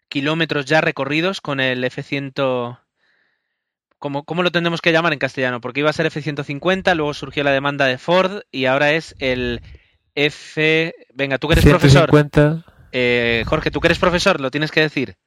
kilómetros 0.07 0.65
ya 0.65 0.81
recorridos 0.81 1.41
con 1.41 1.59
el 1.59 1.83
F100. 1.83 2.77
¿Cómo, 3.99 4.23
¿Cómo, 4.23 4.41
lo 4.41 4.51
tendremos 4.51 4.81
que 4.81 4.91
llamar 4.91 5.13
en 5.13 5.19
castellano? 5.19 5.61
Porque 5.61 5.81
iba 5.81 5.89
a 5.89 5.93
ser 5.93 6.07
F-150, 6.07 6.95
luego 6.95 7.13
surgió 7.13 7.43
la 7.43 7.51
demanda 7.51 7.85
de 7.85 7.99
Ford 7.99 8.41
y 8.51 8.65
ahora 8.65 8.93
es 8.93 9.15
el 9.19 9.61
F... 10.15 10.95
Venga, 11.13 11.37
tú 11.37 11.47
que 11.47 11.53
eres 11.53 11.65
profesor. 11.65 12.09
Eh, 12.93 13.43
Jorge, 13.45 13.71
tú 13.71 13.79
que 13.79 13.87
eres 13.87 13.99
profesor, 13.99 14.41
lo 14.41 14.51
tienes 14.51 14.71
que 14.71 14.81
decir. 14.81 15.17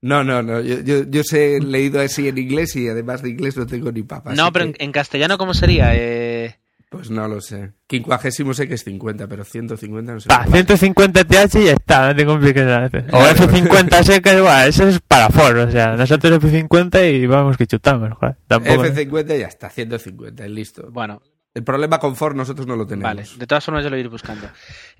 No, 0.00 0.22
no, 0.22 0.42
no. 0.42 0.60
Yo, 0.60 0.80
yo, 0.80 1.04
yo 1.08 1.22
sé 1.24 1.60
leído 1.60 2.00
así 2.00 2.28
en 2.28 2.38
inglés 2.38 2.76
y 2.76 2.88
además 2.88 3.22
de 3.22 3.30
inglés 3.30 3.56
no 3.56 3.66
tengo 3.66 3.90
ni 3.90 4.02
papa. 4.02 4.34
No, 4.34 4.52
pero 4.52 4.70
en, 4.76 4.92
castellano, 4.92 5.38
¿cómo 5.38 5.54
sería? 5.54 5.94
Eh... 5.94 6.56
Pues 6.88 7.10
no 7.10 7.28
lo 7.28 7.40
sé. 7.40 7.72
Quincuagésimo 7.86 8.54
sé 8.54 8.66
que 8.66 8.74
es 8.74 8.84
50, 8.84 9.26
pero 9.26 9.44
150 9.44 10.12
no 10.12 10.20
sé. 10.20 10.28
Ah, 10.32 10.46
150 10.50 11.24
TH 11.24 11.60
y 11.60 11.64
ya 11.64 11.72
está, 11.72 12.08
no 12.08 12.16
te 12.16 12.24
compliques 12.24 12.64
nada. 12.64 12.86
O 13.12 13.20
F50 13.20 14.02
seca, 14.04 14.34
igual, 14.36 14.68
eso 14.68 14.88
es 14.88 14.98
para 15.00 15.28
Ford, 15.28 15.58
o 15.58 15.70
sea, 15.70 15.96
nosotros 15.96 16.40
F50 16.40 17.12
y 17.12 17.26
vamos 17.26 17.58
que 17.58 17.66
chutamos, 17.66 18.10
joder. 18.14 18.36
F50 18.48 19.36
y 19.36 19.40
ya 19.40 19.48
está, 19.48 19.68
150, 19.68 20.48
listo. 20.48 20.88
Bueno, 20.90 21.20
el 21.58 21.64
problema 21.64 21.98
con 21.98 22.14
Ford 22.14 22.36
nosotros 22.36 22.66
no 22.66 22.76
lo 22.76 22.86
tenemos. 22.86 23.02
Vale, 23.02 23.24
de 23.36 23.46
todas 23.46 23.64
formas 23.64 23.82
yo 23.82 23.90
lo 23.90 23.98
iré 23.98 24.08
buscando. 24.08 24.48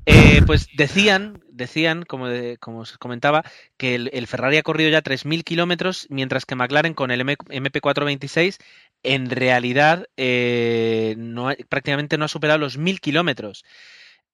Eh, 0.05 0.43
pues 0.45 0.67
decían, 0.77 1.41
decían, 1.59 2.05
como, 2.05 2.29
como 2.61 2.81
os 2.81 2.97
comentaba, 2.97 3.45
que 3.77 3.95
el, 3.97 4.27
Ferrari 4.27 4.57
ha 4.57 4.63
corrido 4.63 4.89
ya 4.89 5.03
3.000 5.03 5.45
kilómetros, 5.45 6.07
mientras 6.09 6.47
que 6.47 6.55
McLaren 6.55 6.95
con 6.95 7.11
el 7.11 7.21
MP426 7.21 8.59
en 9.03 9.31
realidad 9.31 10.09
eh, 10.17 11.15
no, 11.19 11.51
prácticamente 11.69 12.19
no 12.19 12.25
ha 12.25 12.29
superado 12.29 12.59
los 12.59 12.79
1.000 12.79 13.01
kilómetros. 13.01 13.65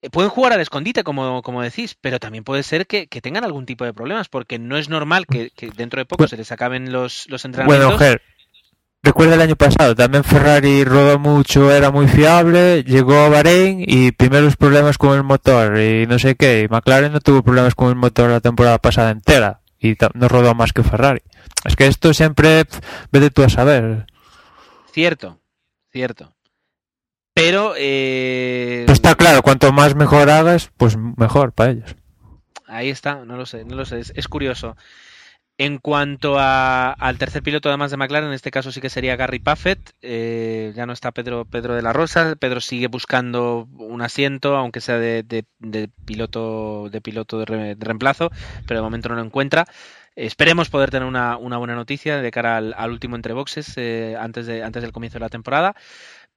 Eh, 0.02 0.10
pueden 0.10 0.30
jugar 0.30 0.52
al 0.52 0.60
escondite, 0.60 1.02
como, 1.02 1.42
como 1.42 1.62
decís, 1.62 1.96
pero 2.00 2.18
también 2.18 2.44
puede 2.44 2.62
ser 2.62 2.86
que, 2.86 3.06
tengan 3.06 3.44
algún 3.44 3.66
tipo 3.66 3.84
de 3.84 3.92
problemas, 3.92 4.28
porque 4.28 4.58
no 4.58 4.76
es 4.76 4.88
normal 4.88 5.26
que, 5.26 5.50
dentro 5.76 6.00
de 6.00 6.04
poco 6.04 6.18
pues 6.18 6.30
se 6.30 6.36
les 6.36 6.52
acaben 6.52 6.92
los, 6.92 7.28
los 7.28 7.44
entrenamientos. 7.44 7.98
Bueno, 7.98 8.16
Recuerda 9.04 9.34
el 9.34 9.42
año 9.42 9.54
pasado, 9.54 9.94
también 9.94 10.24
Ferrari 10.24 10.82
rodó 10.82 11.18
mucho, 11.18 11.70
era 11.70 11.90
muy 11.90 12.08
fiable, 12.08 12.84
llegó 12.84 13.14
a 13.18 13.28
Bahrein 13.28 13.84
y 13.86 14.12
primeros 14.12 14.56
problemas 14.56 14.96
con 14.96 15.14
el 15.14 15.22
motor 15.22 15.78
y 15.78 16.06
no 16.06 16.18
sé 16.18 16.36
qué. 16.36 16.62
Y 16.62 16.68
McLaren 16.68 17.12
no 17.12 17.20
tuvo 17.20 17.42
problemas 17.42 17.74
con 17.74 17.90
el 17.90 17.96
motor 17.96 18.30
la 18.30 18.40
temporada 18.40 18.78
pasada 18.78 19.10
entera. 19.10 19.60
y 19.78 19.94
no 20.14 20.26
rodó 20.28 20.54
más 20.54 20.72
que 20.72 20.82
Ferrari. 20.82 21.20
Es 21.66 21.76
que 21.76 21.86
esto 21.86 22.14
siempre 22.14 22.64
vete 23.12 23.30
tú 23.30 23.42
a 23.42 23.50
saber. 23.50 24.06
Cierto, 24.90 25.38
cierto. 25.92 26.34
Pero... 27.34 27.74
Eh... 27.76 28.84
Pues 28.86 28.96
está 28.96 29.16
claro, 29.16 29.42
cuanto 29.42 29.70
más 29.70 29.94
mejor 29.94 30.30
hagas, 30.30 30.70
pues 30.78 30.96
mejor 30.96 31.52
para 31.52 31.72
ellos. 31.72 31.94
Ahí 32.66 32.88
está, 32.88 33.22
no 33.26 33.36
lo 33.36 33.44
sé, 33.44 33.66
no 33.66 33.76
lo 33.76 33.84
sé, 33.84 34.00
es, 34.00 34.28
curioso. 34.28 34.78
En 35.56 35.78
cuanto 35.78 36.36
al 36.38 37.18
tercer 37.18 37.44
piloto 37.44 37.68
además 37.68 37.92
de 37.92 37.96
McLaren, 37.96 38.28
en 38.28 38.34
este 38.34 38.50
caso 38.50 38.72
sí 38.72 38.80
que 38.80 38.90
sería 38.90 39.14
Gary 39.14 39.38
Puffett, 39.38 39.94
eh, 40.02 40.72
ya 40.74 40.84
no 40.84 40.92
está 40.92 41.12
Pedro, 41.12 41.44
Pedro 41.44 41.76
de 41.76 41.82
la 41.82 41.92
Rosa, 41.92 42.34
Pedro 42.34 42.60
sigue 42.60 42.88
buscando 42.88 43.68
un 43.78 44.02
asiento, 44.02 44.56
aunque 44.56 44.80
sea 44.80 44.98
de, 44.98 45.22
de, 45.22 45.88
piloto 46.04 46.88
de 46.90 47.00
piloto 47.00 47.38
de, 47.38 47.76
reemplazo, 47.78 48.32
pero 48.66 48.80
de 48.80 48.84
momento 48.84 49.08
no 49.08 49.14
lo 49.14 49.22
encuentra. 49.22 49.64
Esperemos 50.16 50.70
poder 50.70 50.90
tener 50.90 51.06
una, 51.06 51.36
una 51.36 51.58
buena 51.58 51.76
noticia 51.76 52.20
de 52.20 52.30
cara 52.32 52.56
al, 52.56 52.74
al 52.76 52.90
último 52.90 53.14
entre 53.14 53.32
boxes 53.32 53.74
eh, 53.76 54.16
antes, 54.18 54.46
de, 54.46 54.64
antes 54.64 54.82
del 54.82 54.92
comienzo 54.92 55.18
de 55.18 55.24
la 55.24 55.28
temporada, 55.28 55.76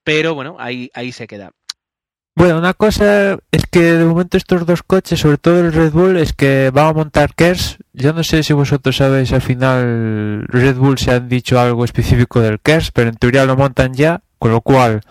pero 0.04 0.36
bueno, 0.36 0.58
ahí, 0.60 0.92
ahí 0.94 1.12
se 1.12 1.26
queda. 1.26 1.54
Bueno, 2.38 2.60
una 2.60 2.76
cosa 2.76 3.40
es 3.52 3.66
que 3.66 3.82
de 3.82 4.06
momento 4.06 4.38
estos 4.38 4.64
dos 4.68 4.84
coches, 4.84 5.20
sobre 5.20 5.40
todo 5.40 5.60
el 5.60 5.74
Red 5.74 5.92
Bull, 5.92 6.18
es 6.18 6.34
que 6.34 6.70
va 6.70 6.88
a 6.88 6.94
montar 6.94 7.34
KERS. 7.34 7.80
Yo 7.94 8.14
no 8.14 8.24
sé 8.24 8.44
si 8.44 8.54
vosotros 8.54 8.98
sabéis 8.98 9.34
al 9.34 9.42
final 9.42 10.46
Red 10.48 10.76
Bull 10.76 11.00
se 11.00 11.14
han 11.14 11.30
dicho 11.30 11.60
algo 11.60 11.84
específico 11.84 12.40
del 12.40 12.60
KERS, 12.60 12.92
pero 12.92 13.10
en 13.10 13.16
teoría 13.16 13.44
lo 13.46 13.58
montan 13.58 13.96
ya, 13.96 14.22
con 14.38 14.52
lo 14.52 14.62
cual 14.62 15.02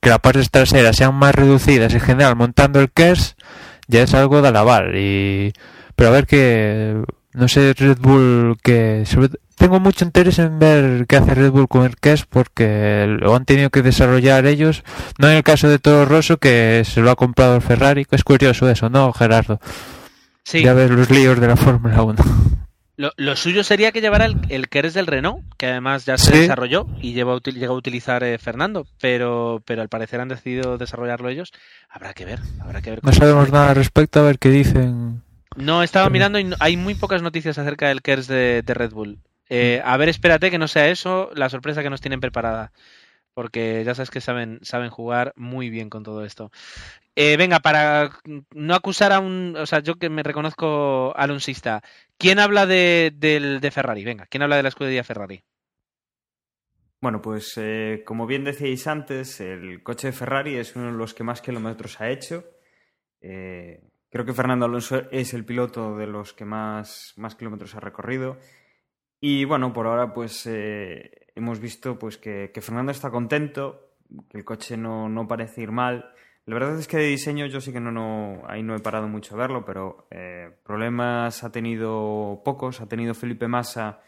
que 0.00 0.10
las 0.10 0.18
partes 0.18 0.50
traseras 0.50 0.94
sean 0.94 1.14
más 1.14 1.34
reducidas 1.34 1.94
en 1.94 2.00
general 2.00 2.36
montando 2.36 2.80
el 2.80 2.90
KERS 2.90 3.36
ya 3.86 4.02
es 4.02 4.12
algo 4.12 4.42
de 4.42 4.48
alabar. 4.48 4.94
Y... 4.94 5.54
Pero 5.96 6.10
a 6.10 6.12
ver 6.12 6.26
que 6.26 7.02
no 7.38 7.48
sé 7.48 7.72
Red 7.74 7.98
Bull 7.98 8.56
que 8.62 9.04
tengo 9.56 9.80
mucho 9.80 10.04
interés 10.04 10.38
en 10.38 10.58
ver 10.58 11.06
qué 11.06 11.16
hace 11.16 11.34
Red 11.34 11.50
Bull 11.50 11.68
con 11.68 11.84
el 11.84 11.96
KES 11.96 12.26
porque 12.26 13.06
lo 13.08 13.34
han 13.34 13.44
tenido 13.44 13.70
que 13.70 13.82
desarrollar 13.82 14.46
ellos. 14.46 14.84
No 15.18 15.28
en 15.30 15.36
el 15.36 15.42
caso 15.42 15.68
de 15.68 15.78
Toro 15.78 16.04
Rosso 16.04 16.38
que 16.38 16.82
se 16.84 17.00
lo 17.00 17.10
ha 17.10 17.16
comprado 17.16 17.56
el 17.56 17.62
Ferrari. 17.62 18.06
Es 18.10 18.24
curioso 18.24 18.68
eso, 18.68 18.88
¿no, 18.88 19.12
Gerardo? 19.12 19.60
Sí. 20.44 20.62
Ya 20.62 20.74
ves 20.74 20.90
los 20.90 21.10
líos 21.10 21.40
de 21.40 21.48
la 21.48 21.56
Fórmula 21.56 22.02
1. 22.02 22.24
Lo, 23.16 23.36
suyo 23.36 23.62
sería 23.62 23.92
que 23.92 24.00
llevara 24.00 24.24
el, 24.24 24.38
el 24.48 24.68
KERS 24.68 24.92
del 24.92 25.06
Renault, 25.06 25.44
que 25.56 25.66
además 25.66 26.04
ya 26.04 26.18
se 26.18 26.36
desarrolló 26.36 26.88
y 27.00 27.12
lleva, 27.12 27.38
llegó 27.38 27.74
a 27.74 27.76
utilizar 27.76 28.24
eh, 28.24 28.38
Fernando, 28.38 28.88
pero, 29.00 29.62
pero 29.64 29.82
al 29.82 29.88
parecer 29.88 30.20
han 30.20 30.26
decidido 30.26 30.78
desarrollarlo 30.78 31.28
ellos. 31.28 31.52
Habrá 31.88 32.12
que 32.12 32.24
ver, 32.24 32.40
habrá 32.60 32.82
que 32.82 32.90
ver. 32.90 33.04
No 33.04 33.12
sabemos 33.12 33.52
nada 33.52 33.70
al 33.70 33.76
respecto, 33.76 34.18
a 34.18 34.24
ver 34.24 34.40
qué 34.40 34.50
dicen. 34.50 35.22
No, 35.56 35.82
estaba 35.82 36.10
mirando 36.10 36.38
y 36.38 36.50
hay 36.60 36.76
muy 36.76 36.94
pocas 36.94 37.22
noticias 37.22 37.58
acerca 37.58 37.88
del 37.88 38.02
KERS 38.02 38.28
de 38.28 38.62
Red 38.66 38.92
Bull. 38.92 39.18
Eh, 39.48 39.80
a 39.84 39.96
ver, 39.96 40.08
espérate 40.08 40.50
que 40.50 40.58
no 40.58 40.68
sea 40.68 40.88
eso 40.88 41.30
la 41.34 41.48
sorpresa 41.48 41.82
que 41.82 41.90
nos 41.90 42.00
tienen 42.00 42.20
preparada. 42.20 42.72
Porque 43.34 43.84
ya 43.84 43.94
sabes 43.94 44.10
que 44.10 44.20
saben, 44.20 44.58
saben 44.62 44.90
jugar 44.90 45.32
muy 45.36 45.70
bien 45.70 45.90
con 45.90 46.02
todo 46.02 46.24
esto. 46.24 46.50
Eh, 47.14 47.36
venga, 47.36 47.60
para 47.60 48.10
no 48.52 48.74
acusar 48.74 49.12
a 49.12 49.20
un. 49.20 49.56
O 49.56 49.66
sea, 49.66 49.78
yo 49.80 49.94
que 49.94 50.08
me 50.08 50.24
reconozco 50.24 51.12
alonsista. 51.16 51.82
¿Quién 52.16 52.40
habla 52.40 52.66
de, 52.66 53.12
de 53.16 53.70
Ferrari? 53.70 54.04
Venga, 54.04 54.26
¿quién 54.26 54.42
habla 54.42 54.56
de 54.56 54.64
la 54.64 54.70
escudería 54.70 55.04
Ferrari? 55.04 55.42
Bueno, 57.00 57.22
pues 57.22 57.52
eh, 57.56 58.02
como 58.04 58.26
bien 58.26 58.42
decíais 58.42 58.88
antes, 58.88 59.40
el 59.40 59.84
coche 59.84 60.08
de 60.08 60.12
Ferrari 60.12 60.56
es 60.56 60.74
uno 60.74 60.86
de 60.86 60.98
los 60.98 61.14
que 61.14 61.22
más 61.22 61.40
kilómetros 61.40 62.00
ha 62.00 62.10
hecho. 62.10 62.44
Creo 64.10 64.24
que 64.24 64.32
Fernando 64.32 64.66
Alonso 64.66 65.02
es 65.10 65.34
el 65.34 65.44
piloto 65.44 65.96
de 65.96 66.06
los 66.06 66.32
que 66.32 66.44
más, 66.44 67.14
más 67.16 67.34
kilómetros 67.34 67.74
ha 67.74 67.80
recorrido. 67.80 68.38
Y 69.20 69.44
bueno, 69.44 69.72
por 69.72 69.86
ahora 69.86 70.12
pues 70.12 70.46
eh, 70.46 71.26
hemos 71.34 71.60
visto 71.60 71.98
pues 71.98 72.18
que, 72.18 72.50
Fernando 72.60 72.92
está 72.92 73.10
contento, 73.10 73.96
que 74.30 74.38
el 74.38 74.44
coche 74.44 74.76
no, 74.76 75.08
no, 75.08 75.26
parece 75.26 75.62
ir 75.62 75.72
mal. 75.72 76.12
La 76.46 76.54
verdad 76.54 76.78
es 76.78 76.88
que 76.88 76.96
de 76.96 77.08
diseño 77.08 77.46
yo 77.46 77.60
sí 77.60 77.72
que 77.72 77.80
no, 77.80 77.92
no 77.92 78.42
ahí 78.46 78.62
no 78.62 78.74
he 78.74 78.80
parado 78.80 79.08
mucho 79.08 79.34
a 79.34 79.38
verlo, 79.38 79.64
pero 79.64 80.06
eh, 80.10 80.50
problemas 80.64 81.44
ha 81.44 81.52
tenido 81.52 82.40
pocos. 82.44 82.80
Ha 82.80 82.88
tenido 82.88 83.14
Felipe 83.14 83.48
Massa 83.48 84.00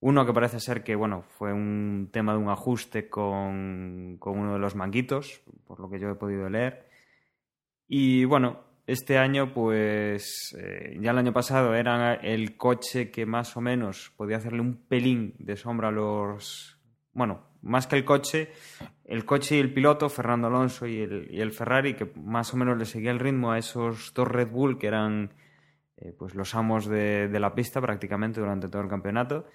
uno 0.00 0.24
que 0.24 0.32
parece 0.32 0.60
ser 0.60 0.82
que 0.82 0.96
bueno 0.96 1.22
fue 1.22 1.52
un 1.52 2.08
tema 2.10 2.32
de 2.32 2.38
un 2.38 2.48
ajuste 2.48 3.08
con, 3.08 4.16
con 4.18 4.38
uno 4.38 4.54
de 4.54 4.58
los 4.58 4.74
manguitos, 4.74 5.42
por 5.66 5.78
lo 5.78 5.90
que 5.90 5.98
yo 5.98 6.10
he 6.10 6.14
podido 6.14 6.48
leer. 6.48 6.88
Y 7.86 8.24
bueno, 8.24 8.69
este 8.92 9.18
año, 9.18 9.52
pues 9.54 10.56
eh, 10.58 10.98
ya 11.00 11.12
el 11.12 11.18
año 11.18 11.32
pasado 11.32 11.74
era 11.74 12.14
el 12.14 12.56
coche 12.56 13.10
que 13.10 13.24
más 13.24 13.56
o 13.56 13.60
menos 13.60 14.12
podía 14.16 14.38
hacerle 14.38 14.60
un 14.60 14.76
pelín 14.76 15.34
de 15.38 15.56
sombra 15.56 15.88
a 15.88 15.92
los... 15.92 16.76
Bueno, 17.12 17.46
más 17.62 17.86
que 17.86 17.96
el 17.96 18.04
coche, 18.04 18.50
el 19.04 19.24
coche 19.24 19.56
y 19.56 19.60
el 19.60 19.72
piloto, 19.72 20.08
Fernando 20.08 20.48
Alonso 20.48 20.86
y 20.86 21.00
el, 21.00 21.52
Ferrari, 21.52 21.94
que 21.94 22.10
más 22.16 22.52
o 22.52 22.56
menos 22.56 22.78
le 22.78 22.84
seguía 22.84 23.12
el 23.12 23.20
ritmo 23.20 23.52
a 23.52 23.58
esos 23.58 24.12
dos 24.12 24.26
Red 24.26 24.48
Bull 24.50 24.76
que 24.76 24.88
eran 24.88 25.34
eh, 25.96 26.12
pues 26.18 26.34
los 26.34 26.54
amos 26.56 26.86
de, 26.86 27.28
la 27.32 27.54
pista 27.54 27.80
prácticamente 27.80 28.40
durante 28.40 28.68
todo 28.68 28.82
el 28.82 28.88
campeonato. 28.88 29.46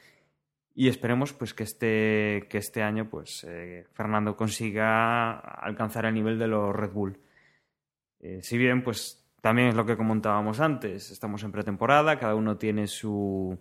Y 0.74 0.88
esperemos 0.88 1.34
pues 1.34 1.54
que 1.54 1.64
este, 1.64 2.48
que 2.50 2.58
este 2.58 2.84
año 2.84 3.10
pues 3.10 3.46
eh, 3.50 3.86
Fernando 3.92 4.38
consiga 4.38 5.40
alcanzar 5.40 6.06
el 6.06 6.14
nivel 6.14 6.40
de 6.40 6.48
los 6.48 6.74
Red 6.74 6.92
Bull. 6.92 7.20
si 8.42 8.58
bien 8.58 8.82
pues 8.82 9.25
también 9.46 9.68
es 9.68 9.76
lo 9.76 9.86
que 9.86 9.96
comentábamos 9.96 10.60
antes, 10.60 11.12
estamos 11.12 11.44
en 11.44 11.52
pretemporada, 11.52 12.18
cada 12.18 12.34
uno 12.34 12.58
tiene 12.58 12.88
su 12.88 13.56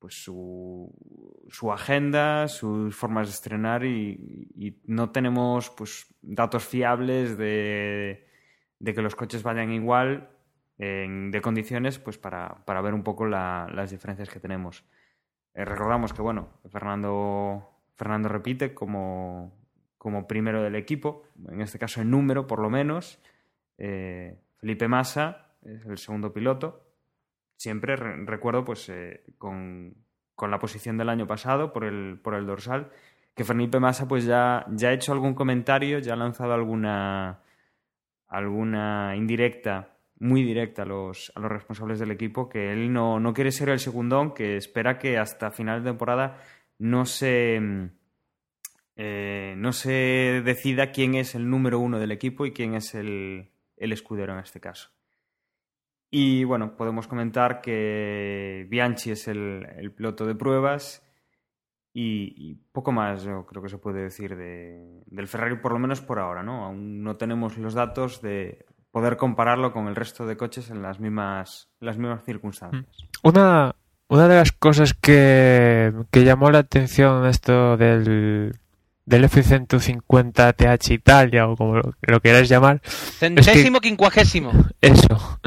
pues 0.00 0.24
su, 0.24 0.92
su 1.48 1.72
agenda, 1.72 2.48
sus 2.48 2.96
formas 2.96 3.28
de 3.28 3.34
estrenar 3.34 3.84
y, 3.84 4.82
no 4.86 5.12
tenemos 5.12 5.70
pues 5.70 6.12
datos 6.20 6.66
fiables 6.66 7.38
de, 7.38 8.26
de, 8.80 8.94
que 8.94 9.00
los 9.00 9.14
coches 9.14 9.44
vayan 9.44 9.70
igual 9.70 10.30
de 10.78 11.40
condiciones 11.44 12.00
pues 12.00 12.18
para, 12.18 12.64
para 12.64 12.80
ver 12.80 12.92
un 12.92 13.04
poco 13.04 13.24
las 13.24 13.92
diferencias 13.92 14.28
que 14.28 14.40
tenemos. 14.40 14.84
Eh, 15.54 15.64
recordamos 15.64 16.12
que 16.12 16.22
bueno, 16.22 16.48
Fernando, 16.70 17.70
Fernando 17.94 18.28
repite 18.28 18.74
como, 18.74 19.56
como 19.96 20.26
primero 20.26 20.60
del 20.60 20.74
equipo, 20.74 21.22
en 21.48 21.60
este 21.60 21.78
caso 21.78 22.00
en 22.00 22.10
número 22.10 22.48
por 22.48 22.58
lo 22.58 22.68
menos. 22.68 23.20
Eh, 23.78 24.40
Felipe 24.58 24.88
Massa 24.88 25.48
el 25.62 25.98
segundo 25.98 26.32
piloto. 26.32 26.84
Siempre 27.56 27.96
recuerdo 27.96 28.64
pues 28.64 28.88
eh, 28.88 29.24
con, 29.36 29.94
la 30.40 30.58
posición 30.58 30.96
del 30.96 31.08
año 31.08 31.26
pasado 31.26 31.72
por 31.72 31.84
el, 31.84 32.18
por 32.22 32.34
el 32.34 32.46
dorsal, 32.46 32.90
que 33.34 33.44
Felipe 33.44 33.80
Massa 33.80 34.06
pues 34.06 34.24
ya, 34.24 34.66
ya 34.70 34.88
ha 34.88 34.92
hecho 34.92 35.12
algún 35.12 35.34
comentario, 35.34 35.98
ya 35.98 36.12
ha 36.12 36.16
lanzado 36.16 36.52
alguna, 36.52 37.40
alguna 38.28 39.16
indirecta, 39.16 39.96
muy 40.20 40.42
directa 40.42 40.82
a 40.82 40.86
los, 40.86 41.32
a 41.34 41.40
los 41.40 41.50
responsables 41.50 41.98
del 41.98 42.12
equipo, 42.12 42.48
que 42.48 42.72
él 42.72 42.92
no, 42.92 43.18
no 43.18 43.34
quiere 43.34 43.50
ser 43.50 43.68
el 43.70 43.80
segundón, 43.80 44.34
que 44.34 44.56
espera 44.56 44.98
que 44.98 45.18
hasta 45.18 45.50
final 45.50 45.82
de 45.82 45.90
temporada 45.90 46.38
no 46.78 47.06
se, 47.06 47.90
eh, 48.96 49.54
no 49.56 49.72
se 49.72 50.42
decida 50.44 50.92
quién 50.92 51.16
es 51.16 51.34
el 51.34 51.50
número 51.50 51.80
uno 51.80 51.98
del 51.98 52.12
equipo 52.12 52.46
y 52.46 52.52
quién 52.52 52.74
es 52.74 52.94
el, 52.94 53.50
el 53.78 53.92
escudero 53.92 54.32
en 54.32 54.40
este 54.40 54.60
caso. 54.60 54.90
Y 56.10 56.44
bueno, 56.44 56.76
podemos 56.76 57.06
comentar 57.06 57.60
que 57.60 58.66
Bianchi 58.70 59.10
es 59.10 59.28
el, 59.28 59.92
piloto 59.94 60.26
de 60.26 60.34
pruebas 60.34 61.04
y, 61.92 62.54
poco 62.72 62.92
más 62.92 63.24
yo 63.24 63.44
creo 63.44 63.62
que 63.62 63.68
se 63.68 63.78
puede 63.78 64.02
decir 64.02 64.36
de, 64.36 65.02
del 65.06 65.28
Ferrari, 65.28 65.56
por 65.56 65.72
lo 65.72 65.78
menos 65.78 66.00
por 66.00 66.18
ahora, 66.18 66.42
¿no? 66.42 66.64
Aún 66.64 67.02
no 67.02 67.16
tenemos 67.16 67.58
los 67.58 67.74
datos 67.74 68.22
de 68.22 68.64
poder 68.90 69.16
compararlo 69.16 69.72
con 69.72 69.88
el 69.88 69.96
resto 69.96 70.26
de 70.26 70.36
coches 70.36 70.70
en 70.70 70.80
las 70.80 71.00
mismas, 71.00 71.68
las 71.80 71.98
mismas 71.98 72.24
circunstancias. 72.24 72.86
Mm. 73.22 73.28
Una, 73.28 73.74
una 74.08 74.28
de 74.28 74.36
las 74.36 74.52
cosas 74.52 74.94
que, 74.94 75.92
que 76.10 76.24
llamó 76.24 76.50
la 76.50 76.60
atención 76.60 77.26
esto 77.26 77.76
del, 77.76 78.54
del 79.08 79.24
F-150 79.24 80.54
TH 80.54 80.92
Italia 80.92 81.48
o 81.48 81.56
como 81.56 81.76
lo, 81.76 82.20
quieras 82.20 82.48
llamar. 82.48 82.82
Centésimo 82.84 83.80
quincuagésimo. 83.80 84.52
Eso. 84.80 85.40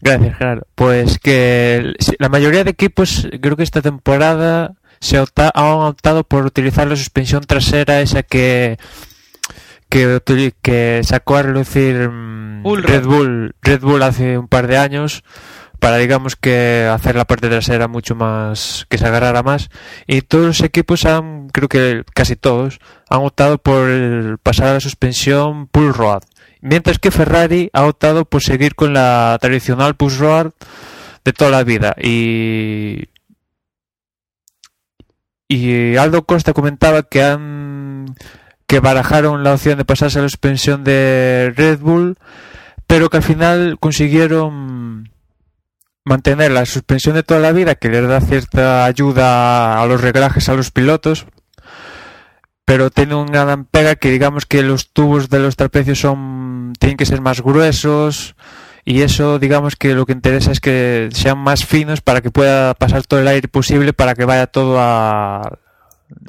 Gracias, 0.00 0.38
Gerardo. 0.38 0.66
Pues 0.74 1.18
que 1.18 1.92
la 2.18 2.28
mayoría 2.28 2.64
de 2.64 2.70
equipos, 2.70 3.28
creo 3.40 3.56
que 3.56 3.62
esta 3.62 3.82
temporada 3.82 4.74
se 5.00 5.18
han 5.18 5.24
optado 5.24 6.24
por 6.24 6.46
utilizar 6.46 6.86
la 6.86 6.96
suspensión 6.96 7.42
trasera 7.44 8.00
esa 8.00 8.22
que 8.22 8.78
que, 9.88 10.54
que 10.62 11.02
sacó 11.04 11.36
a 11.36 11.42
relucir 11.42 12.08
mm, 12.08 12.64
Red 12.64 13.04
Bull 13.04 13.54
Red 13.60 13.80
Bull 13.80 14.02
hace 14.02 14.38
un 14.38 14.48
par 14.48 14.66
de 14.66 14.78
años 14.78 15.22
para 15.82 15.96
digamos 15.96 16.36
que 16.36 16.88
hacer 16.90 17.16
la 17.16 17.24
parte 17.24 17.48
trasera 17.48 17.88
mucho 17.88 18.14
más 18.14 18.86
que 18.88 18.96
se 18.96 19.06
agarrara 19.06 19.42
más 19.42 19.68
y 20.06 20.22
todos 20.22 20.46
los 20.46 20.60
equipos 20.60 21.04
han 21.04 21.48
creo 21.48 21.68
que 21.68 22.04
casi 22.14 22.36
todos 22.36 22.78
han 23.14 23.24
optado 23.24 23.58
por 23.58 24.38
pasar 24.42 24.68
a 24.68 24.74
la 24.74 24.80
suspensión 24.80 25.66
pull 25.66 25.92
rod 25.92 26.22
mientras 26.62 26.98
que 26.98 27.10
Ferrari 27.10 27.68
ha 27.74 27.84
optado 27.84 28.24
por 28.24 28.42
seguir 28.42 28.74
con 28.74 28.94
la 28.94 29.36
tradicional 29.40 29.96
push 29.96 30.16
rod 30.16 30.52
de 31.24 31.32
toda 31.32 31.50
la 31.50 31.64
vida. 31.64 31.94
Y, 32.00 33.08
y 35.48 35.96
Aldo 35.96 36.24
Costa 36.24 36.54
comentaba 36.54 37.02
que 37.02 37.22
han 37.22 38.14
que 38.66 38.80
barajaron 38.80 39.44
la 39.44 39.52
opción 39.52 39.76
de 39.76 39.84
pasarse 39.84 40.18
a 40.18 40.22
la 40.22 40.28
suspensión 40.28 40.82
de 40.82 41.52
Red 41.54 41.80
Bull, 41.80 42.16
pero 42.86 43.10
que 43.10 43.18
al 43.18 43.22
final 43.22 43.76
consiguieron 43.78 45.10
mantener 46.04 46.52
la 46.52 46.64
suspensión 46.64 47.14
de 47.16 47.22
toda 47.22 47.40
la 47.40 47.52
vida, 47.52 47.74
que 47.74 47.90
les 47.90 48.08
da 48.08 48.22
cierta 48.22 48.86
ayuda 48.86 49.82
a 49.82 49.86
los 49.86 50.00
reglajes 50.00 50.48
a 50.48 50.54
los 50.54 50.70
pilotos, 50.70 51.26
pero 52.72 52.90
tiene 52.90 53.14
una 53.14 53.44
gran 53.44 53.66
pega 53.66 53.96
que 53.96 54.10
digamos 54.10 54.46
que 54.46 54.62
los 54.62 54.94
tubos 54.94 55.28
de 55.28 55.40
los 55.40 55.56
trapecios 55.56 55.98
son 55.98 56.72
tienen 56.78 56.96
que 56.96 57.04
ser 57.04 57.20
más 57.20 57.42
gruesos 57.42 58.34
y 58.86 59.02
eso 59.02 59.38
digamos 59.38 59.76
que 59.76 59.92
lo 59.92 60.06
que 60.06 60.14
interesa 60.14 60.52
es 60.52 60.58
que 60.58 61.10
sean 61.12 61.36
más 61.36 61.66
finos 61.66 62.00
para 62.00 62.22
que 62.22 62.30
pueda 62.30 62.72
pasar 62.72 63.02
todo 63.06 63.20
el 63.20 63.28
aire 63.28 63.46
posible 63.46 63.92
para 63.92 64.14
que 64.14 64.24
vaya 64.24 64.46
todo 64.46 64.78
a, 64.80 65.58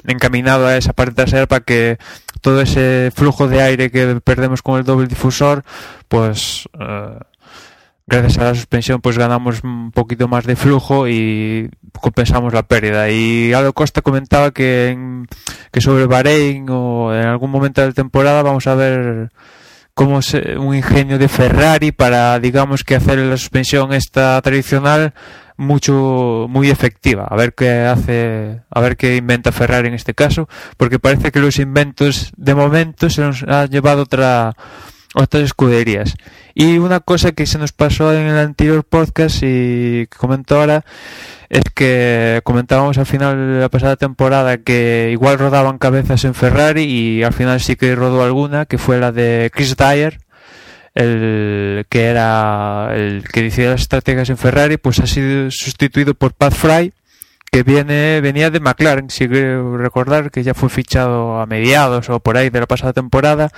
encaminado 0.06 0.66
a 0.66 0.76
esa 0.76 0.92
parte 0.92 1.14
trasera 1.14 1.46
para 1.46 1.64
que 1.64 1.96
todo 2.42 2.60
ese 2.60 3.10
flujo 3.14 3.48
de 3.48 3.62
aire 3.62 3.90
que 3.90 4.20
perdemos 4.22 4.60
con 4.60 4.78
el 4.78 4.84
doble 4.84 5.06
difusor 5.06 5.64
pues 6.08 6.68
eh, 6.78 7.20
gracias 8.06 8.36
a 8.36 8.44
la 8.44 8.54
suspensión 8.54 9.00
pues 9.00 9.16
ganamos 9.16 9.64
un 9.64 9.92
poquito 9.92 10.28
más 10.28 10.44
de 10.44 10.56
flujo 10.56 11.08
y 11.08 11.70
compensamos 12.00 12.52
la 12.52 12.62
pérdida. 12.62 13.10
Y 13.10 13.52
Aldo 13.52 13.72
Costa 13.72 14.02
comentaba 14.02 14.50
que, 14.50 15.24
que 15.70 15.80
sobre 15.80 16.06
Bahrein 16.06 16.66
o 16.70 17.14
en 17.14 17.26
algún 17.26 17.50
momento 17.50 17.80
de 17.80 17.88
la 17.88 17.92
temporada 17.94 18.42
vamos 18.42 18.66
a 18.66 18.74
ver 18.74 19.30
como 19.94 20.20
un 20.58 20.74
ingenio 20.74 21.18
de 21.18 21.28
Ferrari 21.28 21.92
para 21.92 22.40
digamos 22.40 22.82
que 22.82 22.96
hacer 22.96 23.18
la 23.18 23.36
suspensión 23.36 23.92
esta 23.92 24.42
tradicional 24.42 25.14
mucho 25.56 26.46
muy 26.48 26.68
efectiva 26.68 27.28
a 27.30 27.36
ver 27.36 27.54
qué 27.54 27.82
hace 27.82 28.62
a 28.68 28.80
ver 28.80 28.96
qué 28.96 29.14
inventa 29.14 29.52
Ferrari 29.52 29.86
en 29.86 29.94
este 29.94 30.12
caso 30.12 30.48
porque 30.76 30.98
parece 30.98 31.30
que 31.30 31.38
los 31.38 31.60
inventos 31.60 32.32
de 32.36 32.56
momento 32.56 33.08
se 33.08 33.20
nos 33.20 33.44
ha 33.44 33.66
llevado 33.66 34.02
otra 34.02 34.56
otras 35.14 35.44
escuderías. 35.44 36.14
Y 36.54 36.78
una 36.78 37.00
cosa 37.00 37.32
que 37.32 37.46
se 37.46 37.58
nos 37.58 37.72
pasó 37.72 38.12
en 38.12 38.26
el 38.26 38.36
anterior 38.36 38.84
podcast 38.84 39.36
y 39.42 40.06
que 40.06 40.16
comentó 40.18 40.60
ahora 40.60 40.84
es 41.54 41.62
que 41.72 42.40
comentábamos 42.42 42.98
al 42.98 43.06
final 43.06 43.36
de 43.36 43.60
la 43.60 43.68
pasada 43.68 43.94
temporada 43.94 44.58
que 44.58 45.10
igual 45.12 45.38
rodaban 45.38 45.78
cabezas 45.78 46.24
en 46.24 46.34
Ferrari 46.34 46.82
y 46.82 47.22
al 47.22 47.32
final 47.32 47.60
sí 47.60 47.76
que 47.76 47.94
rodó 47.94 48.24
alguna, 48.24 48.66
que 48.66 48.76
fue 48.76 48.98
la 48.98 49.12
de 49.12 49.52
Chris 49.54 49.76
Dyer, 49.76 50.18
el 50.94 51.86
que 51.88 52.06
era 52.06 52.90
el 52.92 53.22
que 53.32 53.42
decía 53.42 53.70
las 53.70 53.82
estrategias 53.82 54.30
en 54.30 54.36
Ferrari, 54.36 54.78
pues 54.78 54.98
ha 54.98 55.06
sido 55.06 55.48
sustituido 55.52 56.14
por 56.14 56.34
Pat 56.34 56.54
Fry 56.54 56.92
que 57.54 57.62
viene, 57.62 58.20
venía 58.20 58.50
de 58.50 58.58
McLaren, 58.58 59.10
si 59.10 59.28
recordar 59.28 60.32
que 60.32 60.42
ya 60.42 60.54
fue 60.54 60.68
fichado 60.68 61.38
a 61.38 61.46
mediados 61.46 62.10
o 62.10 62.18
por 62.18 62.36
ahí 62.36 62.50
de 62.50 62.58
la 62.58 62.66
pasada 62.66 62.92
temporada 62.92 63.48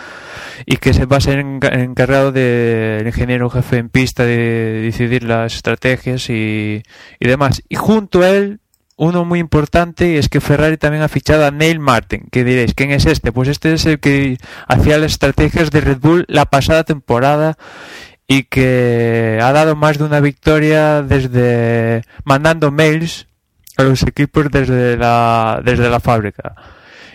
y 0.67 0.77
que 0.77 0.93
se 0.93 1.07
va 1.07 1.17
a 1.17 1.21
ser 1.23 1.39
encargado 1.39 2.31
del 2.31 3.07
ingeniero 3.07 3.49
jefe 3.49 3.79
en 3.79 3.89
pista 3.89 4.27
de 4.27 4.83
decidir 4.83 5.23
las 5.23 5.55
estrategias 5.55 6.29
y, 6.29 6.83
y 7.19 7.27
demás. 7.27 7.63
Y 7.71 7.77
junto 7.77 8.21
a 8.21 8.29
él, 8.29 8.61
uno 8.97 9.25
muy 9.25 9.39
importante 9.39 10.19
es 10.19 10.29
que 10.29 10.43
Ferrari 10.43 10.77
también 10.77 11.03
ha 11.03 11.09
fichado 11.09 11.47
a 11.47 11.51
Neil 11.51 11.81
Martin, 11.81 12.29
que 12.31 12.45
diréis, 12.45 12.75
¿quién 12.75 12.91
es 12.91 13.07
este? 13.07 13.33
Pues 13.33 13.49
este 13.49 13.73
es 13.73 13.87
el 13.87 13.99
que 13.99 14.37
hacía 14.69 14.99
las 14.99 15.13
estrategias 15.13 15.71
de 15.71 15.81
Red 15.81 16.01
Bull 16.01 16.27
la 16.29 16.45
pasada 16.45 16.85
temporada 16.85 17.57
y 18.29 18.43
que 18.43 19.39
ha 19.43 19.53
dado 19.53 19.75
más 19.75 19.97
de 19.97 20.05
una 20.05 20.21
victoria 20.21 21.01
desde 21.01 22.03
mandando 22.25 22.71
mails 22.71 23.27
a 23.77 23.83
los 23.83 24.03
equipos 24.03 24.51
desde 24.51 24.97
la, 24.97 25.61
desde 25.65 25.89
la 25.89 26.01
fábrica. 26.01 26.55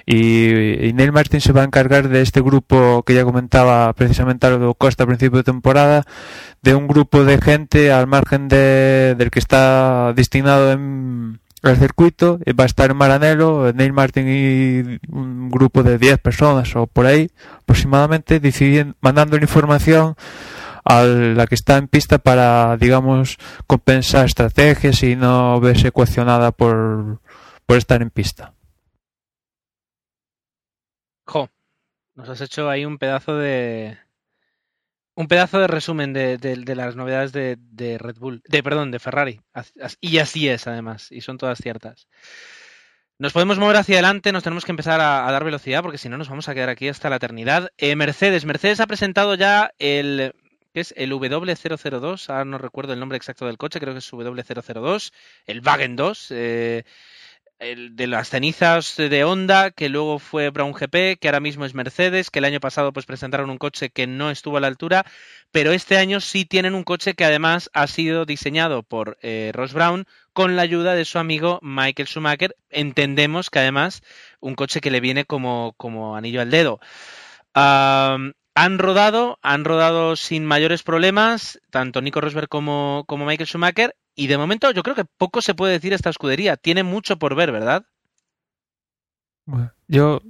Y, 0.06 0.92
Neil 0.94 1.12
Martin 1.12 1.42
se 1.42 1.54
va 1.54 1.62
a 1.62 1.66
encargar 1.66 2.10
de 2.10 2.22
este 2.22 2.42
grupo 2.42 3.04
que 3.04 3.14
ya 3.14 3.24
comentaba 3.24 3.94
precisamente 3.94 4.48
algo 4.48 4.74
Costa 4.74 5.04
a 5.04 5.08
principio 5.08 5.38
de 5.38 5.44
temporada, 5.44 6.04
de 6.62 6.76
un 6.76 6.88
grupo 6.88 7.24
de 7.24 7.40
gente 7.40 7.92
al 7.92 8.08
margen 8.08 8.48
de, 8.48 9.16
del 9.18 9.32
que 9.32 9.40
está 9.40 10.14
destinado 10.14 10.72
en 10.72 11.40
el 11.64 11.78
circuito, 11.78 12.40
va 12.60 12.64
a 12.64 12.68
estar 12.68 12.90
en 12.90 12.98
Maranello, 12.98 13.72
Neil 13.74 13.94
Martin 13.94 14.28
y 14.28 15.00
un 15.10 15.50
grupo 15.52 15.84
de 15.84 16.00
10 16.00 16.18
personas 16.18 16.76
o 16.76 16.88
por 16.88 17.06
ahí 17.06 17.30
aproximadamente, 17.60 18.40
decidiendo, 18.40 18.96
mandando 19.02 19.38
información 19.38 20.16
a 20.84 21.04
la 21.04 21.48
que 21.48 21.56
está 21.56 21.78
en 21.78 21.88
pista 21.88 22.18
para, 22.18 22.78
digamos, 22.78 23.38
compensar 23.68 24.26
estrategias 24.26 25.04
y 25.04 25.16
no 25.16 25.60
verse 25.60 25.90
ecuacionada 25.90 26.52
por, 26.52 27.22
por 27.66 27.78
estar 27.78 28.02
en 28.02 28.10
pista. 28.10 28.54
Jo, 31.26 31.50
nos 32.16 32.30
has 32.30 32.42
hecho 32.42 32.70
ahí 32.70 32.86
un 32.86 32.98
pedazo 32.98 33.38
de. 33.38 33.98
Un 35.14 35.28
pedazo 35.28 35.60
de 35.60 35.68
resumen 35.68 36.14
de, 36.14 36.38
de, 36.38 36.76
las 36.76 36.96
novedades 36.96 37.32
de, 37.32 37.58
de, 37.60 37.98
Red 37.98 38.16
Bull, 38.18 38.42
de 38.48 38.64
perdón, 38.64 38.92
de 38.92 39.00
Ferrari. 39.00 39.42
Y 40.00 40.18
así 40.18 40.48
es, 40.48 40.68
además, 40.68 41.12
y 41.12 41.22
son 41.22 41.38
todas 41.38 41.60
ciertas. 41.60 42.08
Nos 43.22 43.34
podemos 43.34 43.60
mover 43.60 43.76
hacia 43.76 43.98
adelante, 43.98 44.32
nos 44.32 44.42
tenemos 44.42 44.66
que 44.66 44.72
empezar 44.72 45.00
a, 45.00 45.32
dar 45.32 45.44
velocidad 45.44 45.84
porque 45.84 46.00
si 46.00 46.10
no 46.10 46.18
nos 46.18 46.30
vamos 46.30 46.50
a 46.50 46.56
quedar 46.56 46.70
aquí 46.70 46.88
hasta 46.88 47.08
la 47.10 47.18
eternidad. 47.18 47.70
Eh, 47.78 47.96
Mercedes, 47.96 48.46
Mercedes 48.46 48.80
ha 48.80 48.88
presentado 48.88 49.36
ya 49.36 49.72
el 49.78 50.34
que 50.74 50.82
es 50.82 50.94
el 50.98 51.12
W002, 51.12 52.30
ahora 52.30 52.46
no 52.46 52.58
recuerdo 52.58 52.94
el 52.94 53.00
nombre 53.00 53.18
exacto 53.18 53.46
del 53.46 53.58
coche, 53.58 53.80
creo 53.80 53.94
que 53.94 54.00
es 54.00 54.12
W002, 54.12 55.12
el 55.46 55.62
Wagen 55.62 55.96
2, 55.96 56.28
eh, 56.32 56.84
el 57.62 57.96
de 57.96 58.08
las 58.08 58.30
cenizas 58.30 58.96
de 58.98 59.24
Honda, 59.24 59.70
que 59.70 59.88
luego 59.88 60.18
fue 60.18 60.50
Brown 60.50 60.74
GP, 60.74 61.20
que 61.20 61.28
ahora 61.28 61.40
mismo 61.40 61.64
es 61.64 61.76
Mercedes, 61.76 62.32
que 62.32 62.40
el 62.40 62.46
año 62.46 62.60
pasado 62.60 62.92
pues 62.92 63.06
presentaron 63.06 63.52
un 63.52 63.60
coche 63.60 63.92
que 63.92 64.08
no 64.08 64.32
estuvo 64.32 64.58
a 64.58 64.60
la 64.60 64.68
altura, 64.68 65.06
pero 65.52 65.72
este 65.72 65.98
año 65.98 66.22
sí 66.22 66.46
tienen 66.46 66.74
un 66.74 66.84
coche 66.84 67.14
que 67.14 67.24
además 67.24 67.70
ha 67.74 67.86
sido 67.86 68.26
diseñado 68.26 68.82
por 68.82 69.18
eh, 69.22 69.52
Ross 69.54 69.74
Brown 69.74 70.06
con 70.34 70.56
la 70.56 70.64
ayuda 70.64 70.96
de 70.96 71.06
su 71.06 71.20
amigo 71.20 71.60
Michael 71.62 72.08
Schumacher. 72.08 72.56
Entendemos 72.72 73.52
que 73.52 73.60
además 73.60 74.02
un 74.40 74.56
coche 74.56 74.82
que 74.82 74.90
le 74.90 75.00
viene 75.00 75.26
como, 75.26 75.76
como 75.78 76.16
anillo 76.16 76.42
al 76.42 76.50
dedo 76.50 76.80
han 78.56 78.80
rodado, 78.80 79.40
han 79.42 79.66
rodado 79.66 80.16
sin 80.16 80.46
mayores 80.46 80.84
problemas, 80.84 81.60
tanto 81.70 82.02
Nico 82.02 82.22
Rosberg 82.22 82.50
como, 82.50 83.06
como 83.08 83.26
Michael 83.26 83.48
Schumacher, 83.48 83.96
y 84.16 84.28
de 84.28 84.38
momento 84.38 84.72
yo 84.72 84.84
creo 84.84 84.96
que 84.96 85.06
poco 85.06 85.42
se 85.42 85.56
puede 85.56 85.74
decir 85.74 85.94
esta 85.94 86.10
escudería. 86.10 86.58
Tiene 86.58 86.84
mucho 86.84 87.18
por 87.18 87.36
ver, 87.36 87.52
¿verdad? 87.52 87.86
Bueno, 89.46 89.72
yo, 89.88 90.22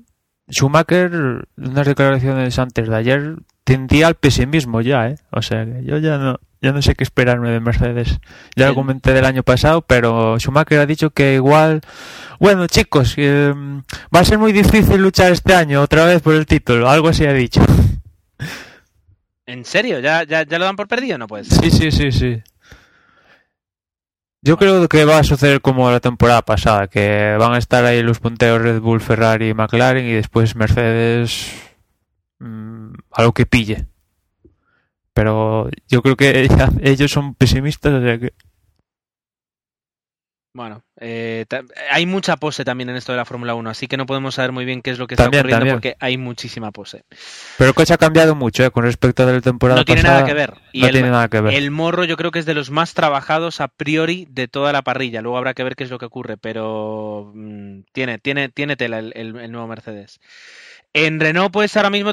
Schumacher, 0.49 1.47
unas 1.57 1.87
declaraciones 1.87 2.57
antes 2.59 2.87
de 2.87 2.95
ayer, 2.95 3.35
tendía 3.63 4.07
al 4.07 4.15
pesimismo 4.15 4.81
ya, 4.81 5.07
¿eh? 5.09 5.17
O 5.31 5.41
sea, 5.41 5.65
yo 5.81 5.97
ya 5.97 6.17
no, 6.17 6.39
ya 6.61 6.71
no 6.71 6.81
sé 6.81 6.93
qué 6.93 7.03
esperarme 7.03 7.49
de 7.49 7.59
Mercedes. 7.59 8.19
Ya 8.55 8.67
lo 8.67 8.75
comenté 8.75 9.13
del 9.13 9.25
año 9.25 9.43
pasado, 9.43 9.81
pero 9.81 10.37
Schumacher 10.39 10.79
ha 10.79 10.85
dicho 10.85 11.09
que 11.09 11.35
igual, 11.35 11.81
bueno 12.39 12.67
chicos, 12.67 13.15
mm, 13.17 13.79
va 14.15 14.19
a 14.19 14.25
ser 14.25 14.37
muy 14.37 14.51
difícil 14.51 15.01
luchar 15.01 15.31
este 15.31 15.55
año 15.55 15.81
otra 15.81 16.05
vez 16.05 16.21
por 16.21 16.35
el 16.35 16.45
título, 16.45 16.89
algo 16.89 17.07
así 17.07 17.25
ha 17.25 17.33
dicho. 17.33 17.61
¿En 19.45 19.65
serio? 19.65 19.99
¿Ya, 19.99 20.23
ya, 20.23 20.43
ya 20.43 20.59
lo 20.59 20.65
dan 20.65 20.75
por 20.75 20.87
perdido 20.87 21.17
no 21.17 21.27
pues? 21.27 21.47
Sí, 21.47 21.71
sí, 21.71 21.91
sí, 21.91 22.11
sí. 22.11 22.41
Yo 24.43 24.57
creo 24.57 24.87
que 24.89 25.05
va 25.05 25.19
a 25.19 25.23
suceder 25.23 25.61
como 25.61 25.91
la 25.91 25.99
temporada 25.99 26.41
pasada, 26.41 26.87
que 26.87 27.35
van 27.37 27.53
a 27.53 27.59
estar 27.59 27.85
ahí 27.85 28.01
los 28.01 28.19
punteros 28.19 28.61
Red 28.61 28.79
Bull, 28.79 28.99
Ferrari 28.99 29.49
y 29.49 29.53
McLaren 29.53 30.05
y 30.05 30.13
después 30.13 30.55
Mercedes 30.55 31.51
mmm, 32.39 32.93
a 33.11 33.21
lo 33.23 33.33
que 33.33 33.45
pille. 33.45 33.85
Pero 35.13 35.69
yo 35.87 36.01
creo 36.01 36.15
que 36.15 36.47
ellos 36.81 37.11
son 37.11 37.35
pesimistas, 37.35 37.93
o 37.93 38.01
sea 38.01 38.17
que... 38.17 38.33
Bueno, 40.53 40.83
eh, 40.99 41.45
hay 41.91 42.05
mucha 42.05 42.35
pose 42.35 42.65
también 42.65 42.89
en 42.89 42.97
esto 42.97 43.13
de 43.13 43.17
la 43.17 43.23
Fórmula 43.23 43.55
1, 43.55 43.69
así 43.69 43.87
que 43.87 43.95
no 43.95 44.05
podemos 44.05 44.35
saber 44.35 44.51
muy 44.51 44.65
bien 44.65 44.81
qué 44.81 44.91
es 44.91 44.99
lo 44.99 45.07
que 45.07 45.13
está 45.13 45.27
ocurriendo 45.27 45.65
porque 45.71 45.95
hay 45.99 46.17
muchísima 46.17 46.71
pose. 46.71 47.05
Pero 47.57 47.69
el 47.69 47.73
coche 47.73 47.93
ha 47.93 47.97
cambiado 47.97 48.35
mucho 48.35 48.65
eh, 48.65 48.71
con 48.71 48.83
respecto 48.83 49.23
a 49.23 49.27
la 49.27 49.39
temporada 49.39 49.79
No 49.79 49.85
tiene 49.85 50.03
nada 50.03 50.25
que 50.25 50.33
ver. 50.33 50.53
no 50.73 50.89
tiene 50.89 51.09
nada 51.09 51.29
que 51.29 51.39
ver. 51.39 51.53
El 51.53 51.71
morro 51.71 52.03
yo 52.03 52.17
creo 52.17 52.31
que 52.31 52.39
es 52.39 52.45
de 52.45 52.53
los 52.53 52.69
más 52.69 52.93
trabajados 52.93 53.61
a 53.61 53.69
priori 53.69 54.27
de 54.29 54.49
toda 54.49 54.73
la 54.73 54.81
parrilla. 54.81 55.21
Luego 55.21 55.37
habrá 55.37 55.53
que 55.53 55.63
ver 55.63 55.77
qué 55.77 55.85
es 55.85 55.89
lo 55.89 55.99
que 55.99 56.05
ocurre, 56.05 56.35
pero 56.35 57.31
mm, 57.33 57.83
tiene, 57.93 58.19
tiene, 58.19 58.49
tiene 58.49 58.75
tela 58.75 58.99
el, 58.99 59.51
nuevo 59.51 59.67
Mercedes. 59.67 60.19
En 60.93 61.21
Renault, 61.21 61.53
pues 61.53 61.77
ahora 61.77 61.89
mismo, 61.89 62.11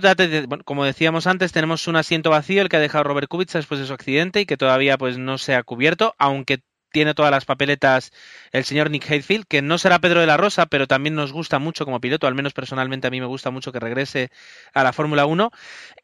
como 0.64 0.84
decíamos 0.84 1.26
antes, 1.26 1.50
tenemos 1.50 1.88
un 1.88 1.96
asiento 1.96 2.30
vacío, 2.30 2.62
el 2.62 2.68
que 2.68 2.76
ha 2.76 2.80
dejado 2.80 3.02
Robert 3.02 3.26
Kubica 3.26 3.58
después 3.58 3.80
de 3.80 3.86
su 3.86 3.92
accidente 3.92 4.42
y 4.42 4.46
que 4.46 4.56
todavía 4.56 4.96
pues 4.96 5.18
no 5.18 5.38
se 5.38 5.56
ha 5.56 5.64
cubierto, 5.64 6.14
aunque 6.16 6.60
tiene 6.90 7.14
todas 7.14 7.30
las 7.30 7.44
papeletas 7.44 8.12
el 8.52 8.64
señor 8.64 8.90
Nick 8.90 9.10
Heidfield, 9.10 9.46
que 9.46 9.62
no 9.62 9.78
será 9.78 9.98
Pedro 9.98 10.20
de 10.20 10.26
la 10.26 10.36
Rosa, 10.36 10.66
pero 10.66 10.86
también 10.86 11.14
nos 11.14 11.32
gusta 11.32 11.58
mucho 11.58 11.84
como 11.84 12.00
piloto, 12.00 12.26
al 12.26 12.34
menos 12.34 12.52
personalmente 12.52 13.06
a 13.06 13.10
mí 13.10 13.20
me 13.20 13.26
gusta 13.26 13.50
mucho 13.50 13.72
que 13.72 13.80
regrese 13.80 14.30
a 14.74 14.82
la 14.82 14.92
Fórmula 14.92 15.26
1. 15.26 15.50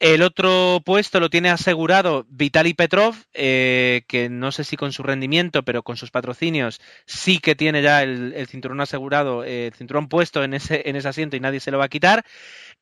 El 0.01 0.23
otro 0.23 0.83
puesto 0.85 1.21
lo 1.21 1.31
tiene 1.31 1.51
asegurado 1.51 2.27
Vitaly 2.29 2.75
Petrov, 2.75 3.15
eh, 3.33 4.03
que 4.07 4.29
no 4.29 4.53
sé 4.53 4.65
si 4.65 4.77
con 4.77 4.93
su 4.93 5.03
rendimiento, 5.03 5.63
pero 5.63 5.83
con 5.83 5.97
sus 5.97 6.11
patrocinios 6.11 6.81
sí 7.07 7.39
que 7.39 7.55
tiene 7.55 7.83
ya 7.83 8.03
el, 8.03 8.47
cinturón 8.49 8.81
asegurado, 8.81 9.45
eh, 9.45 9.69
el 9.69 9.75
cinturón 9.75 10.09
puesto 10.09 10.45
en 10.45 10.55
ese, 10.55 10.89
en 10.89 10.97
ese 10.97 11.09
asiento 11.09 11.37
y 11.37 11.41
nadie 11.41 11.61
se 11.61 11.71
lo 11.71 11.79
va 11.79 11.87
a 11.87 11.89
quitar. 11.89 12.25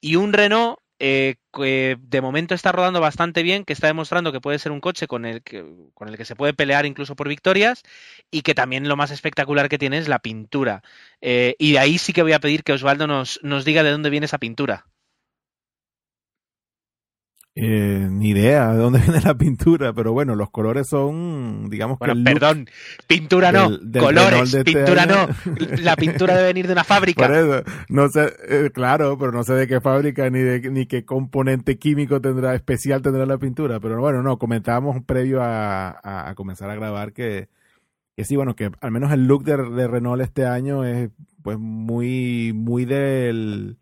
Y 0.01 0.17
un 0.17 0.33
Renault 0.33 0.82
eh, 1.05 1.35
que 1.53 1.99
de 2.01 2.21
momento 2.21 2.55
está 2.55 2.71
rodando 2.71 3.01
bastante 3.01 3.43
bien, 3.43 3.65
que 3.65 3.73
está 3.73 3.89
demostrando 3.89 4.31
que 4.31 4.41
puede 4.41 4.61
ser 4.61 4.71
un 4.71 4.81
coche 4.81 5.09
con 5.09 5.25
el 5.25 5.43
que, 5.43 5.65
con 5.95 6.09
el 6.09 6.17
que 6.17 6.25
se 6.25 6.37
puede 6.37 6.55
pelear 6.55 6.87
incluso 6.87 7.17
por 7.17 7.29
victorias 7.29 7.83
y 8.31 8.43
que 8.43 8.55
también 8.55 8.87
lo 8.89 8.97
más 8.97 9.11
espectacular 9.11 9.69
que 9.69 9.79
tiene 9.79 9.99
es 9.99 10.07
la 10.07 10.21
pintura. 10.21 10.85
Eh, 11.21 11.57
y 11.59 11.73
de 11.73 11.81
ahí 11.81 11.99
sí 11.99 12.13
que 12.13 12.23
voy 12.23 12.35
a 12.35 12.39
pedir 12.39 12.63
que 12.63 12.73
Osvaldo 12.73 13.09
nos, 13.09 13.41
nos 13.43 13.65
diga 13.65 13.83
de 13.83 13.91
dónde 13.91 14.11
viene 14.11 14.27
esa 14.27 14.39
pintura. 14.39 14.87
Eh, 17.55 18.09
ni 18.11 18.31
idea 18.31 18.73
de 18.73 18.79
dónde 18.79 18.99
viene 19.07 19.21
la 19.21 19.37
pintura, 19.37 19.93
pero 19.93 20.13
bueno, 20.13 20.35
los 20.35 20.49
colores 20.51 20.89
son, 20.89 21.69
digamos 21.69 21.99
que. 21.99 22.15
perdón, 22.25 22.67
pintura 23.07 23.53
no, 23.53 23.79
colores, 23.99 24.55
este 24.55 24.65
pintura 24.65 25.05
no. 25.05 25.29
La 25.83 25.95
pintura 25.97 26.35
debe 26.35 26.47
venir 26.47 26.67
de 26.67 26.73
una 26.73 26.85
fábrica. 26.93 27.27
Por 27.27 27.37
eso, 27.37 27.63
no 27.91 28.09
sé, 28.09 28.33
eh, 28.49 28.71
claro, 28.73 29.19
pero 29.19 29.33
no 29.33 29.45
sé 29.45 29.53
de 29.53 29.67
qué 29.67 29.83
fábrica 29.83 30.31
ni 30.31 30.39
de 30.39 30.71
ni 30.71 30.87
qué 30.87 31.05
componente 31.05 31.79
químico 31.79 32.23
tendrá, 32.23 32.55
especial 32.55 33.03
tendrá 33.03 33.27
la 33.27 33.37
pintura. 33.37 33.81
Pero 33.81 34.01
bueno, 34.01 34.23
no, 34.23 34.39
comentábamos 34.39 35.05
previo 35.05 35.43
a, 35.43 36.29
a, 36.31 36.35
comenzar 36.35 36.71
a 36.71 36.75
grabar 36.75 37.13
que, 37.13 37.49
que 38.17 38.25
sí, 38.25 38.35
bueno, 38.35 38.57
que 38.57 38.71
al 38.81 38.93
menos 38.93 39.13
el 39.13 39.27
look 39.27 39.45
de, 39.45 39.59
de 39.59 39.89
Renault 39.89 40.23
este 40.23 40.47
año 40.47 40.85
es 40.85 41.11
pues 41.43 41.59
muy, 41.59 42.53
muy 42.55 42.87
del 42.87 43.77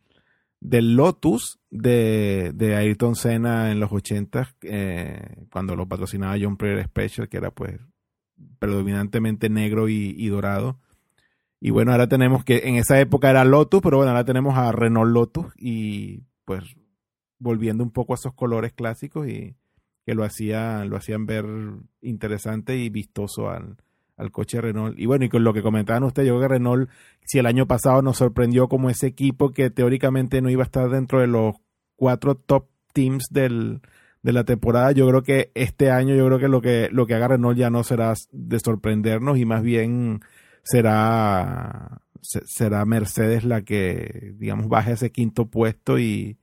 del 0.61 0.95
Lotus 0.95 1.59
de, 1.71 2.53
de 2.55 2.77
Ayrton 2.77 3.17
Senna 3.17 3.73
en 3.73 3.81
los 3.81 3.91
80, 3.91 4.57
eh, 4.63 5.47
cuando 5.51 5.75
lo 5.75 5.89
patrocinaba 5.89 6.37
John 6.41 6.57
Player 6.57 6.85
Special, 6.85 7.29
que 7.29 7.39
era 7.39 7.51
pues 7.51 7.81
predominantemente 8.59 9.49
negro 9.49 9.89
y, 9.89 10.29
dorado. 10.29 10.79
Y 11.61 11.71
bueno, 11.71 11.93
ahora 11.93 12.09
tenemos 12.09 12.45
que, 12.45 12.69
en 12.69 12.77
esa 12.77 13.01
época 13.01 13.31
era 13.31 13.45
Lotus, 13.45 13.83
pero 13.83 13.99
bueno, 13.99 14.13
ahora 14.13 14.25
tenemos 14.25 14.57
a 14.57 14.73
Renault 14.73 15.13
Lotus 15.13 15.47
y 15.57 16.23
pues 16.45 16.65
volviendo 17.39 17.83
un 17.83 17.91
poco 17.91 18.13
a 18.13 18.17
esos 18.17 18.35
colores 18.35 18.73
clásicos 18.73 19.29
y 19.29 19.57
que 20.07 20.15
lo, 20.15 20.25
hacía, 20.25 20.85
lo 20.85 20.97
hacían 20.97 21.27
ver 21.27 21.45
interesante 22.01 22.77
y 22.77 22.89
vistoso 22.89 23.51
al, 23.51 23.77
al 24.21 24.31
coche 24.31 24.61
Renault. 24.61 24.99
Y 24.99 25.07
bueno, 25.07 25.25
y 25.25 25.29
con 25.29 25.45
lo 25.45 25.55
que 25.55 25.63
comentaban 25.63 26.05
ustedes, 26.05 26.29
yo 26.29 26.37
creo 26.37 26.49
que 26.49 26.55
Renault, 26.55 26.91
si 27.25 27.39
el 27.39 27.47
año 27.47 27.67
pasado 27.67 28.03
nos 28.03 28.19
sorprendió 28.19 28.69
como 28.69 28.91
ese 28.91 29.07
equipo 29.07 29.51
que 29.51 29.71
teóricamente 29.71 30.43
no 30.43 30.51
iba 30.51 30.63
a 30.63 30.67
estar 30.67 30.91
dentro 30.91 31.21
de 31.21 31.27
los 31.27 31.57
cuatro 31.97 32.35
top 32.35 32.67
teams 32.93 33.29
del, 33.31 33.81
de 34.23 34.33
la 34.33 34.45
temporada, 34.45 34.93
yo 34.93 35.09
creo 35.09 35.23
que 35.23 35.51
este 35.55 35.91
año, 35.91 36.15
yo 36.15 36.27
creo 36.27 36.39
que 36.39 36.49
lo 36.49 36.61
que, 36.61 36.89
lo 36.93 37.07
que 37.07 37.15
haga 37.15 37.29
Renault 37.29 37.59
ya 37.59 37.71
no 37.71 37.83
será 37.83 38.15
de 38.31 38.61
sorprendernos 38.61 39.39
y 39.39 39.47
más 39.47 39.63
bien 39.63 40.21
será, 40.63 42.03
será 42.21 42.85
Mercedes 42.85 43.45
la 43.45 43.63
que, 43.63 44.35
digamos, 44.37 44.69
baje 44.69 44.93
ese 44.93 45.11
quinto 45.11 45.47
puesto 45.47 45.99
y, 45.99 46.39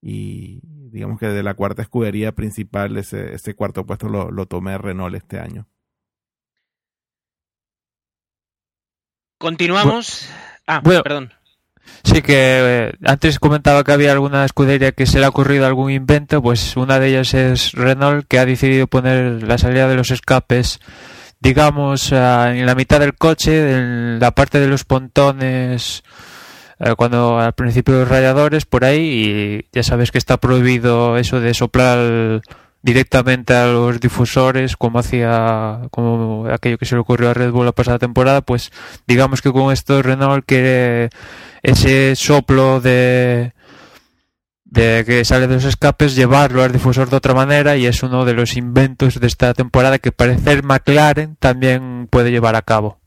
y 0.00 0.60
digamos 0.90 1.18
que 1.20 1.26
de 1.26 1.42
la 1.42 1.54
cuarta 1.54 1.82
escudería 1.82 2.32
principal 2.32 2.96
ese, 2.96 3.34
ese 3.34 3.54
cuarto 3.54 3.84
puesto 3.84 4.08
lo, 4.08 4.30
lo 4.30 4.46
tome 4.46 4.76
Renault 4.78 5.14
este 5.14 5.38
año. 5.38 5.66
Continuamos. 9.40 10.28
Ah, 10.66 10.82
perdón. 10.82 11.32
Sí, 12.04 12.20
que 12.20 12.34
eh, 12.36 12.92
antes 13.06 13.38
comentaba 13.38 13.82
que 13.84 13.92
había 13.92 14.12
alguna 14.12 14.44
escudería 14.44 14.92
que 14.92 15.06
se 15.06 15.18
le 15.18 15.24
ha 15.24 15.30
ocurrido 15.30 15.64
algún 15.64 15.90
invento, 15.90 16.42
pues 16.42 16.76
una 16.76 16.98
de 16.98 17.08
ellas 17.08 17.32
es 17.32 17.72
Renault, 17.72 18.26
que 18.28 18.38
ha 18.38 18.44
decidido 18.44 18.86
poner 18.86 19.42
la 19.42 19.56
salida 19.56 19.88
de 19.88 19.94
los 19.94 20.10
escapes, 20.10 20.78
digamos, 21.40 22.12
en 22.12 22.66
la 22.66 22.74
mitad 22.74 23.00
del 23.00 23.14
coche, 23.14 23.78
en 23.78 24.20
la 24.20 24.32
parte 24.32 24.60
de 24.60 24.68
los 24.68 24.84
pontones, 24.84 26.02
eh, 26.78 26.94
cuando 26.94 27.40
al 27.40 27.54
principio 27.54 27.94
los 27.94 28.08
radiadores, 28.08 28.66
por 28.66 28.84
ahí, 28.84 29.00
y 29.00 29.66
ya 29.72 29.82
sabes 29.82 30.10
que 30.10 30.18
está 30.18 30.36
prohibido 30.36 31.16
eso 31.16 31.40
de 31.40 31.54
soplar 31.54 32.42
directamente 32.82 33.54
a 33.54 33.66
los 33.66 34.00
difusores 34.00 34.76
como 34.76 34.98
hacía 34.98 35.82
como 35.90 36.46
aquello 36.50 36.78
que 36.78 36.86
se 36.86 36.94
le 36.94 37.00
ocurrió 37.00 37.30
a 37.30 37.34
Red 37.34 37.50
Bull 37.50 37.66
la 37.66 37.72
pasada 37.72 37.98
temporada 37.98 38.40
pues 38.40 38.72
digamos 39.06 39.42
que 39.42 39.52
con 39.52 39.72
esto 39.72 40.02
Renault 40.02 40.44
quiere 40.46 41.10
ese 41.62 42.16
soplo 42.16 42.80
de 42.80 43.52
de 44.64 45.04
que 45.04 45.24
sale 45.24 45.46
de 45.46 45.54
los 45.54 45.64
escapes 45.64 46.14
llevarlo 46.14 46.62
al 46.62 46.72
difusor 46.72 47.10
de 47.10 47.16
otra 47.16 47.34
manera 47.34 47.76
y 47.76 47.86
es 47.86 48.02
uno 48.02 48.24
de 48.24 48.34
los 48.34 48.56
inventos 48.56 49.20
de 49.20 49.26
esta 49.26 49.52
temporada 49.52 49.98
que 49.98 50.12
parece 50.12 50.62
McLaren 50.62 51.36
también 51.36 52.06
puede 52.10 52.30
llevar 52.30 52.54
a 52.54 52.62
cabo 52.62 52.98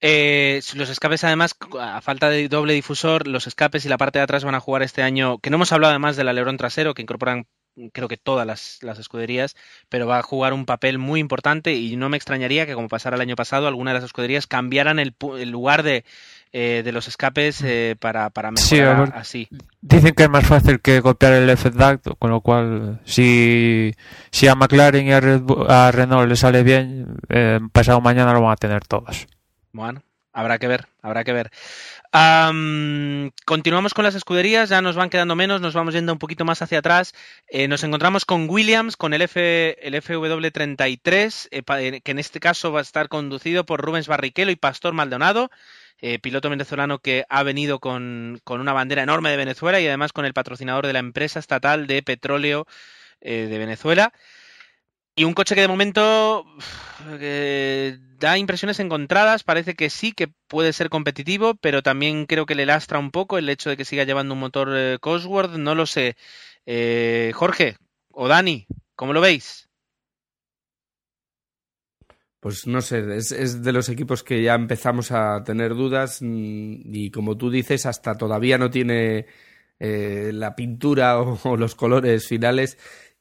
eh, 0.00 0.60
los 0.74 0.90
escapes, 0.90 1.24
además, 1.24 1.56
a 1.80 2.00
falta 2.00 2.30
de 2.30 2.48
doble 2.48 2.74
difusor, 2.74 3.26
los 3.26 3.46
escapes 3.46 3.84
y 3.84 3.88
la 3.88 3.98
parte 3.98 4.18
de 4.18 4.24
atrás 4.24 4.44
van 4.44 4.54
a 4.54 4.60
jugar 4.60 4.82
este 4.82 5.02
año, 5.02 5.38
que 5.38 5.50
no 5.50 5.56
hemos 5.56 5.72
hablado 5.72 5.90
además 5.90 6.16
del 6.16 6.28
alerón 6.28 6.56
trasero, 6.56 6.94
que 6.94 7.02
incorporan 7.02 7.46
creo 7.92 8.08
que 8.08 8.16
todas 8.16 8.46
las, 8.46 8.98
escuderías, 8.98 9.56
pero 9.88 10.06
va 10.06 10.18
a 10.18 10.22
jugar 10.22 10.52
un 10.52 10.66
papel 10.66 10.98
muy 10.98 11.20
importante 11.20 11.74
y 11.74 11.96
no 11.96 12.08
me 12.08 12.16
extrañaría 12.16 12.66
que, 12.66 12.74
como 12.74 12.88
pasara 12.88 13.16
el 13.16 13.22
año 13.22 13.36
pasado, 13.36 13.68
alguna 13.68 13.92
de 13.92 13.96
las 13.96 14.04
escuderías 14.04 14.46
cambiaran 14.46 14.98
el, 14.98 15.14
lugar 15.50 15.82
de, 15.82 16.04
eh, 16.52 16.82
de 16.84 16.92
los 16.92 17.08
escapes 17.08 17.62
eh, 17.62 17.96
para, 17.98 18.30
para 18.30 18.50
mejorar 18.50 19.12
así. 19.14 19.48
Dicen 19.80 20.14
que 20.14 20.24
es 20.24 20.30
más 20.30 20.46
fácil 20.46 20.80
que 20.80 21.00
copiar 21.02 21.34
el 21.34 21.50
F-Duct, 21.50 22.18
con 22.18 22.30
lo 22.30 22.40
cual, 22.40 23.00
si, 23.04 23.94
si 24.30 24.48
a 24.48 24.54
McLaren 24.54 25.06
y 25.06 25.12
a, 25.12 25.90
Renault 25.92 26.28
le 26.28 26.36
sale 26.36 26.62
bien, 26.62 27.16
eh, 27.28 27.60
pasado 27.72 28.00
mañana 28.00 28.32
lo 28.32 28.42
van 28.42 28.52
a 28.52 28.56
tener 28.56 28.84
todos. 28.84 29.26
Bueno, 29.72 30.02
habrá 30.32 30.58
que 30.58 30.68
ver, 30.68 30.86
habrá 31.02 31.24
que 31.24 31.32
ver. 31.32 31.50
continuamos 33.44 33.94
con 33.94 34.04
las 34.04 34.14
escuderías, 34.14 34.68
ya 34.68 34.80
nos 34.80 34.96
van 34.96 35.10
quedando 35.10 35.36
menos, 35.36 35.60
nos 35.60 35.74
vamos 35.74 35.94
yendo 35.94 36.12
un 36.12 36.18
poquito 36.18 36.44
más 36.44 36.62
hacia 36.62 36.78
atrás. 36.78 37.14
Eh, 37.48 37.68
nos 37.68 37.82
encontramos 37.84 38.24
con 38.24 38.48
Williams, 38.48 38.96
con 38.96 39.14
el, 39.14 39.22
F, 39.22 39.76
el 39.86 39.94
FW33, 39.94 41.48
eh, 41.50 41.62
eh, 41.66 42.00
que 42.02 42.10
en 42.10 42.18
este 42.18 42.40
caso 42.40 42.72
va 42.72 42.80
a 42.80 42.82
estar 42.82 43.08
conducido 43.08 43.66
por 43.66 43.80
Rubens 43.80 44.08
Barrichello 44.08 44.50
y 44.50 44.56
Pastor 44.56 44.94
Maldonado, 44.94 45.50
piloto 46.22 46.48
venezolano 46.48 47.00
que 47.00 47.24
ha 47.28 47.42
venido 47.42 47.80
con, 47.80 48.40
con, 48.44 48.60
una 48.60 48.72
bandera 48.72 49.02
enorme 49.02 49.30
de 49.30 49.36
Venezuela 49.36 49.80
y 49.80 49.88
además 49.88 50.12
con 50.12 50.24
el 50.24 50.32
patrocinador 50.32 50.86
de 50.86 50.92
la 50.92 51.00
empresa 51.00 51.40
estatal 51.40 51.88
de 51.88 52.04
petróleo 52.04 52.68
de 53.20 53.58
Venezuela. 53.58 54.12
Y 55.18 55.24
un 55.24 55.34
coche 55.34 55.56
que 55.56 55.62
de 55.62 55.66
momento 55.68 56.46
da 58.20 58.38
impresiones 58.38 58.78
encontradas, 58.78 59.42
parece 59.42 59.74
que 59.74 59.90
sí, 59.90 60.12
que 60.12 60.28
puede 60.46 60.72
ser 60.72 60.90
competitivo, 60.90 61.56
pero 61.56 61.82
también 61.82 62.24
creo 62.24 62.46
que 62.46 62.54
le 62.54 62.66
lastra 62.66 63.00
un 63.00 63.10
poco 63.10 63.36
el 63.36 63.48
hecho 63.48 63.68
de 63.68 63.76
que 63.76 63.84
siga 63.84 64.04
llevando 64.04 64.34
un 64.34 64.40
motor 64.40 64.68
eh, 64.76 64.98
Cosworth, 65.00 65.56
no 65.56 65.74
lo 65.74 65.86
sé. 65.86 66.16
Eh, 66.66 67.32
Jorge 67.34 67.78
o 68.12 68.28
Dani, 68.28 68.68
¿cómo 68.94 69.12
lo 69.12 69.20
veis? 69.20 69.68
Pues 72.38 72.68
no 72.68 72.80
sé, 72.80 73.16
es, 73.16 73.60
de 73.64 73.72
los 73.72 73.88
equipos 73.88 74.22
que 74.22 74.40
ya 74.40 74.54
empezamos 74.54 75.10
a 75.10 75.42
tener 75.42 75.74
dudas 75.74 76.22
mm, 76.22 76.94
y 76.94 77.10
como 77.10 77.36
tú 77.36 77.50
dices, 77.50 77.86
hasta 77.86 78.16
todavía 78.16 78.56
no 78.56 78.70
tiene 78.70 79.26
eh, 79.80 80.30
la 80.32 80.54
pintura 80.54 81.18
o 81.42 81.56
los 81.56 81.74
colores 81.74 82.28
finales 82.28 82.78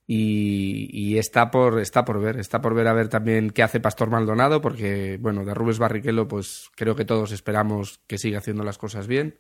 y, 0.10 1.18
está 1.18 1.52
por 1.52 1.80
está 1.82 2.06
por 2.06 2.22
ver 2.22 2.40
está 2.40 2.62
por 2.62 2.74
ver 2.74 2.88
a 2.88 2.94
ver 2.94 3.10
también 3.10 3.50
qué 3.50 3.62
hace 3.62 3.82
Pastor 3.82 4.10
Maldonado 4.10 4.62
porque 4.62 5.18
bueno 5.20 5.44
de 5.44 5.54
Rubens 5.54 5.80
Barrichello 5.80 6.30
pues 6.30 6.70
creo 6.76 6.96
que 6.96 7.04
todos 7.04 7.34
esperamos 7.34 8.00
que 8.08 8.18
siga 8.18 8.40
haciendo 8.40 8.64
las 8.64 8.78
cosas 8.78 9.08
bien. 9.08 9.38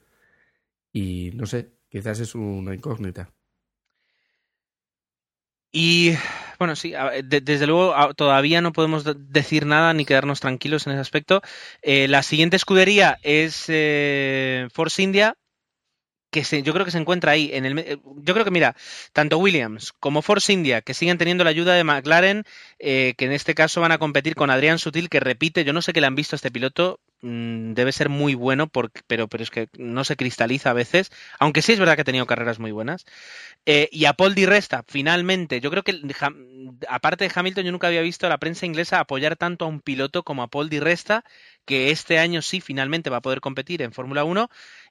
Y 0.91 1.31
no 1.35 1.45
sé 1.45 1.71
quizás 1.89 2.19
es 2.19 2.35
una 2.35 2.75
incógnita. 2.75 3.31
Y 5.71 6.15
bueno 6.59 6.75
sí 6.75 6.93
desde 7.23 7.67
luego 7.67 8.13
todavía 8.15 8.59
no 8.61 8.73
podemos 8.73 9.05
decir 9.31 9.65
nada 9.65 9.93
ni 9.93 10.05
quedarnos 10.05 10.41
tranquilos 10.41 10.85
en 10.85 10.93
ese 10.93 11.01
aspecto. 11.01 11.41
Eh, 11.81 12.09
la 12.09 12.23
siguiente 12.23 12.57
escudería 12.57 13.19
es 13.21 13.65
eh, 13.69 14.67
Force 14.73 15.01
India 15.01 15.37
que 16.29 16.43
se, 16.43 16.61
yo 16.61 16.73
creo 16.73 16.85
que 16.85 16.91
se 16.91 16.97
encuentra 16.97 17.31
ahí. 17.31 17.49
En 17.53 17.65
el, 17.65 17.79
eh, 17.79 17.97
yo 18.17 18.33
creo 18.33 18.45
que, 18.45 18.51
mira, 18.51 18.75
tanto 19.13 19.37
Williams 19.37 19.93
como 19.99 20.21
Force 20.21 20.51
India, 20.51 20.81
que 20.81 20.93
siguen 20.93 21.17
teniendo 21.17 21.43
la 21.43 21.49
ayuda 21.51 21.73
de 21.73 21.83
McLaren, 21.83 22.43
eh, 22.79 23.13
que 23.17 23.25
en 23.25 23.31
este 23.31 23.55
caso 23.55 23.81
van 23.81 23.91
a 23.91 23.97
competir 23.97 24.35
con 24.35 24.49
Adrián 24.49 24.79
Sutil, 24.79 25.09
que 25.09 25.19
repite, 25.19 25.63
yo 25.63 25.73
no 25.73 25.81
sé 25.81 25.93
qué 25.93 26.01
le 26.01 26.07
han 26.07 26.15
visto 26.15 26.35
a 26.35 26.37
este 26.37 26.51
piloto, 26.51 26.99
mm, 27.21 27.73
debe 27.73 27.91
ser 27.91 28.09
muy 28.09 28.35
bueno, 28.35 28.67
pero, 28.67 29.27
pero 29.27 29.43
es 29.43 29.49
que 29.49 29.69
no 29.77 30.03
se 30.03 30.15
cristaliza 30.15 30.71
a 30.71 30.73
veces, 30.73 31.11
aunque 31.39 31.61
sí 31.61 31.73
es 31.73 31.79
verdad 31.79 31.95
que 31.95 32.01
ha 32.01 32.05
tenido 32.05 32.25
carreras 32.25 32.59
muy 32.59 32.71
buenas. 32.71 33.05
Eh, 33.65 33.89
y 33.91 34.05
a 34.05 34.13
Paul 34.13 34.35
Di 34.35 34.45
Resta, 34.45 34.83
finalmente, 34.87 35.59
yo 35.61 35.69
creo 35.69 35.83
que 35.83 35.99
aparte 36.87 37.25
de 37.27 37.31
Hamilton, 37.33 37.65
yo 37.65 37.71
nunca 37.71 37.87
había 37.87 38.01
visto 38.01 38.25
a 38.25 38.29
la 38.29 38.37
prensa 38.37 38.65
inglesa 38.65 38.99
apoyar 38.99 39.35
tanto 39.35 39.65
a 39.65 39.67
un 39.67 39.81
piloto 39.81 40.23
como 40.23 40.43
a 40.43 40.47
Paul 40.47 40.69
Di 40.69 40.79
Resta, 40.79 41.23
que 41.65 41.91
este 41.91 42.17
año 42.17 42.41
sí 42.41 42.61
finalmente 42.61 43.09
va 43.09 43.17
a 43.17 43.21
poder 43.21 43.41
competir 43.41 43.81
en 43.81 43.91
Fórmula 43.91 44.23
1 44.23 44.49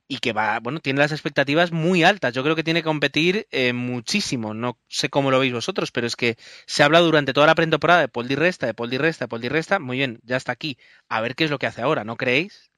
y 0.09 0.19
que 0.19 0.33
va, 0.33 0.61
bueno, 0.61 0.81
tiene 0.81 1.01
las 1.01 1.13
expectativas 1.13 1.73
muy 1.73 2.05
altas. 2.05 2.33
Yo 2.33 2.43
creo 2.43 2.55
que 2.55 2.63
tiene 2.63 2.81
que 2.81 2.87
competir 2.87 3.47
eh, 3.51 3.73
muchísimo. 3.73 4.55
No 4.55 4.79
sé 4.89 5.09
cómo 5.09 5.31
lo 5.31 5.41
veis 5.41 5.53
vosotros, 5.53 5.91
pero 5.91 6.07
es 6.07 6.17
que 6.17 6.37
se 6.67 6.83
ha 6.83 6.87
hablado 6.87 7.07
durante 7.07 7.33
toda 7.33 7.47
la 7.47 7.55
pretemporada 7.55 8.01
de 8.01 8.09
Paul 8.09 8.29
Di 8.29 8.37
Resta, 8.37 8.67
de 8.67 8.75
Paul 8.75 8.91
Di 8.91 8.99
Resta, 8.99 9.25
de 9.25 9.29
Paul 9.29 9.43
Di 9.43 9.49
Resta. 9.49 9.79
Muy 9.79 9.97
bien, 9.99 10.21
ya 10.23 10.37
está 10.37 10.53
aquí. 10.53 10.79
A 11.09 11.21
ver 11.21 11.35
qué 11.35 11.45
es 11.45 11.51
lo 11.51 11.59
que 11.59 11.67
hace 11.67 11.83
ahora, 11.83 12.05
¿no 12.05 12.17
creéis? 12.17 12.71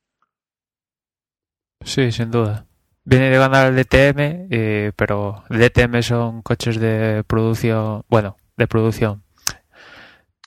Sí, 1.85 2.11
sin 2.13 2.31
duda. 2.31 2.67
Viene 3.05 3.31
de 3.31 3.39
ganar 3.39 3.69
el 3.69 3.77
DTM, 3.77 4.49
eh, 4.51 4.93
pero 4.97 5.45
el 5.51 5.59
DTM 5.59 6.03
son 6.03 6.43
coches 6.43 6.79
de 6.79 7.25
producción, 7.27 8.05
bueno, 8.09 8.37
de 8.57 8.67
producción. 8.67 9.23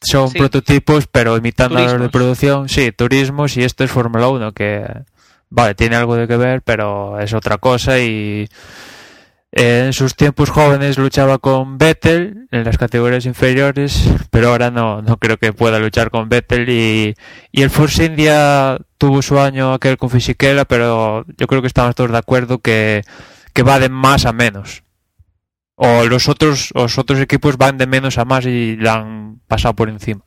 Son 0.03 0.31
prototipos, 0.31 1.07
pero 1.07 1.37
imitando 1.37 1.77
a 1.77 1.83
los 1.83 2.01
de 2.01 2.09
producción, 2.09 2.69
sí, 2.69 2.91
turismos, 2.91 3.55
y 3.55 3.63
esto 3.63 3.83
es 3.83 3.91
Fórmula 3.91 4.29
1, 4.29 4.51
que 4.53 5.03
vale, 5.51 5.75
tiene 5.75 5.95
algo 5.95 6.15
de 6.15 6.27
que 6.27 6.37
ver, 6.37 6.63
pero 6.63 7.19
es 7.19 7.33
otra 7.33 7.59
cosa 7.59 7.99
y 7.99 8.47
en 9.51 9.91
sus 9.91 10.15
tiempos 10.15 10.49
jóvenes 10.49 10.97
luchaba 10.97 11.37
con 11.37 11.77
Vettel 11.77 12.47
en 12.51 12.63
las 12.63 12.77
categorías 12.77 13.25
inferiores, 13.25 14.09
pero 14.31 14.49
ahora 14.49 14.71
no, 14.71 15.01
no 15.01 15.17
creo 15.17 15.37
que 15.37 15.53
pueda 15.53 15.77
luchar 15.77 16.09
con 16.09 16.29
Vettel 16.29 16.69
y, 16.69 17.15
y 17.51 17.61
el 17.61 17.69
Force 17.69 18.05
India 18.05 18.79
tuvo 18.97 19.21
su 19.21 19.39
año 19.39 19.73
aquel 19.73 19.97
con 19.97 20.09
Fisichella, 20.09 20.65
pero 20.65 21.25
yo 21.37 21.47
creo 21.47 21.61
que 21.61 21.67
estamos 21.67 21.95
todos 21.95 22.11
de 22.11 22.17
acuerdo 22.17 22.59
que, 22.59 23.03
que 23.53 23.63
va 23.63 23.79
de 23.79 23.89
más 23.89 24.25
a 24.25 24.31
menos. 24.31 24.83
O 25.75 26.05
los 26.05 26.29
otros, 26.29 26.71
los 26.73 26.97
otros 26.97 27.19
equipos 27.19 27.57
van 27.57 27.77
de 27.77 27.87
menos 27.87 28.17
a 28.17 28.25
más 28.25 28.45
y 28.45 28.77
la 28.77 28.95
han 28.95 29.41
pasado 29.47 29.75
por 29.75 29.89
encima 29.89 30.23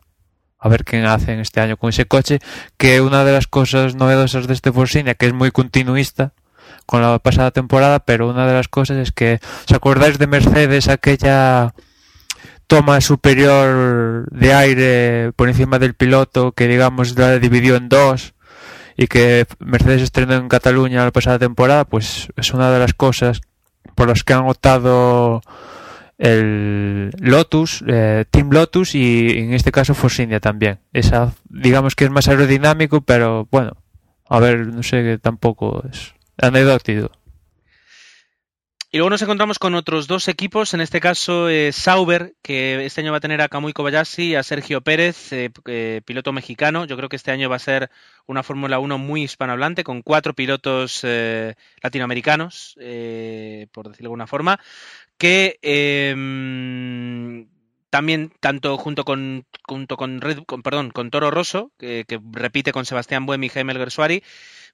a 0.64 0.68
ver 0.70 0.84
qué 0.84 1.04
hacen 1.04 1.40
este 1.40 1.60
año 1.60 1.76
con 1.76 1.90
ese 1.90 2.06
coche, 2.06 2.38
que 2.78 3.02
una 3.02 3.22
de 3.22 3.32
las 3.32 3.46
cosas 3.46 3.96
novedosas 3.96 4.46
de 4.46 4.54
este 4.54 4.72
Force 4.72 5.04
que 5.14 5.26
es 5.26 5.34
muy 5.34 5.50
continuista 5.50 6.32
con 6.86 7.02
la 7.02 7.18
pasada 7.18 7.50
temporada, 7.50 7.98
pero 8.00 8.30
una 8.30 8.46
de 8.46 8.54
las 8.54 8.68
cosas 8.68 8.96
es 8.96 9.12
que, 9.12 9.40
¿os 9.68 9.72
acordáis 9.74 10.18
de 10.18 10.26
Mercedes, 10.26 10.88
aquella 10.88 11.74
toma 12.66 13.02
superior 13.02 14.26
de 14.30 14.54
aire 14.54 15.32
por 15.36 15.50
encima 15.50 15.78
del 15.78 15.92
piloto 15.92 16.52
que 16.52 16.66
digamos 16.66 17.18
la 17.18 17.38
dividió 17.38 17.76
en 17.76 17.90
dos 17.90 18.32
y 18.96 19.06
que 19.06 19.46
Mercedes 19.58 20.00
estrenó 20.00 20.32
en 20.32 20.48
Cataluña 20.48 21.04
la 21.04 21.10
pasada 21.10 21.38
temporada, 21.38 21.84
pues 21.84 22.28
es 22.36 22.54
una 22.54 22.70
de 22.70 22.78
las 22.78 22.94
cosas 22.94 23.42
por 23.94 24.08
las 24.08 24.24
que 24.24 24.32
han 24.32 24.48
optado 24.48 25.42
el 26.18 27.10
Lotus, 27.18 27.82
eh, 27.86 28.24
Team 28.30 28.50
Lotus 28.50 28.94
y 28.94 29.38
en 29.38 29.54
este 29.54 29.72
caso 29.72 29.94
Force 29.94 30.22
India 30.22 30.40
también. 30.40 30.80
Esa, 30.92 31.34
digamos 31.48 31.94
que 31.94 32.04
es 32.04 32.10
más 32.10 32.28
aerodinámico, 32.28 33.00
pero 33.00 33.48
bueno, 33.50 33.76
a 34.28 34.40
ver, 34.40 34.66
no 34.66 34.82
sé, 34.82 35.02
que 35.02 35.18
tampoco 35.18 35.82
es 35.90 36.14
anecdótico. 36.38 37.10
Y 38.90 38.98
luego 38.98 39.10
nos 39.10 39.22
encontramos 39.22 39.58
con 39.58 39.74
otros 39.74 40.06
dos 40.06 40.28
equipos, 40.28 40.72
en 40.72 40.80
este 40.80 41.00
caso 41.00 41.48
eh, 41.48 41.72
Sauber, 41.72 42.36
que 42.42 42.86
este 42.86 43.00
año 43.00 43.10
va 43.10 43.16
a 43.16 43.20
tener 43.20 43.42
a 43.42 43.48
Kamui 43.48 43.72
Kobayashi 43.72 44.22
y 44.22 44.34
a 44.36 44.44
Sergio 44.44 44.82
Pérez, 44.82 45.32
eh, 45.32 46.00
piloto 46.04 46.32
mexicano. 46.32 46.84
Yo 46.84 46.96
creo 46.96 47.08
que 47.08 47.16
este 47.16 47.32
año 47.32 47.50
va 47.50 47.56
a 47.56 47.58
ser 47.58 47.90
una 48.26 48.44
Fórmula 48.44 48.78
1 48.78 48.96
muy 48.98 49.24
hispanohablante, 49.24 49.82
con 49.82 50.02
cuatro 50.02 50.32
pilotos 50.34 51.04
latinoamericanos, 51.82 52.76
por 53.72 53.88
decirlo 53.88 53.96
de 53.98 54.04
alguna 54.04 54.28
forma 54.28 54.60
que 55.18 55.58
em, 55.62 57.48
también 57.90 58.32
tanto 58.40 58.76
junto 58.76 59.04
con 59.04 59.46
junto 59.66 59.96
con, 59.96 60.20
perdón 60.64 60.90
con 60.90 61.10
Toro 61.10 61.30
Rosso 61.30 61.70
que, 61.78 62.04
repite 62.32 62.72
con 62.72 62.84
Sebastián 62.86 63.26
Buemi 63.26 63.46
y 63.46 63.50
Jaime 63.50 63.74
Gersuari 63.74 64.22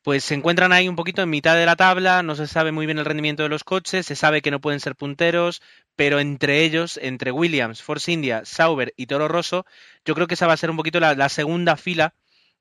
pues 0.03 0.25
se 0.25 0.35
encuentran 0.35 0.73
ahí 0.73 0.89
un 0.89 0.97
poquito 0.97 1.23
en 1.23 1.31
mitad 1.31 1.57
de 1.57 1.67
la 1.67 1.77
tabla, 1.77 2.23
no 2.23 2.35
se 2.35 2.47
sabe 2.47 2.73
muy 2.73 2.87
bien 2.87 2.99
el 2.99 3.05
rendimiento 3.05 3.43
de 3.43 3.51
los 3.51 3.65
coches, 3.65 4.07
se 4.07 4.17
sabe 4.17 4.41
que 4.41 4.51
no 4.51 4.61
pueden 4.61 4.81
ser 4.81 4.97
punteros, 4.97 5.61
pero 5.95 6.21
entre 6.21 6.65
ellos, 6.65 6.99
entre 7.03 7.33
Williams, 7.33 7.83
Force 7.83 8.11
India, 8.11 8.43
Sauber 8.45 8.95
y 8.97 9.07
Toro 9.07 9.29
Rosso, 9.29 9.67
yo 10.07 10.15
creo 10.15 10.27
que 10.27 10.35
esa 10.35 10.47
va 10.47 10.55
a 10.55 10.57
ser 10.57 10.71
un 10.71 10.79
poquito 10.79 11.01
la, 11.01 11.29
segunda 11.29 11.77
fila 11.77 12.15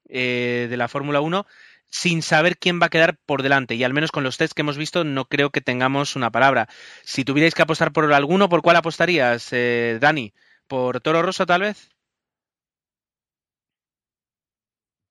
eh, 0.09 0.67
de 0.69 0.77
la 0.77 0.89
Fórmula 0.89 1.21
1 1.21 1.45
sin 1.89 2.21
saber 2.21 2.57
quién 2.57 2.79
va 2.81 2.87
a 2.87 2.89
quedar 2.89 3.17
por 3.25 3.43
delante. 3.43 3.75
Y 3.75 3.83
al 3.83 3.93
menos 3.93 4.11
con 4.11 4.23
los 4.23 4.37
tests 4.37 4.53
que 4.53 4.61
hemos 4.61 4.77
visto, 4.77 5.03
no 5.03 5.25
creo 5.25 5.49
que 5.49 5.61
tengamos 5.61 6.15
una 6.15 6.31
palabra. 6.31 6.67
Si 7.03 7.25
tuvierais 7.25 7.53
que 7.53 7.61
apostar 7.61 7.91
por 7.91 8.11
alguno, 8.13 8.49
¿por 8.49 8.61
cuál 8.61 8.77
apostarías, 8.77 9.49
eh, 9.51 9.97
Dani? 9.99 10.33
¿Por 10.67 11.01
Toro 11.01 11.21
Rosso, 11.21 11.45
tal 11.45 11.61
vez? 11.61 11.89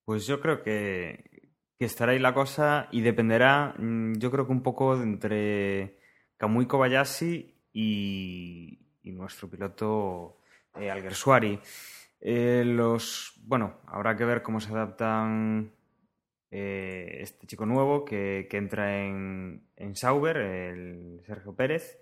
Pues 0.05 0.27
yo 0.27 0.41
creo 0.41 0.63
que, 0.63 1.53
estará 1.79 2.13
ahí 2.13 2.19
la 2.19 2.35
cosa 2.35 2.89
y 2.91 3.03
dependerá, 3.03 3.75
mm, 3.79 4.15
yo 4.15 4.31
creo 4.31 4.47
que 4.47 4.53
un 4.53 4.63
poco 4.63 5.01
entre 5.01 5.99
Kamui 6.37 6.67
Kobayashi 6.67 7.55
y, 7.73 8.79
nuestro 9.03 9.49
piloto 9.49 10.39
eh, 10.77 10.91
Alguersuari. 10.91 11.59
Eh, 12.21 12.63
los, 12.65 13.35
bueno, 13.43 13.81
habrá 13.87 14.17
que 14.17 14.25
ver 14.25 14.43
cómo 14.43 14.61
se 14.61 14.71
adaptan 14.71 15.73
eh, 16.51 17.19
este 17.21 17.47
chico 17.47 17.67
nuevo 17.67 18.05
que, 18.05 18.49
entra 18.53 19.05
en, 19.05 19.63
Sauber, 19.95 20.37
el 20.37 21.21
Sergio 21.27 21.55
Pérez. 21.55 22.01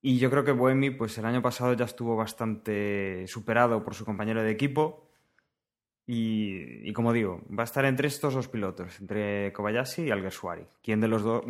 Y 0.00 0.18
yo 0.18 0.30
creo 0.30 0.44
que 0.44 0.52
Boemi, 0.52 0.90
pues 0.90 1.18
el 1.18 1.24
año 1.24 1.42
pasado 1.42 1.74
ya 1.74 1.84
estuvo 1.84 2.16
bastante 2.16 3.26
superado 3.26 3.84
por 3.84 3.94
su 3.94 4.04
compañero 4.04 4.42
de 4.42 4.50
equipo. 4.50 5.08
Y, 6.06 6.90
como 6.94 7.12
digo, 7.12 7.42
va 7.50 7.64
a 7.64 7.64
estar 7.64 7.84
entre 7.84 8.08
estos 8.08 8.32
dos 8.32 8.48
pilotos, 8.48 8.98
entre 8.98 9.52
Kobayashi 9.52 10.04
y 10.04 10.10
Alguersuari. 10.10 10.64
¿Quién 10.82 11.00
de 11.00 11.08
los 11.08 11.22
dos, 11.22 11.44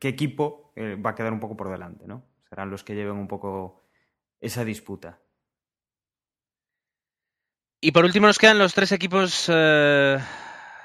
qué 0.00 0.08
equipo 0.08 0.72
eh, 0.74 0.96
va 0.96 1.10
a 1.10 1.14
quedar 1.14 1.32
un 1.32 1.38
poco 1.38 1.56
por 1.56 1.70
delante, 1.70 2.04
no? 2.06 2.24
Serán 2.48 2.70
los 2.70 2.82
que 2.82 2.96
lleven 2.96 3.16
un 3.16 3.28
poco 3.28 3.84
esa 4.40 4.64
disputa. 4.64 5.20
Y 7.80 7.92
por 7.92 8.04
último 8.04 8.26
nos 8.26 8.38
quedan 8.38 8.58
los 8.58 8.74
tres 8.74 8.92
equipos 8.92 9.48
eh, 9.52 10.18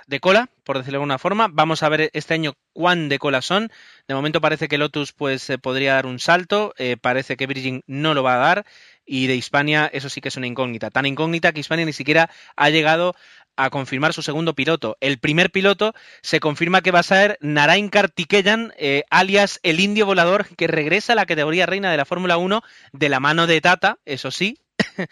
de 0.09 0.19
cola, 0.19 0.49
por 0.63 0.77
decirlo 0.77 0.97
de 0.97 1.03
alguna 1.03 1.19
forma. 1.19 1.47
Vamos 1.51 1.83
a 1.83 1.89
ver 1.89 2.09
este 2.13 2.33
año 2.33 2.55
cuán 2.73 3.09
de 3.09 3.19
cola 3.19 3.41
son. 3.41 3.71
De 4.07 4.15
momento 4.15 4.41
parece 4.41 4.67
que 4.67 4.79
Lotus 4.79 5.13
pues 5.13 5.49
eh, 5.51 5.59
podría 5.59 5.93
dar 5.93 6.07
un 6.07 6.19
salto, 6.19 6.73
eh, 6.77 6.97
parece 6.99 7.37
que 7.37 7.45
Virgin 7.45 7.83
no 7.85 8.15
lo 8.15 8.23
va 8.23 8.33
a 8.33 8.37
dar 8.37 8.65
y 9.05 9.27
de 9.27 9.35
Hispania 9.35 9.89
eso 9.93 10.09
sí 10.09 10.19
que 10.19 10.29
es 10.29 10.37
una 10.37 10.47
incógnita, 10.47 10.89
tan 10.89 11.05
incógnita 11.05 11.51
que 11.51 11.59
Hispania 11.59 11.85
ni 11.85 11.93
siquiera 11.93 12.29
ha 12.55 12.69
llegado 12.71 13.15
a 13.55 13.69
confirmar 13.69 14.13
su 14.13 14.23
segundo 14.23 14.55
piloto. 14.55 14.97
El 14.99 15.19
primer 15.19 15.51
piloto 15.51 15.93
se 16.21 16.39
confirma 16.39 16.81
que 16.81 16.91
va 16.91 16.99
a 16.99 17.03
ser 17.03 17.37
Narain 17.41 17.89
Kartikeyan, 17.89 18.73
eh, 18.77 19.03
alias 19.11 19.59
el 19.61 19.79
indio 19.79 20.07
volador, 20.07 20.47
que 20.55 20.67
regresa 20.67 21.13
a 21.13 21.15
la 21.17 21.27
categoría 21.27 21.67
reina 21.67 21.91
de 21.91 21.97
la 21.97 22.05
Fórmula 22.05 22.37
1 22.37 22.63
de 22.93 23.09
la 23.09 23.19
mano 23.19 23.45
de 23.45 23.61
Tata, 23.61 23.99
eso 24.05 24.31
sí. 24.31 24.57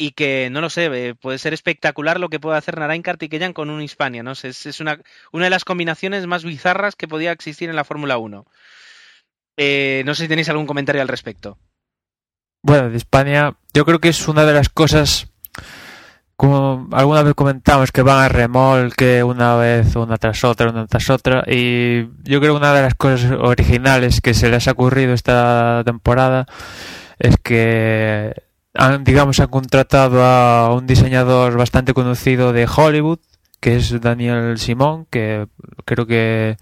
y 0.00 0.12
que, 0.12 0.48
no 0.50 0.60
lo 0.60 0.70
sé, 0.70 0.86
eh, 0.86 1.14
puede 1.16 1.38
ser 1.38 1.52
espectacular 1.52 2.20
lo 2.20 2.28
que 2.28 2.38
puede 2.38 2.56
hacer 2.56 2.78
Narain 2.78 3.02
Kartikeyan 3.02 3.52
con 3.52 3.68
un 3.68 3.82
Hispania, 3.82 4.22
¿no? 4.22 4.30
Es, 4.30 4.44
es 4.44 4.80
una, 4.80 5.00
una 5.32 5.44
de 5.44 5.50
las 5.50 5.64
combinaciones 5.64 6.24
más 6.26 6.44
bizarras 6.44 6.94
que 6.94 7.08
podía 7.08 7.32
existir 7.32 7.68
en 7.68 7.74
la 7.74 7.82
Fórmula 7.82 8.16
1. 8.16 8.46
Eh, 9.56 10.04
no 10.06 10.14
sé 10.14 10.22
si 10.22 10.28
tenéis 10.28 10.48
algún 10.48 10.68
comentario 10.68 11.02
al 11.02 11.08
respecto. 11.08 11.58
Bueno, 12.62 12.90
de 12.90 12.96
Hispania, 12.96 13.56
yo 13.74 13.84
creo 13.84 13.98
que 13.98 14.10
es 14.10 14.28
una 14.28 14.44
de 14.44 14.52
las 14.52 14.68
cosas, 14.68 15.32
como 16.36 16.88
alguna 16.92 17.24
vez 17.24 17.34
comentamos, 17.34 17.90
que 17.90 18.02
van 18.02 18.24
a 18.24 18.28
remolque 18.28 19.24
una 19.24 19.56
vez, 19.56 19.96
una 19.96 20.16
tras 20.16 20.44
otra, 20.44 20.70
una 20.70 20.86
tras 20.86 21.10
otra, 21.10 21.42
y 21.44 22.02
yo 22.22 22.38
creo 22.38 22.52
que 22.54 22.58
una 22.58 22.72
de 22.72 22.82
las 22.82 22.94
cosas 22.94 23.32
originales 23.32 24.20
que 24.20 24.32
se 24.32 24.48
les 24.48 24.68
ha 24.68 24.72
ocurrido 24.72 25.12
esta 25.12 25.82
temporada 25.84 26.46
es 27.18 27.36
que 27.42 28.47
han, 28.78 29.02
digamos, 29.02 29.40
han 29.40 29.48
contratado 29.48 30.22
a 30.24 30.72
un 30.72 30.86
diseñador 30.86 31.56
bastante 31.56 31.92
conocido 31.92 32.52
de 32.52 32.68
Hollywood, 32.72 33.18
que 33.58 33.74
es 33.74 34.00
Daniel 34.00 34.56
Simón, 34.58 35.04
que 35.10 35.48
creo 35.84 36.06
que, 36.06 36.58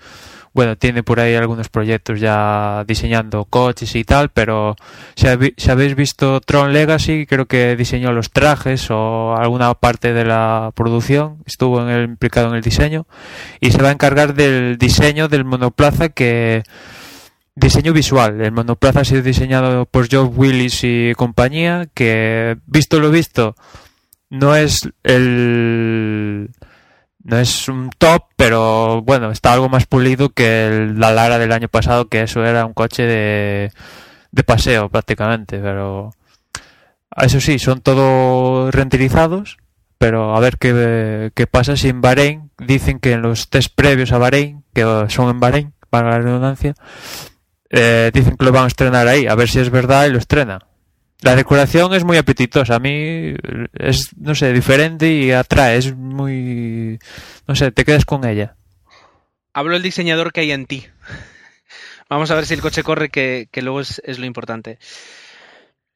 bueno, 0.54 0.76
tiene 0.76 1.02
por 1.02 1.20
ahí 1.20 1.34
algunos 1.34 1.68
proyectos 1.68 2.18
ya 2.18 2.84
diseñando 2.88 3.44
coches 3.44 3.94
y 3.94 4.04
tal, 4.04 4.30
pero 4.30 4.76
si, 5.14 5.28
habéis 5.68 5.94
visto 5.94 6.40
Tron 6.40 6.72
Legacy, 6.72 7.26
creo 7.26 7.44
que 7.44 7.76
diseñó 7.76 8.12
los 8.12 8.30
trajes 8.30 8.90
o 8.90 9.36
alguna 9.36 9.74
parte 9.74 10.14
de 10.14 10.24
la 10.24 10.72
producción, 10.74 11.42
estuvo 11.44 11.82
en 11.82 11.90
el, 11.90 12.04
implicado 12.04 12.48
en 12.48 12.54
el 12.54 12.62
diseño, 12.62 13.06
y 13.60 13.72
se 13.72 13.82
va 13.82 13.90
a 13.90 13.92
encargar 13.92 14.32
del 14.32 14.78
diseño 14.78 15.28
del 15.28 15.44
monoplaza 15.44 16.08
que 16.08 16.62
Diseño 17.58 17.94
visual. 17.94 18.42
El 18.42 18.52
monoplaza 18.52 19.00
ha 19.00 19.04
sido 19.04 19.22
diseñado 19.22 19.86
por 19.86 20.08
Joe 20.10 20.24
Willis 20.24 20.80
y 20.82 21.14
compañía, 21.16 21.88
que 21.94 22.58
visto 22.66 23.00
lo 23.00 23.10
visto, 23.10 23.56
no 24.28 24.54
es 24.54 24.88
el 25.02 26.50
no 27.24 27.38
es 27.38 27.68
un 27.68 27.90
top, 27.98 28.24
pero 28.36 29.02
bueno, 29.02 29.30
está 29.30 29.52
algo 29.52 29.68
más 29.68 29.86
pulido 29.86 30.28
que 30.28 30.68
el, 30.68 31.00
la 31.00 31.12
Lara 31.12 31.38
del 31.38 31.50
año 31.50 31.68
pasado, 31.68 32.08
que 32.08 32.22
eso 32.22 32.44
era 32.44 32.66
un 32.66 32.74
coche 32.74 33.02
de, 33.04 33.72
de 34.30 34.44
paseo 34.44 34.88
prácticamente, 34.90 35.58
pero 35.58 36.12
eso 37.16 37.40
sí, 37.40 37.58
son 37.58 37.80
todos 37.80 38.72
renderizados, 38.72 39.56
pero 39.98 40.36
a 40.36 40.40
ver 40.40 40.58
qué, 40.58 41.32
qué 41.34 41.46
pasa 41.46 41.76
si 41.76 41.88
en 41.88 42.02
Bahrein 42.02 42.50
dicen 42.58 43.00
que 43.00 43.12
en 43.12 43.22
los 43.22 43.48
test 43.48 43.74
previos 43.74 44.12
a 44.12 44.18
Bahrein, 44.18 44.62
que 44.74 45.06
son 45.08 45.30
en 45.30 45.40
Bahrein, 45.40 45.72
para 45.90 46.10
la 46.10 46.18
redundancia, 46.18 46.74
eh, 47.70 48.10
dicen 48.12 48.36
que 48.36 48.44
lo 48.44 48.52
van 48.52 48.64
a 48.64 48.68
estrenar 48.68 49.08
ahí, 49.08 49.26
a 49.26 49.34
ver 49.34 49.48
si 49.48 49.58
es 49.58 49.70
verdad 49.70 50.06
y 50.06 50.10
lo 50.10 50.18
estrenan. 50.18 50.60
La 51.22 51.34
decoración 51.34 51.94
es 51.94 52.04
muy 52.04 52.18
apetitosa, 52.18 52.76
a 52.76 52.78
mí 52.78 53.34
es, 53.72 54.10
no 54.16 54.34
sé, 54.34 54.52
diferente 54.52 55.10
y 55.10 55.32
atrae, 55.32 55.78
es 55.78 55.96
muy, 55.96 56.98
no 57.46 57.56
sé, 57.56 57.72
te 57.72 57.84
quedas 57.84 58.04
con 58.04 58.26
ella. 58.26 58.56
Hablo 59.54 59.76
el 59.76 59.82
diseñador 59.82 60.32
que 60.32 60.40
hay 60.40 60.52
en 60.52 60.66
ti. 60.66 60.86
Vamos 62.10 62.30
a 62.30 62.34
ver 62.34 62.46
si 62.46 62.54
el 62.54 62.60
coche 62.60 62.82
corre, 62.82 63.08
que, 63.08 63.48
que 63.50 63.62
luego 63.62 63.80
es, 63.80 64.00
es, 64.04 64.18
lo 64.18 64.26
importante. 64.26 64.78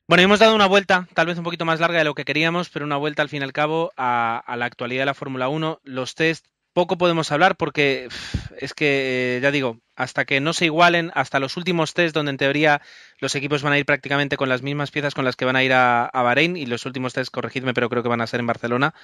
Bueno, 0.08 0.24
hemos 0.24 0.40
dado 0.40 0.56
una 0.56 0.66
vuelta, 0.66 1.06
tal 1.14 1.26
vez 1.26 1.38
un 1.38 1.44
poquito 1.44 1.66
más 1.66 1.78
larga 1.78 1.98
de 1.98 2.04
lo 2.04 2.14
que 2.14 2.24
queríamos, 2.24 2.70
pero 2.70 2.84
una 2.84 2.96
vuelta 2.96 3.22
al 3.22 3.28
fin 3.28 3.42
y 3.42 3.44
al 3.44 3.52
cabo 3.52 3.92
a, 3.96 4.38
a 4.38 4.56
la 4.56 4.64
actualidad 4.64 5.02
de 5.02 5.06
la 5.06 5.14
Fórmula 5.14 5.48
1. 5.48 5.80
Los 5.84 6.14
test 6.14 6.46
poco 6.72 6.98
podemos 6.98 7.32
hablar 7.32 7.56
porque 7.56 8.08
es 8.58 8.74
que, 8.74 9.40
ya 9.42 9.50
digo, 9.50 9.78
hasta 9.96 10.24
que 10.24 10.40
no 10.40 10.52
se 10.52 10.66
igualen, 10.66 11.10
hasta 11.14 11.40
los 11.40 11.56
últimos 11.56 11.94
test 11.94 12.14
donde 12.14 12.30
en 12.30 12.38
teoría 12.38 12.80
los 13.18 13.34
equipos 13.34 13.62
van 13.62 13.72
a 13.72 13.78
ir 13.78 13.86
prácticamente 13.86 14.36
con 14.36 14.48
las 14.48 14.62
mismas 14.62 14.90
piezas 14.90 15.14
con 15.14 15.24
las 15.24 15.36
que 15.36 15.44
van 15.44 15.56
a 15.56 15.64
ir 15.64 15.72
a, 15.72 16.06
a 16.06 16.22
Bahrein 16.22 16.56
y 16.56 16.66
los 16.66 16.86
últimos 16.86 17.12
test, 17.12 17.30
corregidme, 17.32 17.74
pero 17.74 17.88
creo 17.88 18.02
que 18.02 18.08
van 18.08 18.20
a 18.20 18.26
ser 18.26 18.40
en 18.40 18.46
Barcelona. 18.46 18.94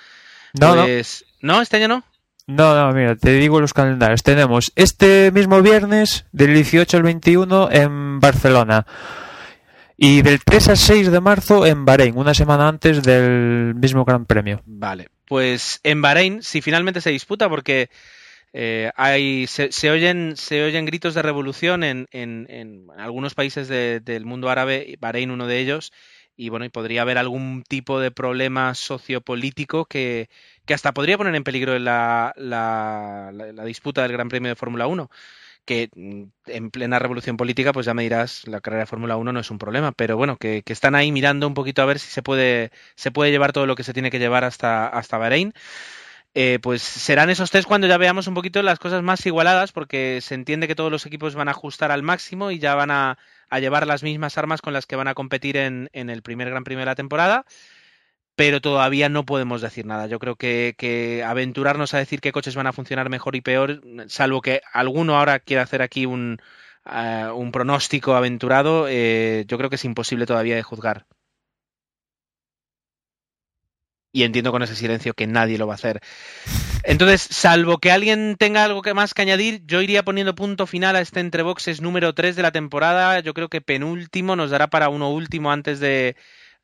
No, 0.52 0.74
pues, 0.74 1.24
no. 1.40 1.54
¿No? 1.54 1.62
¿Este 1.62 1.76
año 1.76 1.88
no? 1.88 2.04
No, 2.48 2.76
no, 2.76 2.92
mira, 2.92 3.16
te 3.16 3.32
digo 3.32 3.60
los 3.60 3.74
calendarios. 3.74 4.22
Tenemos 4.22 4.72
este 4.76 5.32
mismo 5.32 5.60
viernes, 5.62 6.26
del 6.30 6.54
18 6.54 6.96
al 6.96 7.02
21, 7.02 7.70
en 7.72 8.20
Barcelona. 8.20 8.86
Y 9.96 10.22
del 10.22 10.44
3 10.44 10.68
al 10.68 10.76
6 10.76 11.10
de 11.10 11.20
marzo 11.20 11.66
en 11.66 11.84
Bahrein, 11.84 12.16
una 12.16 12.34
semana 12.34 12.68
antes 12.68 13.02
del 13.02 13.74
mismo 13.74 14.04
Gran 14.04 14.26
Premio. 14.26 14.62
Vale, 14.64 15.08
pues 15.26 15.80
en 15.82 16.02
Bahrein, 16.02 16.42
si 16.42 16.62
finalmente 16.62 17.00
se 17.00 17.10
disputa, 17.10 17.48
porque 17.48 17.90
eh, 18.52 18.90
hay, 18.96 19.46
se, 19.46 19.72
se, 19.72 19.90
oyen, 19.90 20.36
se 20.36 20.64
oyen 20.64 20.86
gritos 20.86 21.14
de 21.14 21.22
revolución 21.22 21.84
en, 21.84 22.08
en, 22.12 22.46
en 22.50 22.86
algunos 22.96 23.34
países 23.34 23.68
de, 23.68 24.00
del 24.00 24.24
mundo 24.24 24.48
árabe, 24.50 24.96
Bahrein 25.00 25.30
uno 25.30 25.46
de 25.46 25.60
ellos, 25.60 25.92
y 26.36 26.48
bueno, 26.50 26.64
y 26.64 26.68
podría 26.68 27.02
haber 27.02 27.18
algún 27.18 27.62
tipo 27.62 28.00
de 28.00 28.10
problema 28.10 28.74
sociopolítico 28.74 29.86
que, 29.86 30.28
que 30.66 30.74
hasta 30.74 30.92
podría 30.92 31.18
poner 31.18 31.34
en 31.34 31.44
peligro 31.44 31.78
la, 31.78 32.32
la, 32.36 33.30
la, 33.32 33.52
la 33.52 33.64
disputa 33.64 34.02
del 34.02 34.12
Gran 34.12 34.28
Premio 34.28 34.50
de 34.50 34.56
Fórmula 34.56 34.86
1 34.86 35.10
que 35.66 35.90
en 36.46 36.70
plena 36.70 36.98
revolución 36.98 37.36
política, 37.36 37.72
pues 37.72 37.86
ya 37.86 37.94
me 37.94 38.04
dirás, 38.04 38.46
la 38.46 38.60
carrera 38.60 38.84
de 38.84 38.86
Fórmula 38.86 39.16
1 39.16 39.32
no 39.32 39.40
es 39.40 39.50
un 39.50 39.58
problema, 39.58 39.92
pero 39.92 40.16
bueno, 40.16 40.36
que, 40.38 40.62
están 40.66 40.94
ahí 40.94 41.12
mirando 41.12 41.46
un 41.46 41.54
poquito 41.54 41.82
a 41.82 41.86
ver 41.86 41.98
si 41.98 42.08
se 42.10 42.22
puede, 42.22 42.70
se 42.94 43.10
puede 43.10 43.30
llevar 43.32 43.52
todo 43.52 43.66
lo 43.66 43.74
que 43.74 43.84
se 43.84 43.92
tiene 43.92 44.10
que 44.10 44.18
llevar 44.18 44.44
hasta, 44.44 44.86
hasta 44.88 45.18
Bahrein. 45.18 45.52
Eh, 46.34 46.58
pues 46.62 46.82
serán 46.82 47.30
esos 47.30 47.50
test 47.50 47.66
cuando 47.66 47.86
ya 47.86 47.96
veamos 47.96 48.26
un 48.26 48.34
poquito 48.34 48.62
las 48.62 48.78
cosas 48.78 49.02
más 49.02 49.24
igualadas, 49.26 49.72
porque 49.72 50.20
se 50.22 50.34
entiende 50.34 50.68
que 50.68 50.74
todos 50.74 50.92
los 50.92 51.06
equipos 51.06 51.34
van 51.34 51.48
a 51.48 51.52
ajustar 51.52 51.90
al 51.90 52.02
máximo 52.02 52.50
y 52.50 52.58
ya 52.58 52.74
van 52.74 52.90
a, 52.90 53.18
a 53.48 53.58
llevar 53.58 53.86
las 53.86 54.02
mismas 54.02 54.38
armas 54.38 54.60
con 54.62 54.72
las 54.72 54.86
que 54.86 54.96
van 54.96 55.08
a 55.08 55.14
competir 55.14 55.56
en, 55.56 55.88
en 55.92 56.10
el 56.10 56.22
primer 56.22 56.50
Gran 56.50 56.64
Premio 56.64 56.80
de 56.80 56.86
la 56.86 56.94
temporada 56.94 57.46
pero 58.36 58.60
todavía 58.60 59.08
no 59.08 59.24
podemos 59.24 59.62
decir 59.62 59.86
nada. 59.86 60.06
Yo 60.06 60.18
creo 60.18 60.36
que, 60.36 61.24
aventurarnos 61.26 61.94
a 61.94 61.98
decir 61.98 62.20
qué 62.20 62.32
coches 62.32 62.54
van 62.54 62.66
a 62.66 62.72
funcionar 62.72 63.08
mejor 63.08 63.34
y 63.34 63.40
peor, 63.40 63.82
salvo 64.08 64.42
que 64.42 64.60
alguno 64.72 65.18
ahora 65.18 65.40
quiera 65.40 65.62
hacer 65.62 65.82
aquí 65.82 66.06
un, 66.06 66.38
uh, 66.84 67.32
un 67.34 67.50
pronóstico 67.50 68.14
aventurado, 68.14 68.86
eh, 68.88 69.44
yo 69.48 69.58
creo 69.58 69.70
que 69.70 69.76
es 69.76 69.84
imposible 69.84 70.26
todavía 70.26 70.54
de 70.56 70.62
juzgar. 70.62 71.06
Y 74.12 74.22
entiendo 74.22 74.52
con 74.52 74.62
ese 74.62 74.76
silencio 74.76 75.12
que 75.14 75.26
nadie 75.26 75.58
lo 75.58 75.66
va 75.66 75.74
a 75.74 75.76
hacer. 75.76 76.00
Entonces, 76.84 77.20
salvo 77.20 77.78
que 77.78 77.90
alguien 77.90 78.36
tenga 78.38 78.64
algo 78.64 78.80
que 78.80 78.94
más 78.94 79.12
que 79.12 79.22
añadir, 79.22 79.62
yo 79.66 79.82
iría 79.82 80.04
poniendo 80.04 80.34
punto 80.34 80.66
final 80.66 80.96
a 80.96 81.00
este 81.00 81.20
entre 81.20 81.42
boxes 81.42 81.82
número 81.82 82.14
3 82.14 82.36
de 82.36 82.42
la 82.42 82.52
temporada. 82.52 83.20
Yo 83.20 83.34
creo 83.34 83.48
que 83.48 83.60
penúltimo 83.60 84.36
nos 84.36 84.50
dará 84.50 84.68
para 84.68 84.88
uno 84.88 85.10
último 85.10 85.52
antes 85.52 85.80
de, 85.80 86.16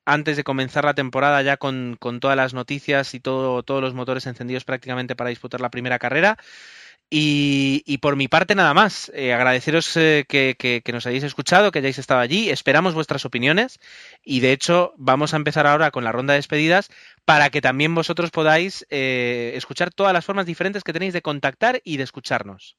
antes 0.05 0.37
de 0.37 0.45
comenzar 0.45 0.85
la 0.85 0.95
temporada 0.95 1.43
ya 1.43 1.57
con, 1.57 1.97
con 1.99 2.21
todas 2.21 2.37
las 2.37 2.55
noticias 2.55 3.15
y 3.15 3.21
todo, 3.21 3.63
todos 3.63 3.83
los 3.83 3.95
motores 3.95 4.27
encendidos 4.27 4.65
prácticamente 4.65 5.17
para 5.17 5.31
disputar 5.31 5.61
la 5.61 5.71
primera 5.71 5.99
carrera. 5.99 6.39
Y, 7.15 7.99
por 7.99 8.17
mi 8.17 8.27
parte 8.27 8.55
nada 8.55 8.73
más. 8.73 9.13
Eh, 9.15 9.35
agradeceros 9.35 9.95
eh, 9.99 10.25
que, 10.27 10.57
que, 10.59 10.81
que, 10.83 10.93
nos 10.93 11.07
hayáis 11.07 11.25
escuchado, 11.25 11.71
que 11.71 11.81
hayáis 11.81 11.99
estado 11.99 12.21
allí. 12.21 12.49
Esperamos 12.49 12.95
vuestras 12.95 13.27
opiniones 13.27 13.79
y 14.25 14.41
de 14.41 14.53
hecho 14.53 14.95
vamos 14.97 15.35
a 15.35 15.37
empezar 15.37 15.67
ahora 15.67 15.91
con 15.91 16.05
la 16.05 16.13
ronda 16.13 16.33
de 16.33 16.39
despedidas 16.39 16.89
para 17.27 17.51
que 17.51 17.61
también 17.61 17.95
vosotros 17.95 18.31
podáis 18.31 18.87
eh, 18.89 19.53
escuchar 19.57 19.93
todas 19.93 20.15
las 20.15 20.25
formas 20.25 20.47
diferentes 20.47 20.85
que 20.85 20.95
tenéis 20.95 21.13
de 21.13 21.21
contactar 21.21 21.83
y 21.85 21.99
de 21.99 22.05
escucharnos. 22.05 22.79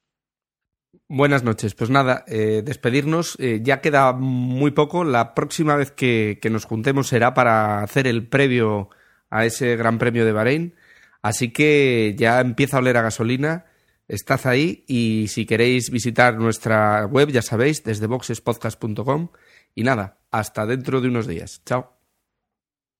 Buenas 1.08 1.42
noches. 1.42 1.74
Pues 1.74 1.90
nada, 1.90 2.24
eh, 2.26 2.62
despedirnos. 2.64 3.36
Eh, 3.38 3.60
ya 3.62 3.80
queda 3.80 4.12
muy 4.12 4.70
poco. 4.70 5.04
La 5.04 5.34
próxima 5.34 5.76
vez 5.76 5.90
que, 5.90 6.38
nos 6.50 6.64
juntemos 6.64 7.08
será 7.08 7.34
para 7.34 7.82
hacer 7.82 8.06
el 8.06 8.26
previo 8.26 8.90
a 9.30 9.44
ese 9.44 9.76
Gran 9.76 9.98
Premio 9.98 10.24
de 10.24 10.32
Bahrein. 10.32 10.74
Así 11.22 11.52
que 11.52 12.14
ya 12.18 12.40
empieza 12.40 12.76
a 12.76 12.80
oler 12.80 12.96
a 12.96 13.02
gasolina. 13.02 13.66
Estad 14.08 14.40
ahí 14.46 14.84
y 14.86 15.26
si 15.28 15.46
queréis 15.46 15.90
visitar 15.90 16.36
nuestra 16.36 17.06
web, 17.06 17.30
ya 17.30 17.42
sabéis, 17.42 17.84
desde 17.84 18.06
boxespodcast.com. 18.06 19.28
Y 19.74 19.82
nada, 19.82 20.18
hasta 20.30 20.66
dentro 20.66 21.00
de 21.00 21.08
unos 21.08 21.26
días. 21.26 21.62
Chao. 21.64 21.94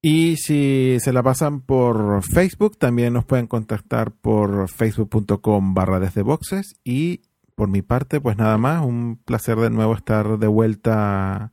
Y 0.07 0.36
si 0.36 0.99
se 1.01 1.14
la 1.14 1.22
pasan 1.22 1.62
por 1.62 2.22
Facebook, 2.22 2.76
también 2.76 3.14
nos 3.14 3.24
pueden 3.24 3.47
contactar 3.47 4.12
por 4.12 4.68
facebook.com 4.68 5.72
barra 5.72 5.99
desde 5.99 6.20
boxes 6.20 6.76
y 6.84 7.22
por 7.55 7.68
mi 7.68 7.82
parte, 7.82 8.20
pues 8.20 8.36
nada 8.36 8.59
más, 8.59 8.84
un 8.84 9.16
placer 9.24 9.59
de 9.59 9.70
nuevo 9.70 9.94
estar 9.94 10.38
de 10.38 10.46
vuelta 10.46 11.52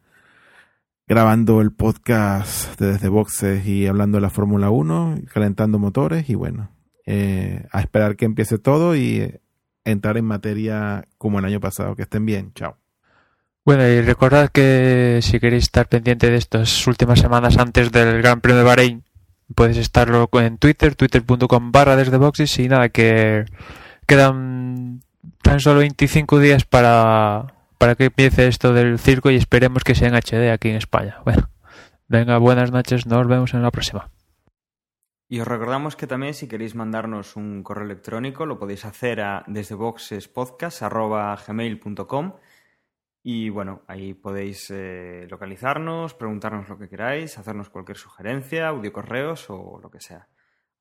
grabando 1.08 1.62
el 1.62 1.72
podcast 1.72 2.80
de 2.80 2.94
Desde 2.94 3.10
Boxes 3.10 3.66
y 3.66 3.88
hablando 3.88 4.18
de 4.18 4.22
la 4.22 4.30
Fórmula 4.30 4.70
1, 4.70 5.16
calentando 5.34 5.78
motores 5.78 6.30
y 6.30 6.36
bueno, 6.36 6.72
eh, 7.06 7.66
a 7.72 7.82
esperar 7.82 8.16
que 8.16 8.26
empiece 8.26 8.58
todo 8.58 8.96
y 8.96 9.40
entrar 9.84 10.18
en 10.18 10.26
materia 10.26 11.06
como 11.18 11.40
el 11.40 11.46
año 11.46 11.60
pasado. 11.60 11.96
Que 11.96 12.04
estén 12.04 12.26
bien, 12.26 12.54
chao. 12.54 12.78
Bueno, 13.64 13.88
y 13.88 14.02
recordad 14.02 14.50
que 14.50 15.20
si 15.22 15.40
queréis 15.40 15.66
estar 15.66 15.88
pendiente 15.88 16.30
de 16.30 16.38
estas 16.38 16.88
últimas 16.88 17.20
semanas 17.20 17.58
antes 17.58 17.92
del 17.92 18.22
Gran 18.22 18.42
Premio 18.42 18.58
de 18.58 18.64
Bahrein, 18.64 19.04
podéis 19.54 19.78
estarlo 19.78 20.30
en 20.34 20.58
Twitter, 20.58 20.96
twitter.com 20.96 21.72
barra 21.72 21.96
desde 21.96 22.18
boxes 22.18 22.58
y 22.58 22.68
nada, 22.68 22.90
que 22.90 23.46
quedan 24.08 25.02
tan 25.42 25.60
solo 25.60 25.80
25 25.80 26.38
días 26.40 26.64
para, 26.66 27.56
para 27.78 27.96
que 27.96 28.06
empiece 28.06 28.48
esto 28.48 28.74
del 28.74 29.00
circo 29.00 29.32
y 29.32 29.36
esperemos 29.36 29.84
que 29.84 29.96
sea 29.96 30.10
en 30.10 30.16
HD 30.16 30.52
aquí 30.52 30.70
en 30.70 30.76
España. 30.76 31.18
Bueno, 31.26 31.50
venga, 32.08 32.38
buenas 32.38 32.72
noches, 32.72 33.06
nos 33.06 33.28
vemos 33.28 33.54
en 33.54 33.62
la 33.62 33.72
próxima. 33.72 34.10
Y 35.28 35.40
os 35.40 35.48
recordamos 35.48 35.96
que 35.96 36.08
también 36.08 36.34
si 36.34 36.48
queréis 36.48 36.74
mandarnos 36.76 37.36
un 37.38 37.64
correo 37.64 37.86
electrónico 37.86 38.46
lo 38.46 38.60
podéis 38.60 38.84
hacer 38.84 39.22
a 39.22 39.46
desde 39.48 39.76
boxespodcast.gmail.com 39.76 42.34
y 43.24 43.50
bueno, 43.50 43.84
ahí 43.88 44.14
podéis 44.14 44.70
eh, 44.72 45.28
localizarnos, 45.30 46.16
preguntarnos 46.16 46.68
lo 46.68 46.78
que 46.78 46.90
queráis, 46.90 47.38
hacernos 47.38 47.70
cualquier 47.70 47.98
sugerencia, 47.98 48.68
audio 48.68 48.92
correos 48.92 49.50
o 49.50 49.80
lo 49.82 49.90
que 49.92 50.02
sea. 50.02 50.28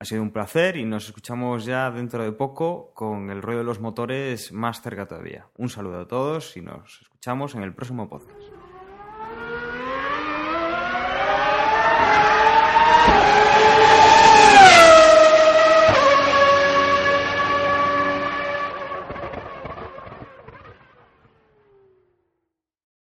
Ha 0.02 0.06
sido 0.06 0.22
un 0.22 0.30
placer 0.30 0.76
y 0.76 0.86
nos 0.86 1.04
escuchamos 1.04 1.66
ya 1.66 1.90
dentro 1.90 2.24
de 2.24 2.32
poco 2.32 2.90
con 2.94 3.28
el 3.28 3.42
ruido 3.42 3.58
de 3.58 3.66
los 3.66 3.80
motores 3.80 4.50
más 4.50 4.80
cerca 4.80 5.06
todavía. 5.06 5.48
Un 5.58 5.68
saludo 5.68 6.00
a 6.00 6.08
todos 6.08 6.56
y 6.56 6.62
nos 6.62 7.02
escuchamos 7.02 7.54
en 7.54 7.64
el 7.64 7.74
próximo 7.74 8.08
podcast. 8.08 8.59